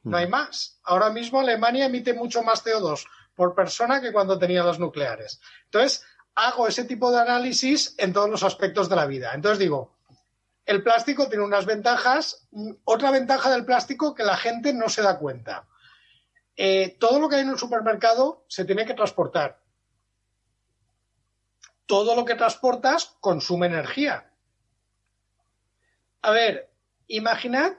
[0.09, 0.79] No hay más.
[0.83, 3.05] Ahora mismo Alemania emite mucho más CO2
[3.35, 5.39] por persona que cuando tenía las nucleares.
[5.65, 6.03] Entonces,
[6.35, 9.33] hago ese tipo de análisis en todos los aspectos de la vida.
[9.33, 9.97] Entonces digo,
[10.65, 12.47] el plástico tiene unas ventajas.
[12.83, 15.67] Otra ventaja del plástico que la gente no se da cuenta.
[16.55, 19.61] Eh, todo lo que hay en un supermercado se tiene que transportar.
[21.85, 24.31] Todo lo que transportas consume energía.
[26.21, 26.69] A ver,
[27.07, 27.73] imaginad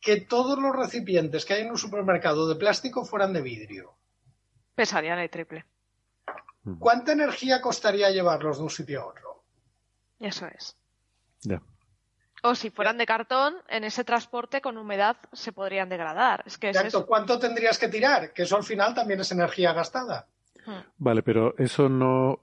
[0.00, 3.94] que todos los recipientes que hay en un supermercado de plástico fueran de vidrio.
[4.74, 5.64] Pesarían el triple.
[6.78, 9.42] ¿Cuánta energía costaría llevarlos de un sitio a otro?
[10.20, 10.76] Eso es.
[11.40, 11.62] Ya.
[12.42, 16.44] O si fueran de cartón, en ese transporte con humedad se podrían degradar.
[16.46, 17.06] Es que Exacto.
[17.06, 18.32] ¿Cuánto tendrías que tirar?
[18.32, 20.26] Que eso al final también es energía gastada.
[20.98, 22.40] Vale, pero eso no.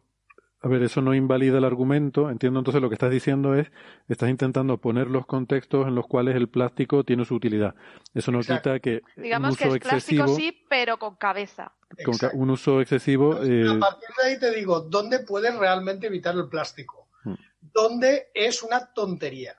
[0.66, 2.32] A ver, eso no invalida el argumento.
[2.32, 3.72] Entiendo entonces lo que estás diciendo es,
[4.08, 7.76] estás intentando poner los contextos en los cuales el plástico tiene su utilidad.
[8.16, 8.72] Eso no Exacto.
[8.74, 11.72] quita que Digamos un que es plástico sí, pero con cabeza.
[12.04, 16.08] con ca- un uso excesivo, eh, A partir de ahí te digo, ¿dónde puedes realmente
[16.08, 17.10] evitar el plástico?
[17.24, 17.36] Hmm.
[17.62, 19.56] ¿Dónde es una tontería?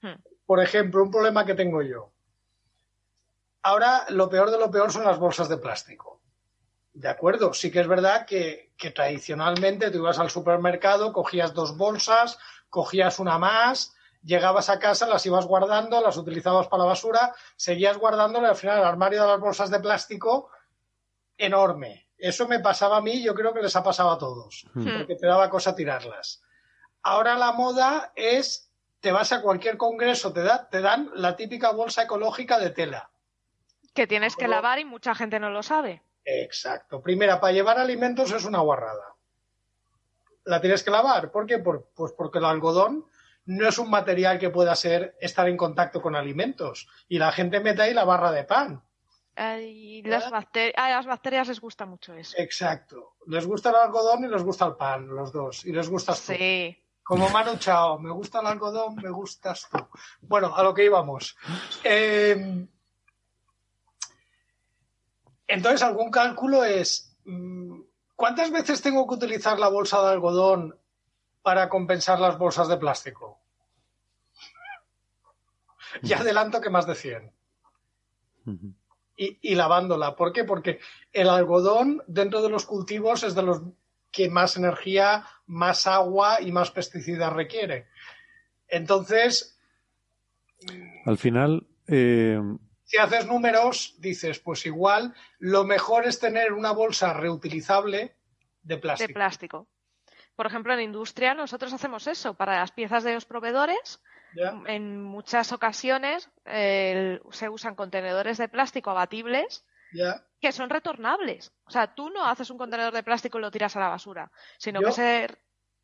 [0.00, 0.14] Hmm.
[0.46, 2.12] Por ejemplo, un problema que tengo yo.
[3.62, 6.22] Ahora, lo peor de lo peor son las bolsas de plástico.
[6.94, 11.76] De acuerdo, sí que es verdad que, que tradicionalmente tú ibas al supermercado, cogías dos
[11.76, 12.38] bolsas,
[12.70, 17.98] cogías una más, llegabas a casa, las ibas guardando, las utilizabas para la basura, seguías
[17.98, 20.50] guardándolo y al final el armario de las bolsas de plástico
[21.36, 22.08] enorme.
[22.16, 24.98] Eso me pasaba a mí, yo creo que les ha pasado a todos, Hmm.
[24.98, 26.42] porque te daba cosa tirarlas.
[27.02, 31.72] Ahora la moda es, te vas a cualquier congreso, te, da, te dan la típica
[31.72, 33.10] bolsa ecológica de tela.
[33.94, 36.02] Que tienes que Pero- lavar y mucha gente no lo sabe.
[36.24, 37.02] Exacto.
[37.02, 39.14] Primera, para llevar alimentos es una guarrada.
[40.44, 41.30] La tienes que lavar.
[41.30, 41.58] ¿Por qué?
[41.58, 43.06] Por- pues porque el algodón
[43.46, 46.88] no es un material que pueda ser estar en contacto con alimentos.
[47.08, 48.82] Y la gente mete ahí la barra de pan.
[49.36, 52.34] Ay, las, bacter- a las bacterias les gusta mucho eso.
[52.38, 53.14] Exacto.
[53.26, 55.64] Les gusta el algodón y les gusta el pan, los dos.
[55.64, 56.32] Y les gustas tú.
[56.34, 56.78] Sí.
[57.02, 59.78] Como Manu Chao, me gusta el algodón, me gustas tú.
[60.22, 61.36] Bueno, a lo que íbamos.
[61.82, 62.66] Eh,
[65.46, 67.80] entonces, algún cálculo es, mm,
[68.16, 70.78] ¿cuántas veces tengo que utilizar la bolsa de algodón
[71.42, 73.38] para compensar las bolsas de plástico?
[76.02, 77.32] Y adelanto que más de 100.
[78.46, 78.74] ujú.
[79.16, 80.16] Y, y lavándola.
[80.16, 80.42] ¿Por qué?
[80.42, 80.80] Porque
[81.12, 83.62] el algodón dentro de los cultivos es de los
[84.10, 87.86] que más energía, más agua y más pesticidas requiere.
[88.66, 89.54] Entonces,
[91.04, 92.40] al final, eh,
[92.84, 98.14] si haces números, dices, pues igual lo mejor es tener una bolsa reutilizable
[98.62, 99.08] de plástico.
[99.08, 99.68] de plástico.
[100.36, 102.34] Por ejemplo, en industria nosotros hacemos eso.
[102.34, 104.00] Para las piezas de los proveedores,
[104.34, 104.52] ¿ya?
[104.66, 110.24] en muchas ocasiones eh, se usan contenedores de plástico abatibles ¿Ya?
[110.40, 111.52] que son retornables.
[111.64, 114.30] O sea, tú no haces un contenedor de plástico y lo tiras a la basura,
[114.58, 115.28] sino Yo- que se,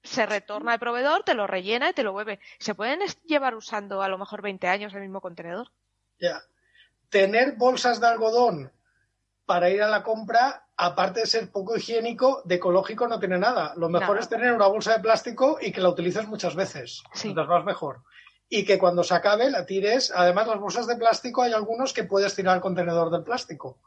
[0.03, 2.41] se retorna al proveedor, te lo rellena y te lo vuelve.
[2.59, 5.71] Se pueden llevar usando a lo mejor 20 años el mismo contenedor.
[6.19, 6.43] Ya.
[7.11, 8.73] Tener bolsas de algodón
[9.45, 13.75] para ir a la compra, aparte de ser poco higiénico, de ecológico no tiene nada.
[13.77, 14.21] Lo mejor Nada.
[14.21, 17.03] es tener una bolsa de plástico y que la utilices muchas veces.
[17.15, 17.35] Sí.
[17.35, 18.03] Más mejor.
[18.49, 20.13] Y que cuando se acabe la tires.
[20.15, 23.81] Además, las bolsas de plástico hay algunos que puedes tirar al contenedor del plástico.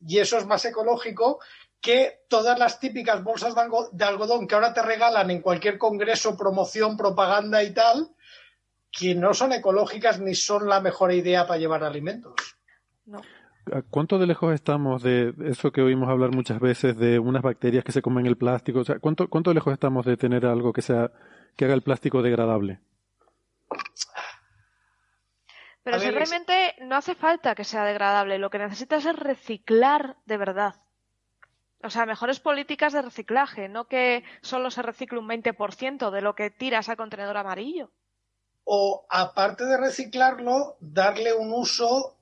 [0.00, 1.40] Y eso es más ecológico
[1.82, 3.54] que todas las típicas bolsas
[3.92, 8.14] de algodón que ahora te regalan en cualquier congreso, promoción, propaganda y tal,
[8.90, 12.34] que no son ecológicas ni son la mejor idea para llevar alimentos.
[13.06, 13.20] No.
[13.72, 17.84] ¿A ¿Cuánto de lejos estamos de eso que oímos hablar muchas veces de unas bacterias
[17.84, 18.80] que se comen el plástico?
[18.80, 21.12] O sea, ¿cuánto, ¿Cuánto de lejos estamos de tener algo que sea
[21.56, 22.80] que haga el plástico degradable?
[25.84, 30.36] Pero si realmente no hace falta que sea degradable, lo que necesitas es reciclar de
[30.36, 30.76] verdad.
[31.82, 36.34] O sea, mejores políticas de reciclaje, no que solo se recicle un 20% de lo
[36.36, 37.90] que tiras al contenedor amarillo.
[38.64, 42.16] O aparte de reciclarlo, darle un uso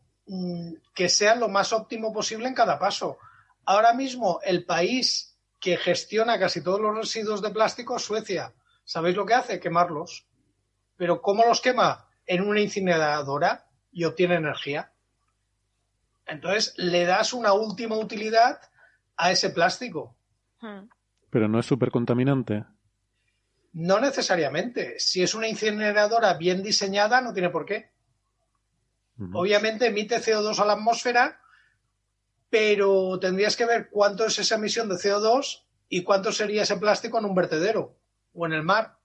[0.95, 3.19] que sea lo más óptimo posible en cada paso.
[3.65, 8.53] Ahora mismo el país que gestiona casi todos los residuos de plástico es Suecia.
[8.85, 9.61] ¿Sabéis lo que hace?
[9.61, 10.27] Quemarlos.
[10.97, 12.09] Pero ¿cómo los quema?
[12.27, 14.93] En una incineradora y obtiene energía.
[16.27, 18.61] Entonces le das una última utilidad
[19.17, 20.17] a ese plástico.
[20.61, 20.89] Hmm.
[21.29, 22.65] Pero no es súper contaminante.
[23.73, 24.99] No necesariamente.
[24.99, 27.91] Si es una incineradora bien diseñada, no tiene por qué.
[29.33, 31.41] Obviamente emite CO2 a la atmósfera,
[32.49, 37.19] pero tendrías que ver cuánto es esa emisión de CO2 y cuánto sería ese plástico
[37.19, 37.97] en un vertedero
[38.33, 38.97] o en el mar.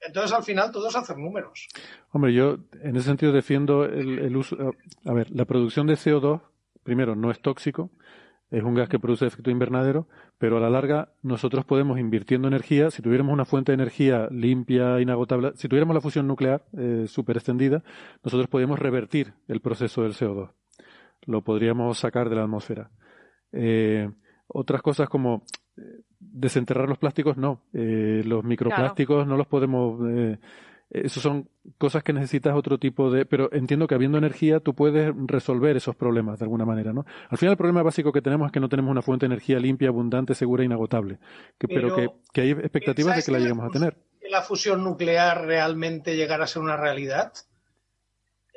[0.00, 1.68] Entonces, al final, todos hacen números.
[2.12, 4.56] Hombre, yo en ese sentido defiendo el, el uso.
[5.04, 6.40] A ver, la producción de CO2,
[6.82, 7.90] primero, no es tóxico,
[8.50, 10.06] es un gas que produce efecto invernadero,
[10.38, 15.00] pero a la larga nosotros podemos, invirtiendo energía, si tuviéramos una fuente de energía limpia,
[15.00, 17.82] inagotable, si tuviéramos la fusión nuclear eh, súper extendida,
[18.22, 20.50] nosotros podríamos revertir el proceso del CO2.
[21.22, 22.90] Lo podríamos sacar de la atmósfera.
[23.52, 24.08] Eh,
[24.46, 25.42] otras cosas como
[25.76, 27.62] eh, desenterrar los plásticos, no.
[27.72, 30.00] Eh, los microplásticos no los podemos.
[30.90, 31.48] Esos son
[31.78, 33.26] cosas que necesitas otro tipo de.
[33.26, 37.04] Pero entiendo que habiendo energía tú puedes resolver esos problemas de alguna manera, ¿no?
[37.28, 39.58] Al final el problema básico que tenemos es que no tenemos una fuente de energía
[39.58, 41.18] limpia, abundante, segura e inagotable.
[41.58, 43.72] Que- pero Pero, que, que hay expectativas de ¿pensáis que la que la lleguemos a
[43.72, 43.96] tener.
[44.20, 47.32] que la fusión nuclear realmente llegara a ser una realidad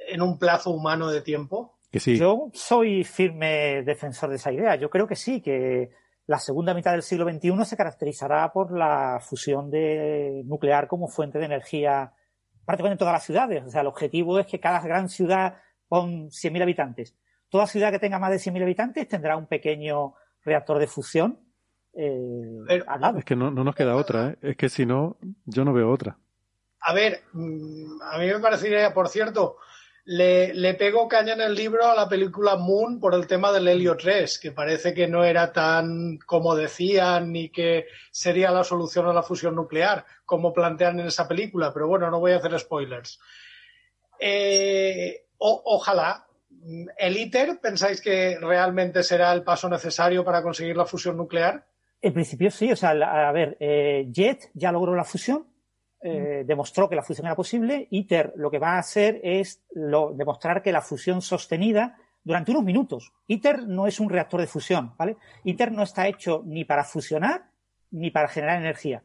[0.07, 1.77] en un plazo humano de tiempo?
[1.91, 2.17] Que sí.
[2.17, 4.75] Yo soy firme defensor de esa idea.
[4.75, 5.89] Yo creo que sí, que
[6.27, 11.39] la segunda mitad del siglo XXI se caracterizará por la fusión de nuclear como fuente
[11.39, 12.13] de energía
[12.69, 13.63] prácticamente en todas las ciudades.
[13.65, 15.55] O sea, el objetivo es que cada gran ciudad
[15.87, 17.15] con 100.000 habitantes,
[17.49, 20.13] toda ciudad que tenga más de 100.000 habitantes tendrá un pequeño
[20.43, 21.39] reactor de fusión
[21.93, 23.17] eh, Pero- al lado.
[23.17, 24.37] Es que no, no nos queda otra, ¿eh?
[24.43, 26.17] Es que si no, yo no veo otra.
[26.81, 29.57] A ver, mm, a mí me parecería, por cierto,
[30.09, 33.67] le, le pego caña en el libro a la película Moon por el tema del
[33.67, 39.05] helio 3, que parece que no era tan como decían ni que sería la solución
[39.05, 42.59] a la fusión nuclear, como plantean en esa película, pero bueno, no voy a hacer
[42.59, 43.19] spoilers.
[44.19, 46.25] Eh, ojalá.
[46.97, 51.67] ¿El ITER pensáis que realmente será el paso necesario para conseguir la fusión nuclear?
[52.01, 55.45] En principio sí, o sea, a ver, eh, JET ya logró la fusión,
[56.01, 57.87] eh, demostró que la fusión era posible.
[57.91, 62.63] ITER lo que va a hacer es lo- demostrar que la fusión sostenida durante unos
[62.63, 63.13] minutos.
[63.27, 65.17] ITER no es un reactor de fusión, ¿vale?
[65.43, 67.49] ITER no está hecho ni para fusionar
[67.91, 69.03] ni para generar energía,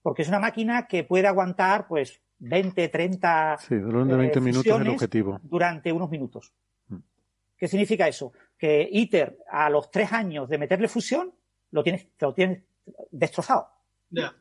[0.00, 4.18] porque es una máquina que puede aguantar, pues, 20, 30 Sí, de orden de eh,
[4.18, 5.40] 20 minutos el objetivo.
[5.42, 6.52] durante unos minutos.
[6.88, 6.96] Mm.
[7.56, 8.32] ¿Qué significa eso?
[8.58, 11.32] Que ITER, a los tres años de meterle fusión,
[11.72, 12.62] lo tienes, lo tienes
[13.10, 13.68] destrozado.
[14.10, 14.34] Ya.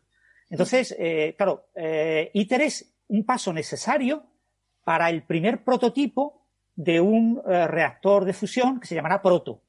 [0.52, 4.24] Entonces, eh, claro, eh, ITER es un paso necesario
[4.84, 6.46] para el primer prototipo
[6.76, 9.62] de un eh, reactor de fusión que se llamará Proto.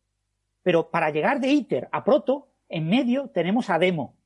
[0.62, 4.16] Pero para llegar de ITER a Proto, en medio tenemos a Demo.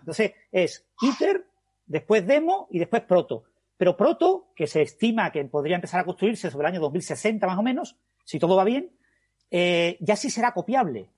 [0.00, 1.46] Entonces, es ITER,
[1.86, 3.44] después Demo y después Proto.
[3.76, 7.58] Pero Proto, que se estima que podría empezar a construirse sobre el año 2060 más
[7.58, 8.90] o menos, si todo va bien,
[9.50, 11.08] eh, ya sí será copiable.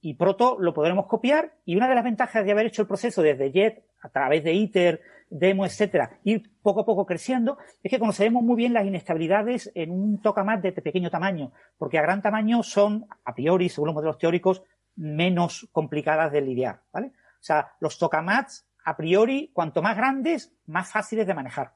[0.00, 3.22] Y Proto lo podremos copiar y una de las ventajas de haber hecho el proceso
[3.22, 5.00] desde JET a través de ITER,
[5.30, 9.92] Demo, etcétera, ir poco a poco creciendo, es que conoceremos muy bien las inestabilidades en
[9.92, 14.18] un tokamak de pequeño tamaño, porque a gran tamaño son, a priori, según los modelos
[14.18, 14.62] teóricos,
[14.96, 17.08] menos complicadas de lidiar, ¿vale?
[17.08, 21.74] O sea, los tokamaks, a priori, cuanto más grandes, más fáciles de manejar.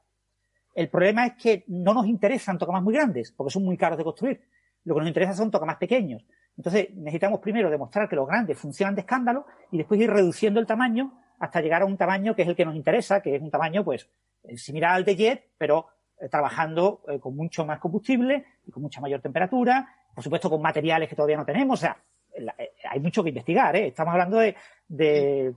[0.73, 4.03] El problema es que no nos interesan tokamaks muy grandes, porque son muy caros de
[4.03, 4.41] construir.
[4.83, 6.25] Lo que nos interesa son tokamaks pequeños.
[6.57, 10.65] Entonces, necesitamos primero demostrar que los grandes funcionan de escándalo y después ir reduciendo el
[10.65, 13.51] tamaño hasta llegar a un tamaño que es el que nos interesa, que es un
[13.51, 14.09] tamaño, pues,
[14.43, 15.87] eh, similar al de Jet, pero
[16.19, 20.61] eh, trabajando eh, con mucho más combustible y con mucha mayor temperatura, por supuesto con
[20.61, 21.77] materiales que todavía no tenemos.
[21.79, 21.97] O sea,
[22.37, 22.55] la-
[22.89, 23.87] hay mucho que investigar, ¿eh?
[23.87, 24.55] Estamos hablando de,
[24.87, 25.53] de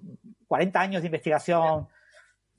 [0.48, 1.86] 40 años de investigación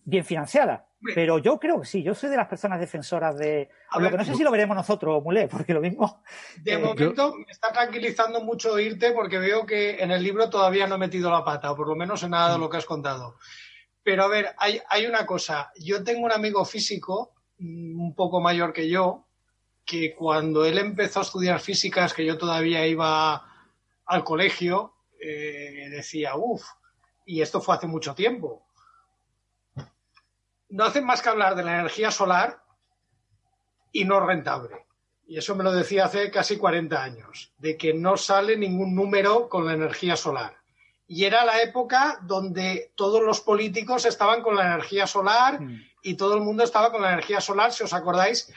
[0.06, 0.86] bien financiada.
[1.16, 3.70] Pero yo creo que sí, yo soy de las personas defensoras de...
[3.90, 6.22] A lo ver, que no sé si lo veremos nosotros, Mulé, porque lo mismo...
[6.62, 10.88] De Eh, momento me está tranquilizando mucho oírte porque veo que en el libro todavía
[10.88, 12.86] no he metido la pata, o por lo menos en nada de lo que has
[12.86, 13.38] contado.
[14.04, 15.72] Pero a ver, hay, hay una cosa.
[15.78, 19.26] Yo tengo un amigo físico, mm, un poco mayor que yo,
[19.86, 23.46] que cuando él empezó a estudiar físicas, que yo todavía iba
[24.06, 26.64] al colegio, eh, decía, uff,
[27.26, 28.69] y esto fue hace mucho tiempo.
[30.70, 32.62] No hacen más que hablar de la energía solar
[33.92, 34.86] y no rentable.
[35.28, 39.48] Y eso me lo decía hace casi 40 años, de que no sale ningún número
[39.48, 40.58] con la energía solar.
[41.08, 45.82] Y era la época donde todos los políticos estaban con la energía solar Mm.
[46.04, 47.74] y todo el mundo estaba con la energía solar.
[47.74, 48.52] Si os acordáis,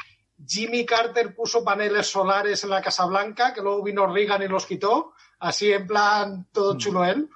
[0.46, 4.66] Jimmy Carter puso paneles solares en la Casa Blanca, que luego vino Reagan y los
[4.66, 7.28] quitó, así en plan todo chulo él.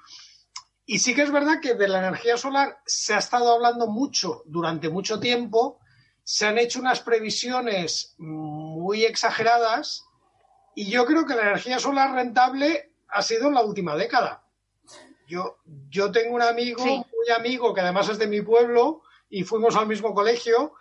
[0.89, 4.41] Y sí que es verdad que de la energía solar se ha estado hablando mucho
[4.45, 5.79] durante mucho tiempo,
[6.23, 10.05] se han hecho unas previsiones muy exageradas
[10.75, 14.45] y yo creo que la energía solar rentable ha sido en la última década.
[15.27, 15.57] Yo,
[15.89, 16.89] yo tengo un amigo, Sí.
[16.89, 20.73] muy amigo, que además es de mi pueblo y fuimos al mismo colegio,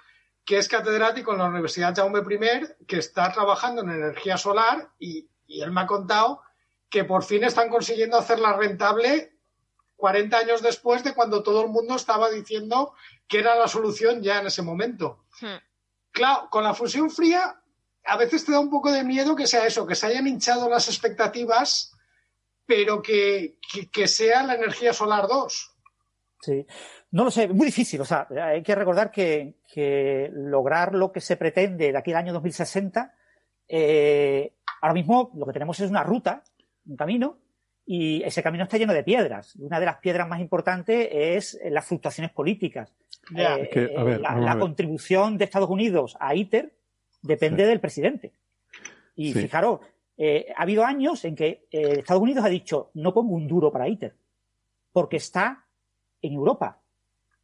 [0.45, 5.29] que es catedrático en la Universidad Jaume I, que está trabajando en energía solar y,
[5.49, 6.43] y él me ha contado
[6.89, 9.36] que por fin están consiguiendo hacerla rentable
[9.97, 12.95] 40 años después de cuando todo el mundo estaba diciendo
[13.27, 15.25] que era la solución ya en ese momento.
[15.41, 15.57] Hmm.
[16.11, 17.61] Claro, con la fusión fría
[18.05, 20.69] a veces te da un poco de miedo que sea eso, que se hayan hinchado
[20.69, 21.93] las expectativas,
[22.65, 25.77] pero que, que, que sea la energía solar 2.
[26.41, 26.67] Sí.
[27.11, 28.01] No lo sé, muy difícil.
[28.01, 32.19] O sea, hay que recordar que, que lograr lo que se pretende de aquí al
[32.19, 33.15] año 2060,
[33.69, 36.45] eh, ahora mismo lo que tenemos es una ruta,
[36.87, 37.39] un camino,
[37.87, 39.55] y ese camino está lleno de piedras.
[39.57, 42.93] Una de las piedras más importantes es las fluctuaciones políticas.
[43.35, 44.61] Eh, Es que, a ver, la, vamos la a ver.
[44.61, 46.73] contribución de Estados Unidos a ITER
[47.23, 47.69] depende Sí.
[47.69, 48.33] del presidente.
[49.15, 49.41] Y Sí.
[49.43, 49.81] fijaros,
[50.19, 53.71] eh, ha habido años en que eh, Estados Unidos ha dicho, no pongo un duro
[53.71, 54.15] para ITER,
[54.93, 55.65] porque está
[56.23, 56.81] en Europa.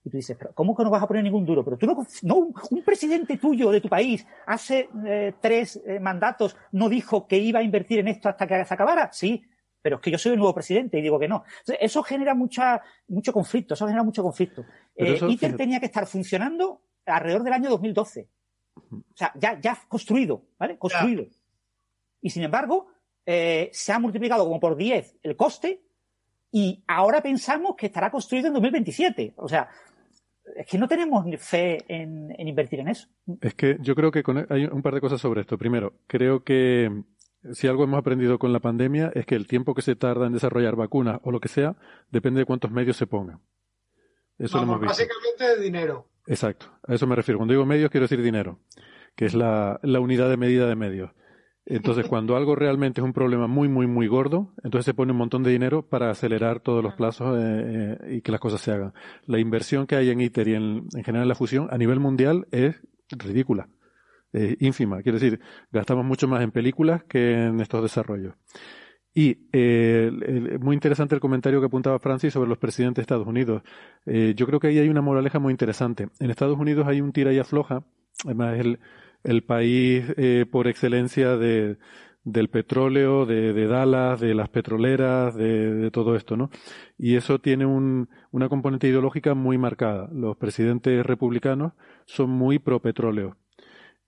[0.05, 1.64] Y tú dices, pero ¿cómo que no vas a poner ningún duro?
[1.64, 6.01] Pero tú no, no un, un presidente tuyo de tu país hace eh, tres eh,
[6.01, 9.12] mandatos no dijo que iba a invertir en esto hasta que se acabara.
[9.12, 9.44] Sí,
[9.83, 11.45] pero es que yo soy el nuevo presidente y digo que no.
[11.61, 14.63] Entonces, Eso genera mucha, mucho conflicto, eso genera mucho conflicto.
[14.97, 15.57] Eh, eso, ITER fíjate.
[15.57, 18.29] tenía que estar funcionando alrededor del año 2012.
[18.75, 20.79] O sea, ya, ya construido, ¿vale?
[20.79, 21.27] Construido.
[22.21, 22.87] Y sin embargo,
[23.27, 25.83] eh, se ha multiplicado como por 10 el coste
[26.51, 29.35] y ahora pensamos que estará construido en 2027.
[29.37, 29.69] O sea,
[30.57, 33.09] es que no tenemos fe en, en invertir en eso.
[33.41, 35.57] Es que yo creo que con- hay un par de cosas sobre esto.
[35.59, 36.91] Primero, creo que
[37.52, 40.32] si algo hemos aprendido con la pandemia es que el tiempo que se tarda en
[40.32, 41.77] desarrollar vacunas o lo que sea
[42.10, 43.40] depende de cuántos medios se pongan.
[44.39, 45.05] Eso Vamos, lo hemos visto.
[45.05, 46.09] básicamente de dinero.
[46.27, 47.39] Exacto, a eso me refiero.
[47.39, 48.60] Cuando digo medios quiero decir dinero,
[49.16, 51.10] que es la, la unidad de medida de medios.
[51.64, 55.19] Entonces, cuando algo realmente es un problema muy, muy, muy gordo, entonces se pone un
[55.19, 58.73] montón de dinero para acelerar todos los plazos eh, eh, y que las cosas se
[58.73, 58.94] hagan.
[59.27, 62.01] La inversión que hay en ITER y en, en general en la fusión a nivel
[62.01, 63.69] mundial es ridícula,
[64.33, 65.03] es ínfima.
[65.03, 65.41] Quiero decir,
[65.71, 68.35] gastamos mucho más en películas que en estos desarrollos.
[69.15, 70.11] Y eh,
[70.61, 73.63] muy interesante el comentario que apuntaba Francis sobre los presidentes de Estados Unidos.
[74.07, 76.09] Eh, yo creo que ahí hay una moraleja muy interesante.
[76.19, 77.85] En Estados Unidos hay un tira y afloja,
[78.25, 78.79] además el,
[79.23, 81.77] el país eh, por excelencia de,
[82.25, 86.51] del petróleo, de, Dallas, de las petroleras, de, de todo esto, ¿no?
[86.97, 90.09] Y eso tiene un, una componente ideológica muy marcada.
[90.13, 91.73] Los presidentes republicanos
[92.07, 93.37] son muy pro petróleo.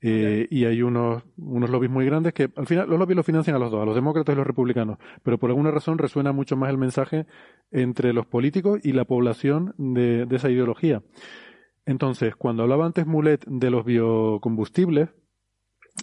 [0.07, 3.57] Eh, y hay unos, unos lobbies muy grandes que al final los lobbies los financian
[3.57, 6.59] a los dos, a los demócratas y los republicanos, pero por alguna razón resuena mucho
[6.59, 7.25] más el mensaje
[7.71, 11.03] entre los políticos y la población de, de esa ideología.
[11.87, 15.09] Entonces, cuando hablaba antes Mulet de los biocombustibles,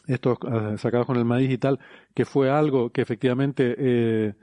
[0.08, 1.78] estos eh, sacados con el maíz y tal,
[2.16, 4.34] que fue algo que efectivamente eh,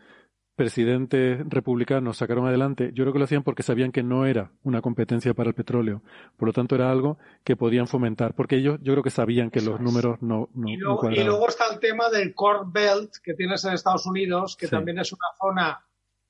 [0.58, 4.82] presidentes republicanos sacaron adelante, yo creo que lo hacían porque sabían que no era una
[4.82, 6.02] competencia para el petróleo.
[6.36, 9.60] Por lo tanto, era algo que podían fomentar, porque ellos yo creo que sabían que
[9.60, 9.84] Eso los es.
[9.86, 11.26] números no, no, Y no luego, y cuadraban.
[11.28, 14.70] luego está el tema del Corn Belt que tienes en Estados Unidos, que Sí.
[14.72, 15.84] también es una zona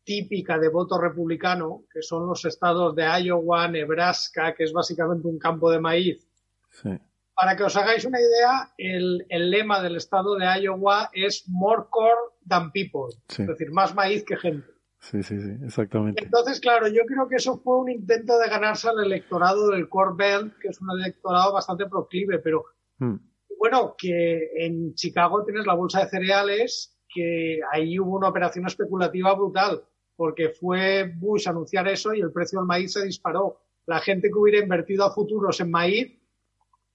[0.04, 5.38] típica de voto republicano, que son los estados de Iowa, Nebraska, que es básicamente un
[5.38, 6.26] campo de maíz.
[6.70, 6.90] Sí.
[7.38, 11.82] Para que os hagáis una idea, el, el lema del estado de Iowa es More
[11.88, 13.42] corn than people, Sí.
[13.42, 14.66] es decir, más maíz que gente.
[14.98, 16.24] Sí, sí, sí, exactamente.
[16.24, 20.16] Entonces, claro, yo creo que eso fue un intento de ganarse al electorado del Corn
[20.16, 22.64] Belt, que es un electorado bastante proclive, pero
[22.98, 23.14] Mm.
[23.56, 29.32] bueno, que en Chicago tienes la bolsa de cereales, que ahí hubo una operación especulativa
[29.34, 29.84] brutal,
[30.16, 33.60] porque fue Bush anunciar eso y el precio del maíz se disparó.
[33.86, 36.17] La gente que hubiera invertido a futuros en maíz,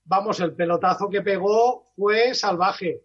[0.06, 3.04] vamos, el pelotazo que pegó fue salvaje.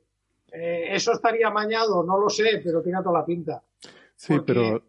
[0.53, 3.63] Eh, eso estaría amañado, no lo sé, pero tiene toda la pinta.
[4.15, 4.85] Sí, Porque- pero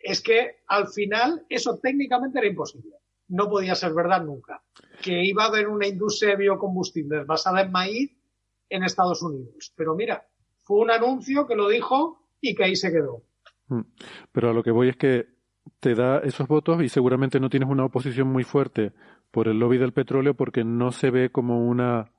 [0.00, 2.94] Es que al final eso técnicamente era imposible.
[3.28, 4.62] No podía ser verdad nunca.
[5.02, 8.16] Que iba a haber una industria de biocombustibles basada en maíz,
[8.70, 9.72] en Estados Unidos.
[9.76, 10.24] Pero mira,
[10.62, 13.22] fue un anuncio que lo dijo y que ahí se quedó.
[13.66, 13.80] Mm.
[14.32, 15.26] Pero a lo que voy es que
[15.80, 18.92] te da esos votos y seguramente no tienes una oposición muy fuerte
[19.30, 22.10] por el lobby del petróleo porque no se ve como una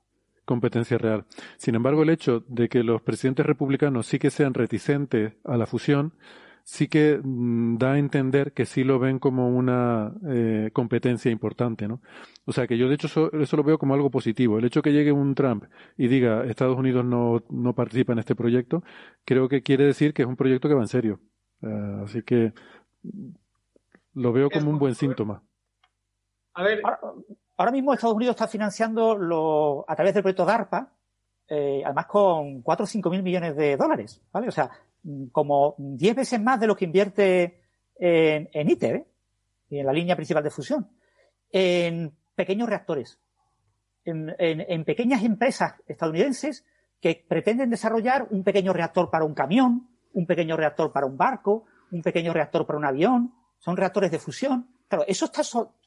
[0.44, 1.26] competencia real.
[1.56, 5.66] Sin embargo, el hecho de que los presidentes republicanos sí que sean reticentes a la
[5.66, 6.12] fusión,
[6.64, 11.88] sí que mm, da a entender que sí lo ven como una eh, competencia importante,
[11.88, 12.00] ¿no?
[12.44, 14.58] O sea que yo de hecho eso, lo veo como algo positivo.
[14.58, 15.64] El hecho que llegue un Trump
[15.96, 18.82] y diga Estados Unidos no, no participa en este proyecto,
[19.24, 21.20] creo que quiere decir que es un proyecto que va en serio.
[21.62, 22.52] Uh, así que
[24.14, 25.42] lo veo como un buen síntoma.
[26.54, 27.00] A ver, ahora,
[27.56, 30.92] ahora mismo Estados Unidos está financiando lo, a través del proyecto DARPA,
[31.48, 34.48] eh, además con 4 o 5 mil millones de dólares, ¿vale?
[34.48, 34.70] O sea,
[35.32, 37.60] como 10 veces más de lo que invierte
[37.96, 39.06] en, en ITER, ¿eh?
[39.68, 40.88] y en la línea principal de fusión,
[41.50, 43.18] en pequeños reactores,
[44.04, 46.64] en, en, en, pequeñas empresas estadounidenses
[47.00, 51.66] que pretenden desarrollar un pequeño reactor para un camión, un pequeño reactor para un barco,
[51.90, 54.68] un pequeño reactor para un avión, son reactores de fusión.
[54.88, 55.42] Claro, eso está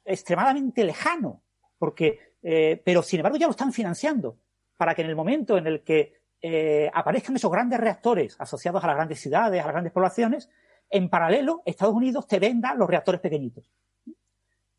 [0.06, 1.44] extremadamente lejano,
[1.78, 4.38] porque, eh, pero sin embargo ya lo están financiando
[4.78, 8.88] para que en el momento en el que eh, aparezcan esos grandes reactores asociados a
[8.88, 10.50] las grandes ciudades, a las grandes poblaciones,
[10.90, 13.70] en paralelo Estados Unidos te venda los reactores pequeñitos.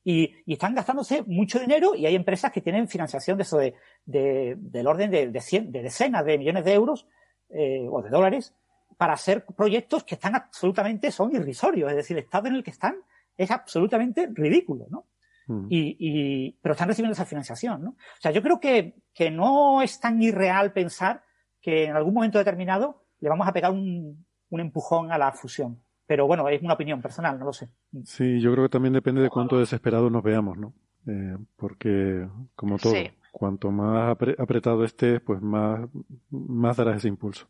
[0.06, 3.74] Y, y, están gastándose mucho dinero y hay empresas que tienen financiación de eso de,
[4.04, 7.08] de del orden de, de, cien, de, decenas de millones de euros
[7.48, 8.54] eh, o de dólares
[8.96, 11.90] para hacer proyectos que están absolutamente, son irrisorios.
[11.90, 12.96] Es decir, el estado en el que están
[13.36, 15.06] es absolutamente ridículo, ¿no?
[15.46, 15.66] Mm.
[15.68, 17.90] Y, y, pero están recibiendo esa financiación, ¿no?
[17.90, 21.22] O sea, yo creo que, que no es tan irreal pensar
[21.60, 25.80] que en algún momento determinado le vamos a pegar un, un empujón a la fusión.
[26.06, 27.70] Pero bueno, es una opinión personal, no lo sé.
[28.04, 30.74] Sí, yo creo que también depende de cuánto desesperados nos veamos, ¿no?
[31.06, 33.10] Eh, porque, como todo, sí.
[33.32, 35.88] cuanto más apretado estés, pues más,
[36.30, 37.48] más darás ese impulso.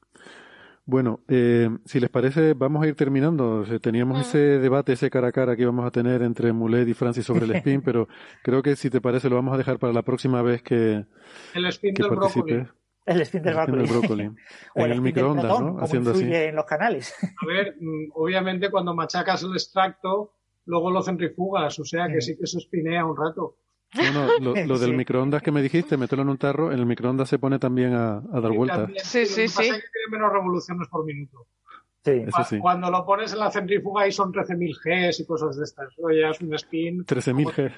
[0.87, 3.65] Bueno, eh, si les parece, vamos a ir terminando.
[3.81, 4.21] Teníamos mm.
[4.21, 7.47] ese debate, ese cara a cara que íbamos a tener entre Mulet y Francis sobre
[7.47, 8.07] el spin, pero
[8.43, 11.07] creo que si te parece lo vamos a dejar para la próxima vez que,
[11.55, 12.69] el spin que del participes.
[13.07, 13.83] El spin del brócoli.
[13.83, 14.27] El brócoli.
[14.75, 15.79] o en el, el microondas, ¿no?
[15.81, 16.25] Haciendo así.
[16.31, 17.15] en los canales.
[17.43, 17.77] A ver,
[18.15, 20.35] obviamente cuando machacas el extracto,
[20.67, 23.57] luego lo centrifugas, o sea que sí que se espinea un rato.
[23.95, 24.97] No, no, lo, lo del sí.
[24.97, 28.17] microondas que me dijiste, meterlo en un tarro, en el microondas se pone también a,
[28.19, 28.91] a dar vueltas.
[29.03, 29.69] Sí, sí, lo que pasa sí.
[29.69, 31.47] es que tiene menos revoluciones por minuto.
[32.05, 32.23] Sí.
[32.27, 32.59] Eso sí.
[32.59, 35.91] Cuando lo pones en la centrífuga ahí son 13.000 Gs y cosas de estas.
[35.91, 37.07] Eso ya es un spin.
[37.07, 37.73] 13.000 G.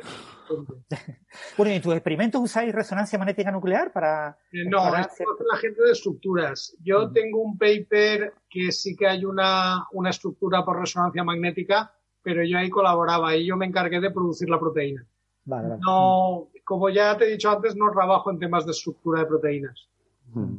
[1.57, 4.39] Bueno, ¿y en tus experimentos usáis resonancia magnética nuclear para...?
[4.53, 6.77] Eh, No, para esto la gente de estructuras.
[6.83, 12.45] Yo tengo un paper que sí que hay una, una estructura por resonancia magnética, pero
[12.45, 15.05] yo ahí colaboraba y yo me encargué de producir la proteína.
[15.47, 15.81] Vale, vale.
[15.85, 19.89] No, como ya te he dicho antes, no trabajo en temas de estructura de proteínas.
[20.35, 20.57] Mm.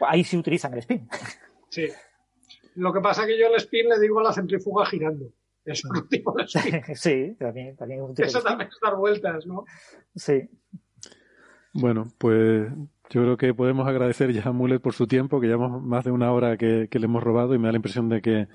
[0.00, 1.08] Ahí sí utilizan el spin.
[1.70, 1.86] Sí.
[2.76, 5.26] Lo que pasa es que yo el spin le digo a la centrífuga girando.
[5.66, 6.82] Es un tipo de spin.
[6.94, 8.48] sí, también, también es un tipo de Eso spin.
[8.48, 9.64] también es dar vueltas, ¿no?
[10.14, 10.48] Sí.
[11.74, 12.72] Bueno, pues
[13.10, 16.10] yo creo que podemos agradecer ya a Mulet por su tiempo, que llevamos más de
[16.10, 18.48] una hora que, que le hemos robado y me da la impresión de que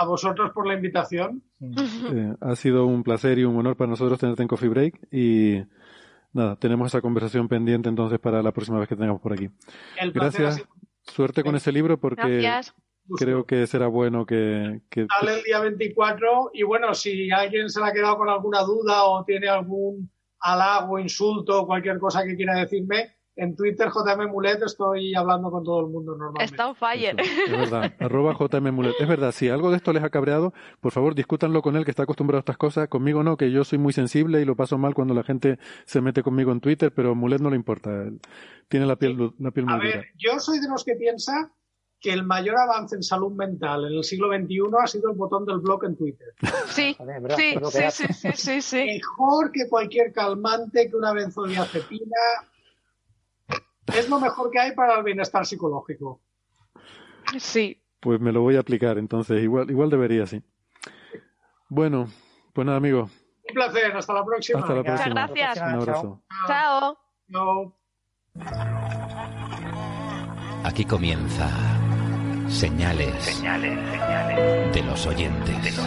[0.00, 1.42] A vosotros por la invitación.
[1.60, 5.60] eh, ha sido un placer y un honor para nosotros tenerte en Coffee Break y
[6.32, 9.50] nada, tenemos esa conversación pendiente entonces para la próxima vez que tengamos por aquí.
[10.00, 10.54] El Gracias.
[10.54, 10.68] sido
[11.02, 12.76] Suerte con ese libro porque Gracias.
[13.18, 17.80] creo que será bueno que, que Sale el día 24 y bueno, si alguien se
[17.80, 20.08] le ha quedado con alguna duda o tiene algún
[20.40, 25.80] halago, insulto, cualquier cosa que quiera decirme, en Twitter JM Mulet estoy hablando con todo
[25.80, 26.44] el mundo normalmente.
[26.44, 27.16] Está on fire.
[27.20, 28.94] Es verdad, arroba JM Mulet.
[28.98, 31.92] Es verdad, si algo de esto les ha cabreado, por favor discútanlo con él que
[31.92, 32.88] está acostumbrado a estas cosas.
[32.88, 36.00] Conmigo no, que yo soy muy sensible y lo paso mal cuando la gente se
[36.00, 37.90] mete conmigo en Twitter, pero Mulet no le importa.
[38.02, 38.20] Él
[38.68, 39.98] tiene la piel, la piel A muy dura.
[39.98, 41.52] ver, yo soy de los que piensa
[42.00, 45.44] que el mayor avance en salud mental en el siglo XXI ha sido el botón
[45.44, 46.28] del blog en Twitter.
[46.66, 46.96] Sí,
[47.36, 47.54] sí,
[48.12, 48.84] sí, sí, sí.
[48.84, 52.16] Mejor que cualquier calmante, que una benzodiazepina.
[53.96, 56.20] Es lo mejor que hay para el bienestar psicológico.
[57.38, 57.82] Sí.
[58.00, 60.42] Pues me lo voy a aplicar, entonces igual, igual debería, sí.
[61.68, 62.08] Bueno,
[62.52, 63.10] pues nada, amigos.
[63.48, 64.60] Un placer, hasta la próxima.
[64.60, 65.14] Hasta la próxima.
[65.14, 65.56] gracias.
[65.58, 66.22] Un abrazo.
[66.46, 66.98] Chao.
[67.30, 67.74] Chao.
[70.64, 71.48] Aquí comienza
[72.48, 73.42] Señales,
[74.72, 75.78] de los oyentes.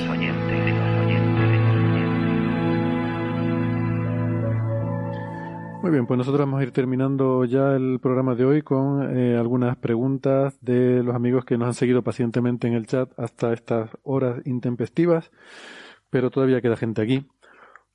[5.82, 9.36] Muy bien, pues nosotros vamos a ir terminando ya el programa de hoy con eh,
[9.36, 13.90] algunas preguntas de los amigos que nos han seguido pacientemente en el chat hasta estas
[14.03, 15.32] horas intempestivas,
[16.12, 17.28] pero todavía queda gente aquí.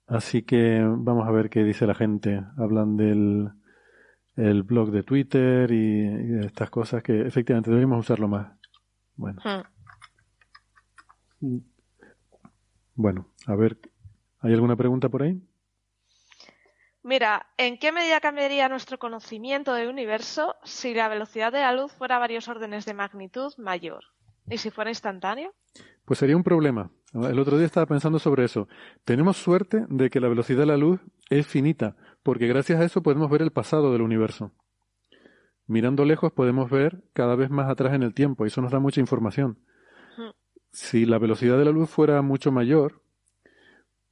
[0.09, 2.43] Así que vamos a ver qué dice la gente.
[2.57, 3.53] Hablan del
[4.35, 8.49] el blog de Twitter y, estas cosas que efectivamente deberíamos usarlo más.
[9.15, 9.41] Bueno.
[11.41, 11.59] Hmm.
[12.97, 13.79] Bueno, a ver,
[14.41, 15.41] ¿hay alguna pregunta por ahí?
[17.09, 21.93] Mira, ¿en qué medida cambiaría nuestro conocimiento del universo si la velocidad de la luz
[21.93, 24.03] fuera varios órdenes de magnitud mayor?
[24.51, 25.55] ¿Y si fuera instantáneo?
[26.05, 26.91] Pues sería un problema.
[27.15, 28.67] El otro día estaba pensando sobre eso.
[29.05, 31.01] Tenemos suerte de que la velocidad de la luz
[31.31, 34.51] es finita, porque gracias a eso podemos ver el pasado del universo.
[35.69, 38.81] Mirando lejos podemos ver cada vez más atrás en el tiempo y eso nos da
[38.81, 39.61] mucha información.
[40.73, 43.01] Si la velocidad de la luz fuera mucho mayor,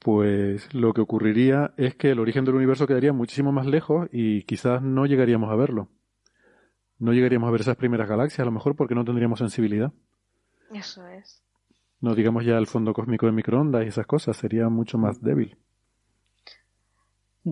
[0.05, 4.43] pues lo que ocurriría es que el origen del universo quedaría muchísimo más lejos y
[4.43, 5.89] quizás no llegaríamos a verlo.
[6.99, 9.95] No llegaríamos a ver esas primeras galaxias, a lo mejor porque no tendríamos sensibilidad.
[10.75, 11.43] Eso es.
[12.03, 15.57] No digamos ya el fondo cósmico de microondas y esas cosas, sería mucho más débil.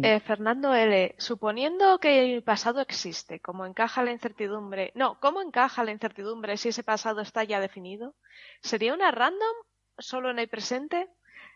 [0.02, 4.92] Eh, Fernando L., suponiendo que el pasado existe, ¿cómo encaja la incertidumbre?
[4.94, 8.14] No, ¿cómo encaja la incertidumbre si ese pasado está ya definido?
[8.60, 9.56] ¿Sería una random
[9.96, 11.08] solo en el presente?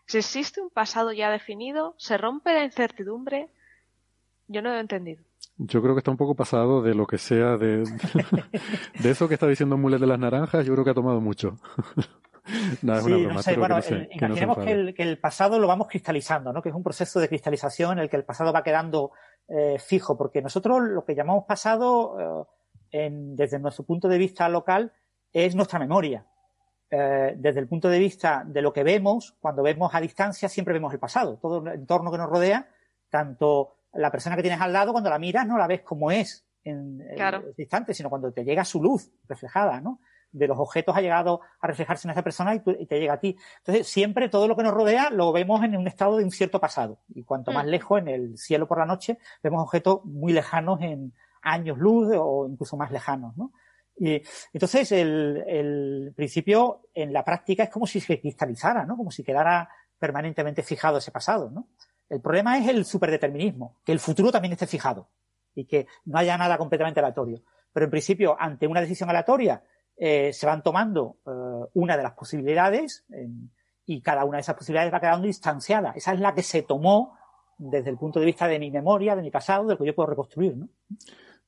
[0.07, 3.49] Si existe un pasado ya definido, se rompe la incertidumbre.
[4.47, 5.21] Yo no lo he entendido.
[5.57, 7.83] Yo creo que está un poco pasado de lo que sea de,
[8.99, 10.65] de eso que está diciendo Mules de las Naranjas.
[10.65, 11.57] Yo creo que ha tomado mucho.
[12.81, 13.79] no, es una broma, bueno,
[14.11, 16.61] imaginemos que, el, que, el, pasado lo vamos cristalizando, ¿no?
[16.61, 19.11] Que es un proceso de cristalización en el que el pasado va quedando
[19.49, 22.47] eh, fijo, porque nosotros lo que llamamos pasado,
[22.91, 24.93] eh, en, desde nuestro punto de vista local,
[25.33, 26.25] es nuestra memoria.
[26.89, 30.73] Eh, desde el punto de vista de lo que vemos, cuando vemos a distancia, siempre
[30.73, 31.37] vemos el pasado.
[31.37, 32.69] Todo el entorno que nos rodea,
[33.09, 36.45] tanto la persona que tienes al lado, cuando la miras, no la ves como es
[36.63, 39.99] en el instante, sino cuando te llega su luz reflejada, ¿no?
[40.31, 43.37] De los objetos ha llegado a reflejarse en esa persona y, te llega a ti.
[43.59, 46.59] Entonces, siempre todo lo que nos rodea lo vemos en un estado de un cierto
[46.59, 46.99] pasado.
[47.09, 47.69] Y cuanto más mm.
[47.69, 52.47] lejos, en el cielo por la noche, vemos objetos muy lejanos en años luz o
[52.49, 53.51] incluso más lejanos, ¿no?
[53.99, 54.21] Y
[54.53, 58.95] entonces, el, el, principio en la práctica es como si se cristalizara, ¿no?
[58.95, 61.67] Como si quedara permanentemente fijado ese pasado, ¿no?
[62.09, 65.09] El problema es el superdeterminismo, que el futuro también esté fijado
[65.55, 67.41] y que no haya nada completamente aleatorio.
[67.73, 69.63] Pero en principio, ante una decisión aleatoria,
[69.97, 73.03] eh, se van tomando eh, una de las posibilidades
[73.85, 75.91] y cada una de esas posibilidades va quedando instanciada.
[75.95, 77.17] Esa es la que se tomó
[77.57, 79.95] desde el punto de vista de mi memoria, de mi pasado, de lo que yo
[79.95, 80.69] puedo reconstruir, ¿no?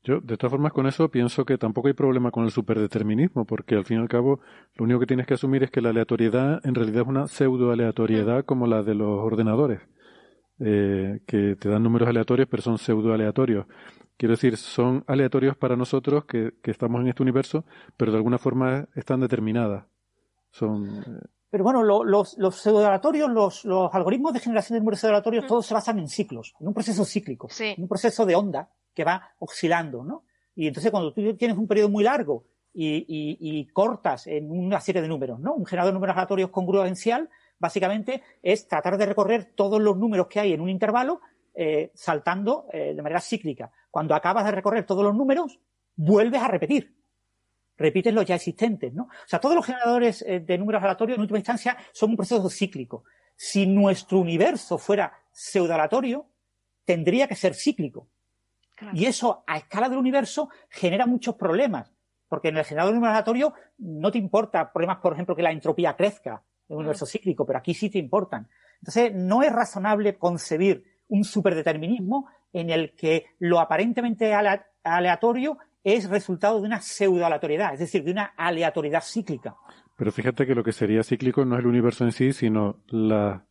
[0.04, 3.76] Yo, de todas formas, con eso pienso que tampoco hay problema con el superdeterminismo, porque
[3.76, 4.40] al fin y al cabo
[4.76, 8.46] lo único que tienes que asumir es que la aleatoriedad en realidad es una pseudo-aleatoriedad
[8.46, 9.82] como la de los ordenadores,
[10.60, 13.66] eh, que te dan números aleatorios pero son pseudo-aleatorios.
[14.16, 17.66] Quiero decir, son aleatorios para nosotros que, que, estamos en este universo,
[17.98, 19.86] pero de alguna forma están determinadas.
[20.52, 20.88] Son.
[20.88, 25.66] Eh, pero bueno, los, los pseudo-aleatorios, los, los algoritmos de generación de números pseudo-aleatorios, todos
[25.66, 29.34] se basan en ciclos, en un proceso cíclico, en un proceso de onda que va
[29.40, 30.24] oscilando, ¿no?
[30.56, 32.44] Y entonces cuando tú tienes un periodo muy largo
[32.74, 35.54] y, cortas en una serie de números, ¿no?
[35.54, 40.40] Un generador de números aleatorios congruencial, básicamente es tratar de recorrer todos los números que
[40.40, 41.22] hay en un intervalo
[41.54, 43.72] eh, saltando eh, de manera cíclica.
[43.92, 45.60] Cuando acabas de recorrer todos los números,
[45.96, 46.96] vuelves a repetir.
[47.78, 49.04] Repites los ya existentes, ¿no?
[49.04, 52.50] O sea, todos los generadores eh, de números aleatorios en última instancia son un proceso
[52.50, 53.04] cíclico.
[53.36, 56.28] Si nuestro universo fuera pseudo-aleatorio,
[56.86, 58.08] tendría que ser cíclico.
[58.94, 61.94] Y eso, a escala del universo, genera muchos problemas.
[62.28, 66.44] Porque en el generador aleatorio no te importa problemas, por ejemplo, que la entropía crezca
[66.68, 68.48] en un universo cíclico, pero aquí sí te importan.
[68.82, 74.34] Entonces, no es razonable concebir un superdeterminismo en el que lo aparentemente
[74.84, 79.56] aleatorio es resultado de una pseudoaleatoriedad, es decir, de una aleatoriedad cíclica.
[79.96, 83.46] Pero fíjate que lo que sería cíclico no es el universo en sí, sino la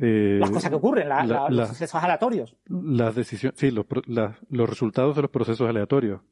[0.00, 2.56] eh, las cosas que ocurren, los procesos aleatorios.
[2.66, 6.22] Las decisiones, sí, los, los resultados de los procesos aleatorios,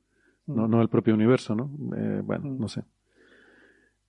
[0.46, 0.70] no, mm.
[0.70, 1.70] no el propio universo, ¿no?
[1.96, 2.58] Eh, bueno, mm.
[2.58, 2.84] no sé.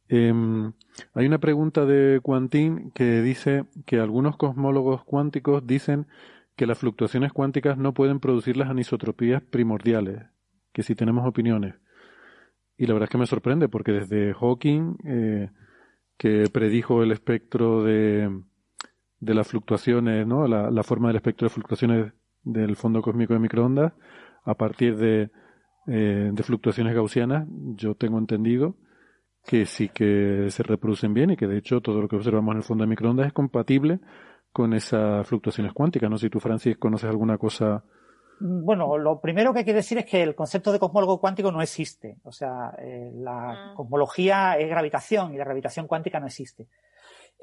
[0.08, 0.74] Em,
[1.14, 6.08] hay una pregunta de Quantin que dice que algunos cosmólogos cuánticos dicen
[6.56, 10.26] que las fluctuaciones cuánticas no pueden producir las anisotropías primordiales,
[10.74, 11.76] que si tenemos opiniones.
[12.78, 15.50] Y la verdad es que me sorprende porque desde Hawking, eh,
[16.18, 18.30] que predijo el espectro de,
[19.22, 20.48] de las fluctuaciones, ¿no?
[20.48, 22.11] La, forma del espectro de fluctuaciones
[22.43, 23.93] del fondo cósmico de microondas
[24.43, 25.30] a partir de,
[25.88, 28.75] eh, de fluctuaciones gaussianas, yo tengo entendido
[29.45, 32.58] que sí que se reproducen bien y que de hecho todo lo que observamos en
[32.58, 34.00] el fondo de microondas es compatible
[34.51, 36.09] con esas fluctuaciones cuánticas.
[36.09, 37.83] No sé si tú, Francis, conoces alguna cosa.
[38.40, 41.61] Bueno, lo primero que hay que decir es que el concepto de cosmólogo cuántico no
[41.61, 42.17] existe.
[42.24, 43.74] O sea, eh, la ah.
[43.75, 46.67] cosmología es gravitación y la gravitación cuántica no existe.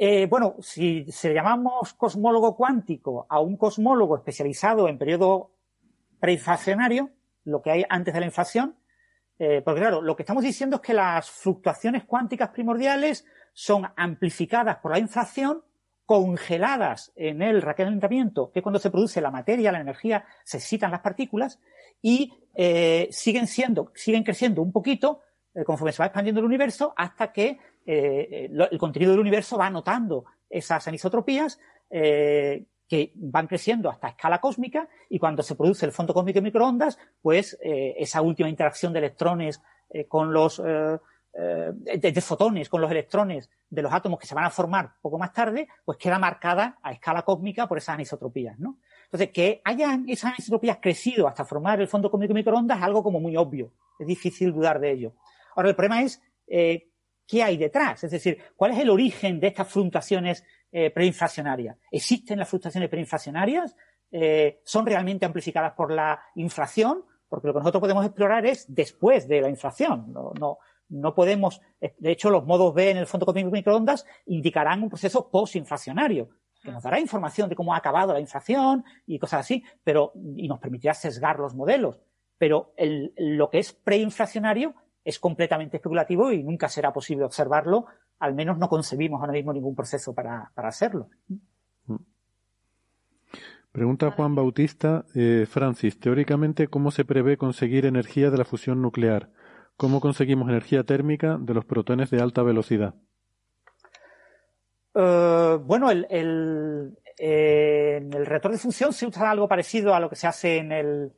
[0.00, 5.50] Eh, bueno, si se llamamos cosmólogo cuántico a un cosmólogo especializado en periodo
[6.20, 7.10] preinflacionario,
[7.42, 8.76] lo que hay antes de la inflación.
[9.40, 14.76] Eh, porque claro, lo que estamos diciendo es que las fluctuaciones cuánticas primordiales son amplificadas
[14.76, 15.64] por la inflación,
[16.06, 21.00] congeladas en el recalentamiento, que cuando se produce la materia, la energía, se excitan las
[21.00, 21.58] partículas
[22.00, 25.22] y eh, siguen siendo, siguen creciendo un poquito
[25.66, 27.58] conforme se va expandiendo el universo hasta que
[27.90, 31.58] eh, el contenido del universo va anotando esas anisotropías
[31.90, 36.98] que van creciendo hasta escala cósmica y cuando se produce el fondo cósmico de microondas,
[37.22, 39.62] pues esa última interacción de electrones
[40.06, 40.60] con los
[42.20, 45.68] fotones con los electrones de los átomos que se van a formar poco más tarde,
[45.84, 48.78] pues queda marcada a escala cósmica por esas anisotropías, ¿no?
[49.04, 53.02] Entonces, que hayan esas anisotropías crecido hasta formar el fondo cósmico de microondas es algo
[53.02, 53.72] como muy obvio.
[53.98, 55.14] Es difícil dudar de ello.
[55.56, 56.87] Ahora, el problema es eh,
[57.28, 58.02] qué hay detrás.
[58.02, 60.42] Es decir, cuál es el origen de estas fluctuaciones
[60.72, 61.76] eh, preinflacionarias.
[61.92, 63.76] ¿Existen las fluctuaciones preinflacionarias?
[64.10, 67.04] Eh, ¿Son realmente amplificadas por la inflación?
[67.28, 70.12] Porque lo que nosotros podemos explorar es después de la inflación.
[70.90, 74.88] No, podemos, de hecho, los modos B en el fondo cósmico de microondas indicarán un
[74.88, 76.30] proceso postinflacionario,
[76.62, 80.48] que nos dará información de cómo ha acabado la inflación y cosas así, pero, y
[80.48, 82.00] nos permitirá sesgar los modelos.
[82.38, 82.72] Pero
[83.18, 84.74] lo que es preinflacionario
[85.08, 87.86] es completamente especulativo y nunca será posible observarlo,
[88.18, 91.08] al menos no concebimos ahora mismo ningún proceso para, para hacerlo.
[93.72, 99.30] Pregunta Juan Bautista, eh, Francis, teóricamente, ¿cómo se prevé conseguir energía de la fusión nuclear?
[99.78, 102.94] ¿Cómo conseguimos energía térmica de los protones de alta velocidad?
[104.94, 110.00] Uh, bueno, el, el, eh, en el reactor de función se usa algo parecido a
[110.00, 111.12] lo que se hace en el,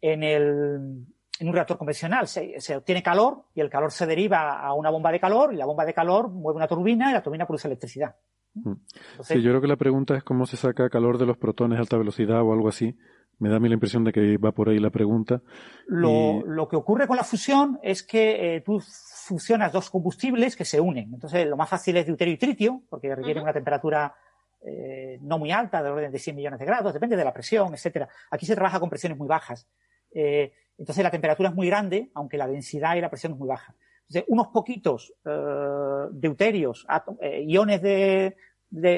[0.00, 1.06] en el
[1.40, 2.28] en un reactor convencional.
[2.28, 5.56] Se, se, obtiene calor y el calor se deriva a una bomba de calor y
[5.56, 8.14] la bomba de calor mueve una turbina y la turbina produce electricidad.
[8.54, 8.72] Mm.
[9.12, 11.78] Entonces, sí, yo creo que la pregunta es cómo se saca calor de los protones
[11.78, 12.96] de alta velocidad o algo así.
[13.38, 15.40] Me da a mí la impresión de que va por ahí la pregunta.
[15.86, 20.66] Lo, lo que ocurre con la fusión es que eh, tú fusionas dos combustibles que
[20.66, 21.14] se unen.
[21.14, 23.44] Entonces, lo más fácil es deuterio y tritio, porque requiere uh -huh.
[23.44, 24.14] una temperatura
[24.62, 27.72] eh, no muy alta, de orden de 100 millones de grados, depende de la presión,
[27.72, 28.08] etcétera.
[28.30, 29.66] Aquí se trabaja con presiones muy bajas.
[30.12, 33.48] Eh, entonces, la temperatura es muy grande, aunque la densidad y la presión es muy
[33.48, 33.74] baja.
[34.08, 36.86] Entonces, unos poquitos eh, deuterios,
[37.20, 38.36] eh, iones de,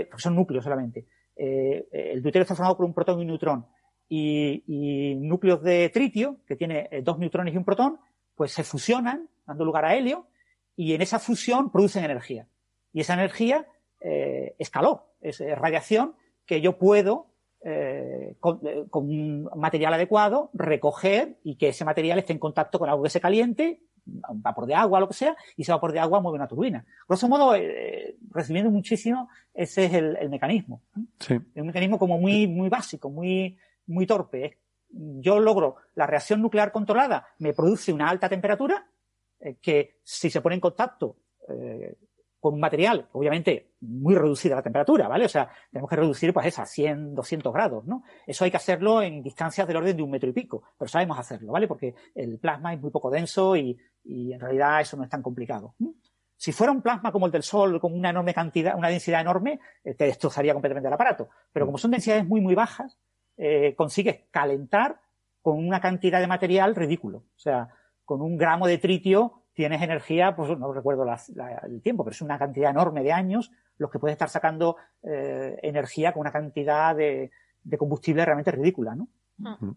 [0.09, 1.07] porque son núcleos solamente.
[1.37, 3.67] el deuterio está formado por un protón y un neutrón
[4.09, 7.99] y, núcleos de tritio, que tiene dos neutrones y un protón,
[8.35, 10.27] pues se fusionan, dando lugar a helio,
[10.77, 12.47] y en esa fusión producen energía.
[12.93, 13.67] Y esa energía
[14.01, 17.27] eh, es calor, es, radiación que yo puedo,
[17.65, 22.79] eh, con, eh, con, un material adecuado, recoger y que ese material esté en contacto
[22.79, 25.93] con algo que se caliente, un vapor de agua, lo que sea, y ese vapor
[25.93, 26.85] de agua mueve una turbina.
[27.07, 30.83] Grosso modo, eh, resumiendo muchísimo, ese es el, el mecanismo.
[31.21, 31.35] Sí.
[31.35, 34.59] Es un mecanismo como muy, muy básico, muy, muy torpe.
[34.91, 38.87] Yo logro la reacción nuclear controlada, me produce una alta temperatura
[39.61, 41.17] que si se pone en contacto
[42.43, 45.27] con un material, obviamente muy reducida la temperatura, ¿vale?
[45.27, 48.03] O sea, tenemos que reducir pues esa 100, 200 grados, ¿no?
[48.27, 51.17] Eso hay que hacerlo en distancias del orden de un metro y pico, pero sabemos
[51.21, 51.69] hacerlo, ¿vale?
[51.69, 55.23] Porque el plasma es muy poco denso y, y en realidad eso no es tan
[55.23, 55.77] complicado.
[56.35, 59.61] Si fuera un plasma como el del Sol, con una enorme cantidad, una densidad enorme,
[59.85, 61.29] eh, te destrozaría completamente el aparato.
[61.53, 62.99] Pero como son densidades muy, muy bajas,
[63.37, 65.01] eh, consigues calentar
[65.41, 67.19] con una cantidad de material ridículo.
[67.19, 67.69] O sea,
[68.05, 72.13] con un gramo de tritio tienes energía, pues no recuerdo la, la, el tiempo, pero
[72.13, 76.33] es una cantidad enorme de años los que puedes estar sacando eh, energía con una
[76.33, 77.31] cantidad de,
[77.63, 79.09] de, combustible realmente ridícula, ¿no?
[79.39, 79.77] Uh -huh.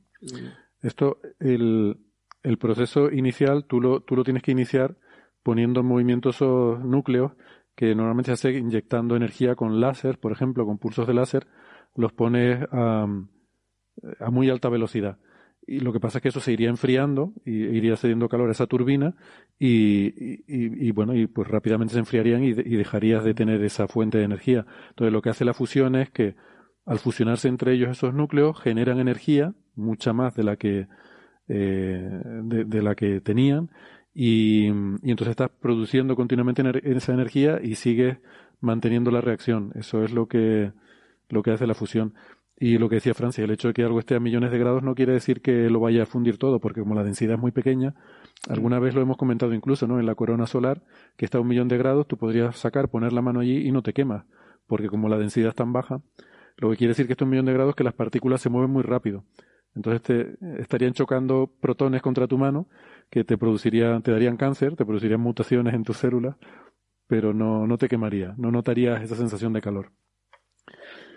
[0.82, 1.98] Esto, el,
[2.44, 4.96] el, proceso inicial, tú lo, tú lo tienes que iniciar
[5.44, 7.34] poniendo en movimiento esos núcleos
[7.76, 11.48] que normalmente se hace inyectando energía con láser, por ejemplo, con pulsos de láser,
[11.96, 13.08] los pones a,
[14.20, 15.18] a muy alta velocidad.
[15.68, 18.52] Y lo que pasa es que eso se iría enfriando y iría cediendo calor a
[18.52, 19.16] esa turbina
[19.58, 24.20] y, y, bueno, y pues rápidamente se enfriarían y, y, dejarías de tener esa fuente
[24.20, 24.66] de energía.
[24.90, 26.36] Entonces lo que hace la fusión es que
[26.86, 30.88] al fusionarse entre ellos esos núcleos generan energía, mucha más de la que,
[31.48, 33.72] eh, de, de, la que tenían
[34.16, 38.18] y, entonces estás produciendo continuamente esa energía y sigues
[38.62, 39.74] manteniendo la reacción.
[39.76, 40.72] Eso es lo que,
[41.30, 42.14] lo que hace la fusión.
[42.58, 44.82] Y lo que decía Francia, el hecho de que algo esté a millones de grados
[44.82, 47.52] no quiere decir que lo vaya a fundir todo, porque como la densidad es muy
[47.52, 47.96] pequeña,
[48.48, 50.00] alguna vez lo hemos comentado incluso, ¿no?
[50.00, 50.82] En la corona solar,
[51.18, 53.72] que está a un millón de grados, tú podrías sacar, poner la mano allí y
[53.74, 54.26] no te quemas,
[54.68, 56.02] porque como la densidad es tan baja,
[56.58, 58.40] lo que quiere decir que está a un millón de grados es que las partículas
[58.40, 59.26] se mueven muy rápido.
[59.76, 62.70] Entonces te estarían chocando protones contra tu mano
[63.10, 66.38] que te producirían, te darían cáncer, te producirían mutaciones en tus células,
[67.08, 69.92] pero no, no te quemaría, no notarías esa sensación de calor.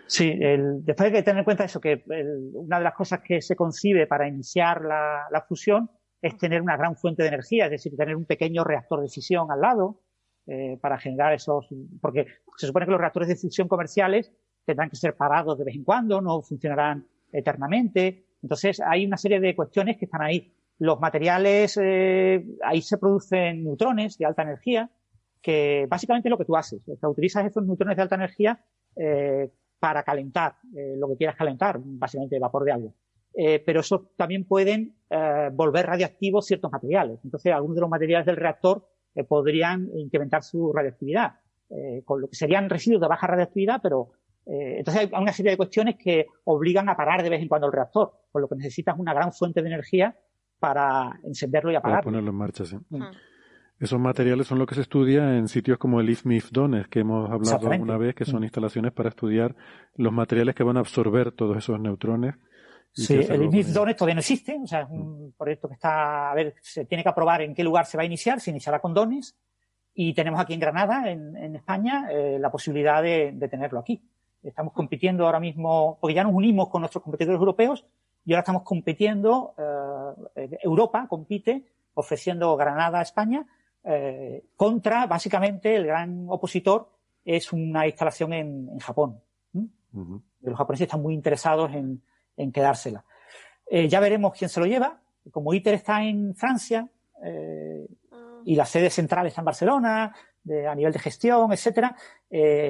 [0.09, 3.21] Sí, el, después hay que tener en cuenta eso, que el, una de las cosas
[3.21, 5.91] que se concibe para iniciar la, la, fusión
[6.23, 9.51] es tener una gran fuente de energía, es decir, tener un pequeño reactor de fisión
[9.53, 10.01] al lado
[10.47, 11.69] eh, para generar esos,
[12.01, 14.33] porque se supone que los reactores de fusión comerciales
[14.65, 18.25] tendrán que ser parados de vez en cuando, no funcionarán eternamente.
[18.43, 20.55] Entonces hay una serie de cuestiones que están ahí.
[20.79, 24.91] Los materiales, eh, ahí se producen neutrones de alta energía,
[25.43, 26.81] que básicamente es lo que tú haces.
[26.89, 28.65] O sea, utilizas esos neutrones de alta energía
[28.97, 32.93] eh, para calentar eh, lo que quieras calentar, básicamente vapor de agua.
[33.35, 37.21] Eh, pero eso también pueden eh, volver radiactivos ciertos materiales.
[37.25, 41.35] Entonces, algunos de los materiales del reactor eh, podrían incrementar su radioactividad,
[41.71, 44.11] eh, con lo que serían residuos de baja radioactividad, pero
[44.51, 47.73] entonces hay una serie de cuestiones que obligan a parar de vez en cuando el
[47.75, 50.17] reactor, por lo que necesitas una gran fuente de energía
[50.59, 52.05] para encenderlo y apagarlo.
[52.05, 52.79] Para ponerlo en marcha, sí.
[52.89, 53.03] Mm.
[53.81, 57.31] Esos materiales son lo que se estudia en sitios como el IFMIF Dones, que hemos
[57.31, 59.55] hablado una vez, que son instalaciones para estudiar
[59.95, 62.35] los materiales que van a absorber todos esos neutrones.
[62.93, 66.35] Sí, el IFMIF Dones todavía no existe, o sea, es un proyecto que está, a
[66.35, 68.93] ver, se tiene que aprobar en qué lugar se va a iniciar, se iniciará con
[68.95, 69.37] Dones,
[69.95, 74.03] y tenemos aquí en Granada, en, en España, eh, la posibilidad de, de tenerlo aquí.
[74.43, 77.85] Estamos compitiendo ahora mismo, porque ya nos unimos con nuestros competidores europeos
[78.25, 79.55] y ahora estamos compitiendo,
[80.37, 83.47] eh, Europa compite ofreciendo Granada a España
[83.89, 86.91] eh, contra, básicamente, el gran opositor
[87.25, 89.21] es una instalación en, en Japón.
[89.53, 89.67] ¿Mm?
[89.93, 90.23] Uh -huh.
[90.43, 92.03] Los japoneses están muy interesados en,
[92.37, 93.05] en quedársela.
[93.71, 95.01] Eh, ya veremos quién se lo lleva.
[95.31, 96.89] Como ITER está en Francia
[97.23, 97.87] eh,
[98.45, 101.95] y la sede central está en Barcelona, de, a nivel de gestión, etcétera.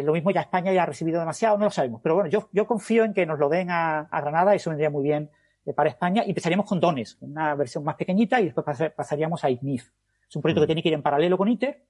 [0.05, 2.01] Lo mismo ya España ya ha recibido demasiado, no lo sabemos.
[2.03, 4.91] Pero bueno, yo, yo confío en que nos lo den a, a Granada, eso vendría
[4.91, 5.31] muy bien
[5.77, 6.23] para España.
[6.25, 8.65] Y empezaríamos con Dones, una versión más pequeñita, y después
[8.97, 9.91] pasaríamos a IGNIF.
[10.29, 11.83] Es un proyecto que tiene que ir en paralelo con ITER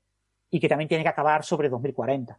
[0.51, 2.39] y que también tiene que acabar sobre 2040.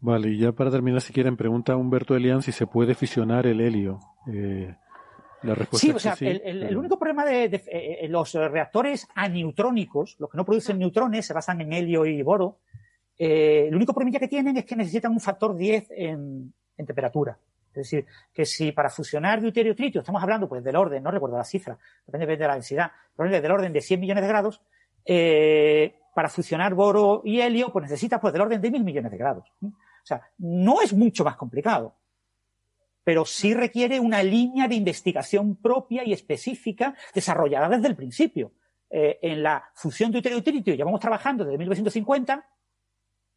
[0.00, 3.60] Vale, y ya para terminar, si quieren, pregunta Humberto Elian si se puede fisionar el
[3.60, 4.00] helio.
[4.32, 4.74] Eh,
[5.42, 8.08] la respuesta sí, es o sea, sí, el, el, el, único problema de, de eh,
[8.08, 12.58] los reactores aneutrónicos, los que no producen neutrones, se basan en helio y boro,
[13.18, 17.38] eh, el único problema que tienen es que necesitan un factor 10 en, en temperatura.
[17.72, 21.10] Es decir, que si para fusionar deuterio y tritio estamos hablando pues del orden, no
[21.10, 24.60] recuerdo la cifra, depende de la densidad, pero del orden de 100 millones de grados,
[25.06, 29.16] eh, para fusionar boro y helio pues necesitas pues del orden de mil millones de
[29.16, 29.48] grados.
[29.62, 31.96] O sea, no es mucho más complicado,
[33.02, 38.52] pero sí requiere una línea de investigación propia y específica desarrollada desde el principio.
[38.90, 42.46] Eh, en la fusión deuterio y tritio llevamos trabajando desde 1950,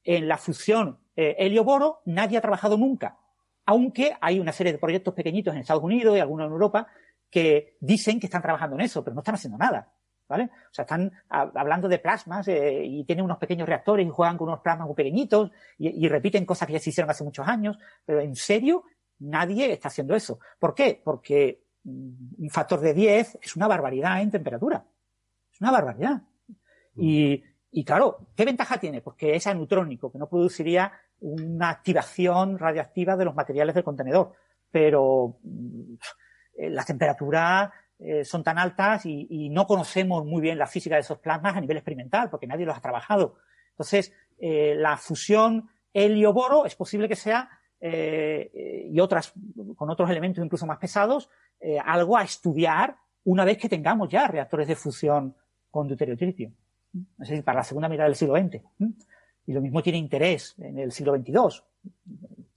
[0.04, 3.18] en la fusión eh, helio-boro nadie ha trabajado nunca
[3.66, 6.88] aunque hay una serie de proyectos pequeñitos en Estados Unidos y algunos en Europa
[7.30, 9.92] que dicen que están trabajando en eso, pero no están haciendo nada.
[10.28, 10.46] ¿Vale?
[10.46, 14.48] O sea, están hablando de plasmas eh, y tienen unos pequeños reactores y juegan con
[14.48, 17.78] unos plasmas muy pequeñitos y, y, repiten cosas que ya se hicieron hace muchos años,
[18.04, 18.86] pero en serio
[19.20, 20.40] nadie está haciendo eso.
[20.58, 21.00] ¿Por qué?
[21.04, 24.84] Porque un factor de 10 es una barbaridad en temperatura.
[25.54, 26.24] Es una barbaridad.
[26.96, 29.02] Y, y claro, ¿qué ventaja tiene?
[29.02, 34.34] Porque es anutrónico, que no produciría una activación radioactiva de los materiales del contenedor.
[34.72, 35.38] Pero
[36.56, 41.02] eh, las temperaturas eh, son tan altas y, no conocemos muy bien la física de
[41.02, 43.38] esos plasmas a nivel experimental, porque nadie los ha trabajado.
[43.72, 47.50] Entonces, eh, la fusión helio-boro es posible que sea,
[47.82, 49.32] y otras,
[49.76, 51.30] con otros elementos incluso más pesados,
[51.86, 55.36] algo a estudiar una vez que tengamos ya reactores de fusión
[55.70, 56.52] con deuterio-tritio.
[57.20, 58.60] Es decir, para la segunda mitad del siglo XX
[59.48, 61.64] y lo mismo tiene interés en el siglo XXII.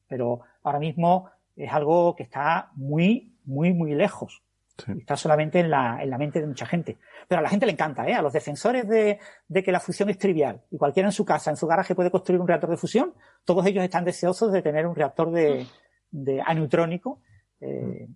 [0.09, 4.43] Pero ahora mismo es algo que está muy, muy, muy lejos.
[4.85, 4.93] Sí.
[4.93, 6.97] Está solamente en la, en la mente de mucha gente.
[7.27, 8.15] Pero a la gente le encanta, ¿eh?
[8.15, 9.19] A los defensores de,
[9.49, 12.11] de que la fusión es trivial y cualquiera en su casa, en su garaje puede
[12.11, 13.13] construir un reactor de fusión,
[13.45, 15.67] todos ellos están deseosos de tener un reactor de,
[16.11, 17.21] de aneutrónico.
[17.61, 18.07] Eh,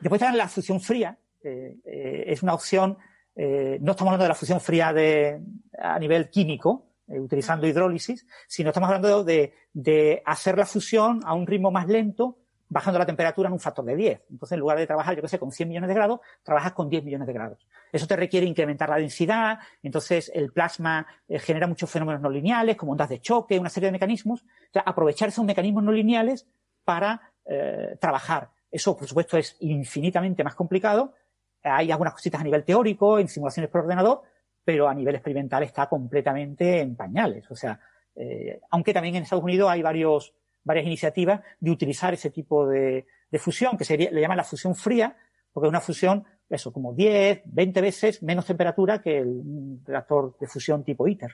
[0.00, 1.18] después está la fusión fría.
[1.42, 2.98] Eh, eh, es una opción,
[3.36, 5.40] eh, no estamos hablando de la fusión fría de,
[5.78, 11.34] a nivel químico, eh, utilizando hidrólisis, sino estamos hablando de, de, hacer la fusión a
[11.34, 14.22] un ritmo más lento, bajando la temperatura en un factor de 10.
[14.30, 16.88] Entonces, en lugar de trabajar, yo que sé, con 100 millones de grados, trabajas con
[16.88, 17.66] 10 millones de grados.
[17.92, 22.76] Eso te requiere incrementar la densidad, entonces el plasma eh, genera muchos fenómenos no lineales,
[22.76, 24.44] como ondas de choque, una serie de mecanismos.
[24.66, 26.48] Entonces, aprovechar esos mecanismos no lineales
[26.84, 28.50] para eh, trabajar.
[28.70, 31.14] Eso, por supuesto, es infinitamente más complicado.
[31.62, 34.22] Hay algunas cositas a nivel teórico, en simulaciones por ordenador,
[34.66, 37.48] pero a nivel experimental está completamente en pañales.
[37.52, 37.78] O sea,
[38.16, 43.06] eh, aunque también en Estados Unidos hay varios, varias iniciativas de utilizar ese tipo de,
[43.30, 45.16] de fusión, que sería, le llaman la fusión fría,
[45.52, 50.48] porque es una fusión, eso, como 10, 20 veces menos temperatura que el reactor de
[50.48, 51.30] fusión tipo ITER.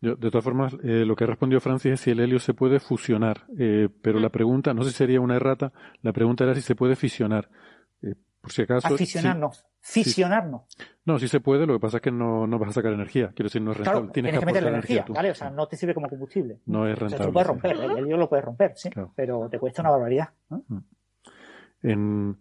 [0.00, 2.54] Yo, de todas formas, eh, lo que ha respondido Francis es si el helio se
[2.54, 6.54] puede fusionar, eh, pero la pregunta, no sé si sería una errata, la pregunta era
[6.54, 7.48] si se puede fisionar.
[8.40, 8.86] Por si acaso.
[8.94, 9.40] Aficionar sí-
[9.86, 10.04] no.
[10.04, 10.66] Fisionar no.
[11.04, 13.28] No, sí se puede, lo que pasa es que no, no vas a sacar energía.
[13.34, 14.00] Quiero decir, no es rentable.
[14.00, 15.12] Claro, Tienes, tienes que meterle aportar energía, tú.
[15.12, 15.30] ¿vale?
[15.30, 16.60] O sea, no te sirve como combustible.
[16.66, 17.26] No es O sea, rentable.
[17.26, 17.52] tú puedes sí.
[17.52, 19.12] romper, el helio lo puedes romper, sí, Claro.
[19.14, 20.30] pero te cuesta una barbaridad.
[20.48, 20.64] ¿no?
[21.82, 22.38] En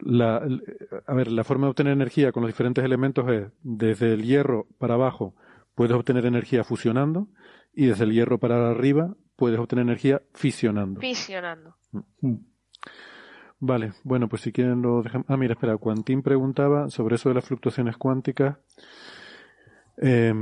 [0.00, 0.62] la, el-
[1.06, 4.66] a ver, la forma de obtener energía con los diferentes elementos es desde el hierro
[4.78, 5.34] para abajo
[5.74, 7.28] puedes obtener energía fusionando
[7.72, 11.00] y desde el hierro para arriba puedes obtener energía fisionando.
[11.00, 11.76] Fisionando.
[13.58, 15.26] Vale, bueno, pues si quieren lo dejamos.
[15.28, 18.58] Ah, mira, espera, Quantín preguntaba sobre eso de las fluctuaciones cuánticas.
[19.96, 20.34] Eh,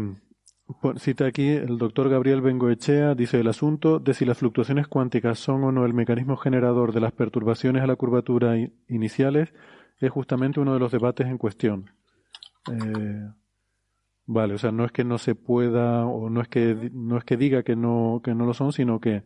[0.96, 5.62] cita aquí el doctor Gabriel Bengoechea, dice el asunto de si las fluctuaciones cuánticas son
[5.64, 8.56] o no el mecanismo generador de las perturbaciones a la curvatura
[8.88, 9.52] iniciales
[10.00, 11.90] es justamente uno de los debates en cuestión.
[12.72, 13.28] Eh,
[14.26, 17.24] vale, o sea, no es que no se pueda o no es que no es
[17.24, 19.22] que diga que no que no lo son, sino que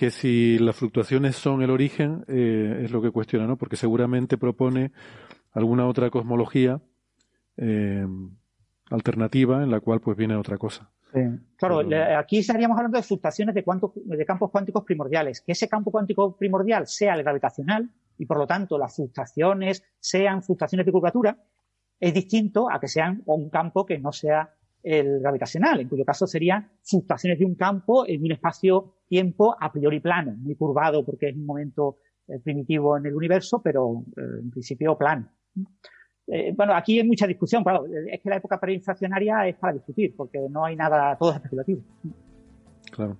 [0.00, 3.58] que si las fluctuaciones son el origen, eh, es lo que cuestiona, ¿no?
[3.58, 4.92] Porque seguramente propone
[5.52, 6.80] alguna otra cosmología
[7.58, 8.06] eh,
[8.90, 10.90] alternativa en la cual pues viene otra cosa.
[11.58, 15.42] Claro, Pero- aquí estaríamos hablando de fluctuaciones de, cuanto- de campos cuánticos primordiales.
[15.42, 20.42] Que ese campo cuántico primordial sea el gravitacional y por lo tanto las fluctuaciones sean
[20.42, 21.36] fluctuaciones de curvatura,
[21.98, 26.26] es distinto a que sean un campo que no sea el gravitacional, en cuyo caso
[26.26, 31.36] serían fluctuaciones de un campo en un espacio-tiempo a priori plano, muy curvado porque es
[31.36, 35.28] un momento eh, primitivo en el universo, pero eh, en principio plano.
[36.26, 40.14] Eh, bueno, aquí hay mucha discusión, claro, es que la época preinflacionaria es para discutir,
[40.16, 41.82] porque no hay nada, todo es especulativo.
[42.92, 43.16] Claro.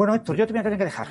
[0.00, 1.08] Bueno, Héctor, yo te voy a tener que dejar.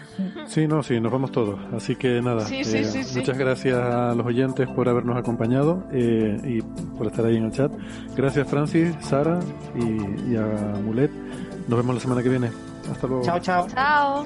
[0.47, 1.59] Sí, no, sí, nos vamos todos.
[1.75, 3.19] Así que nada, Sí, sí, eh, sí, sí.
[3.19, 6.63] muchas gracias a los oyentes por habernos acompañado eh, y
[6.97, 7.71] por estar ahí en el chat.
[8.15, 9.41] Gracias Francis, Sara
[9.75, 11.11] y, y a Mulet.
[11.67, 12.49] Nos vemos la semana que viene.
[12.91, 13.21] Hasta luego.
[13.25, 13.67] Chao, chao.
[13.67, 14.25] Chao.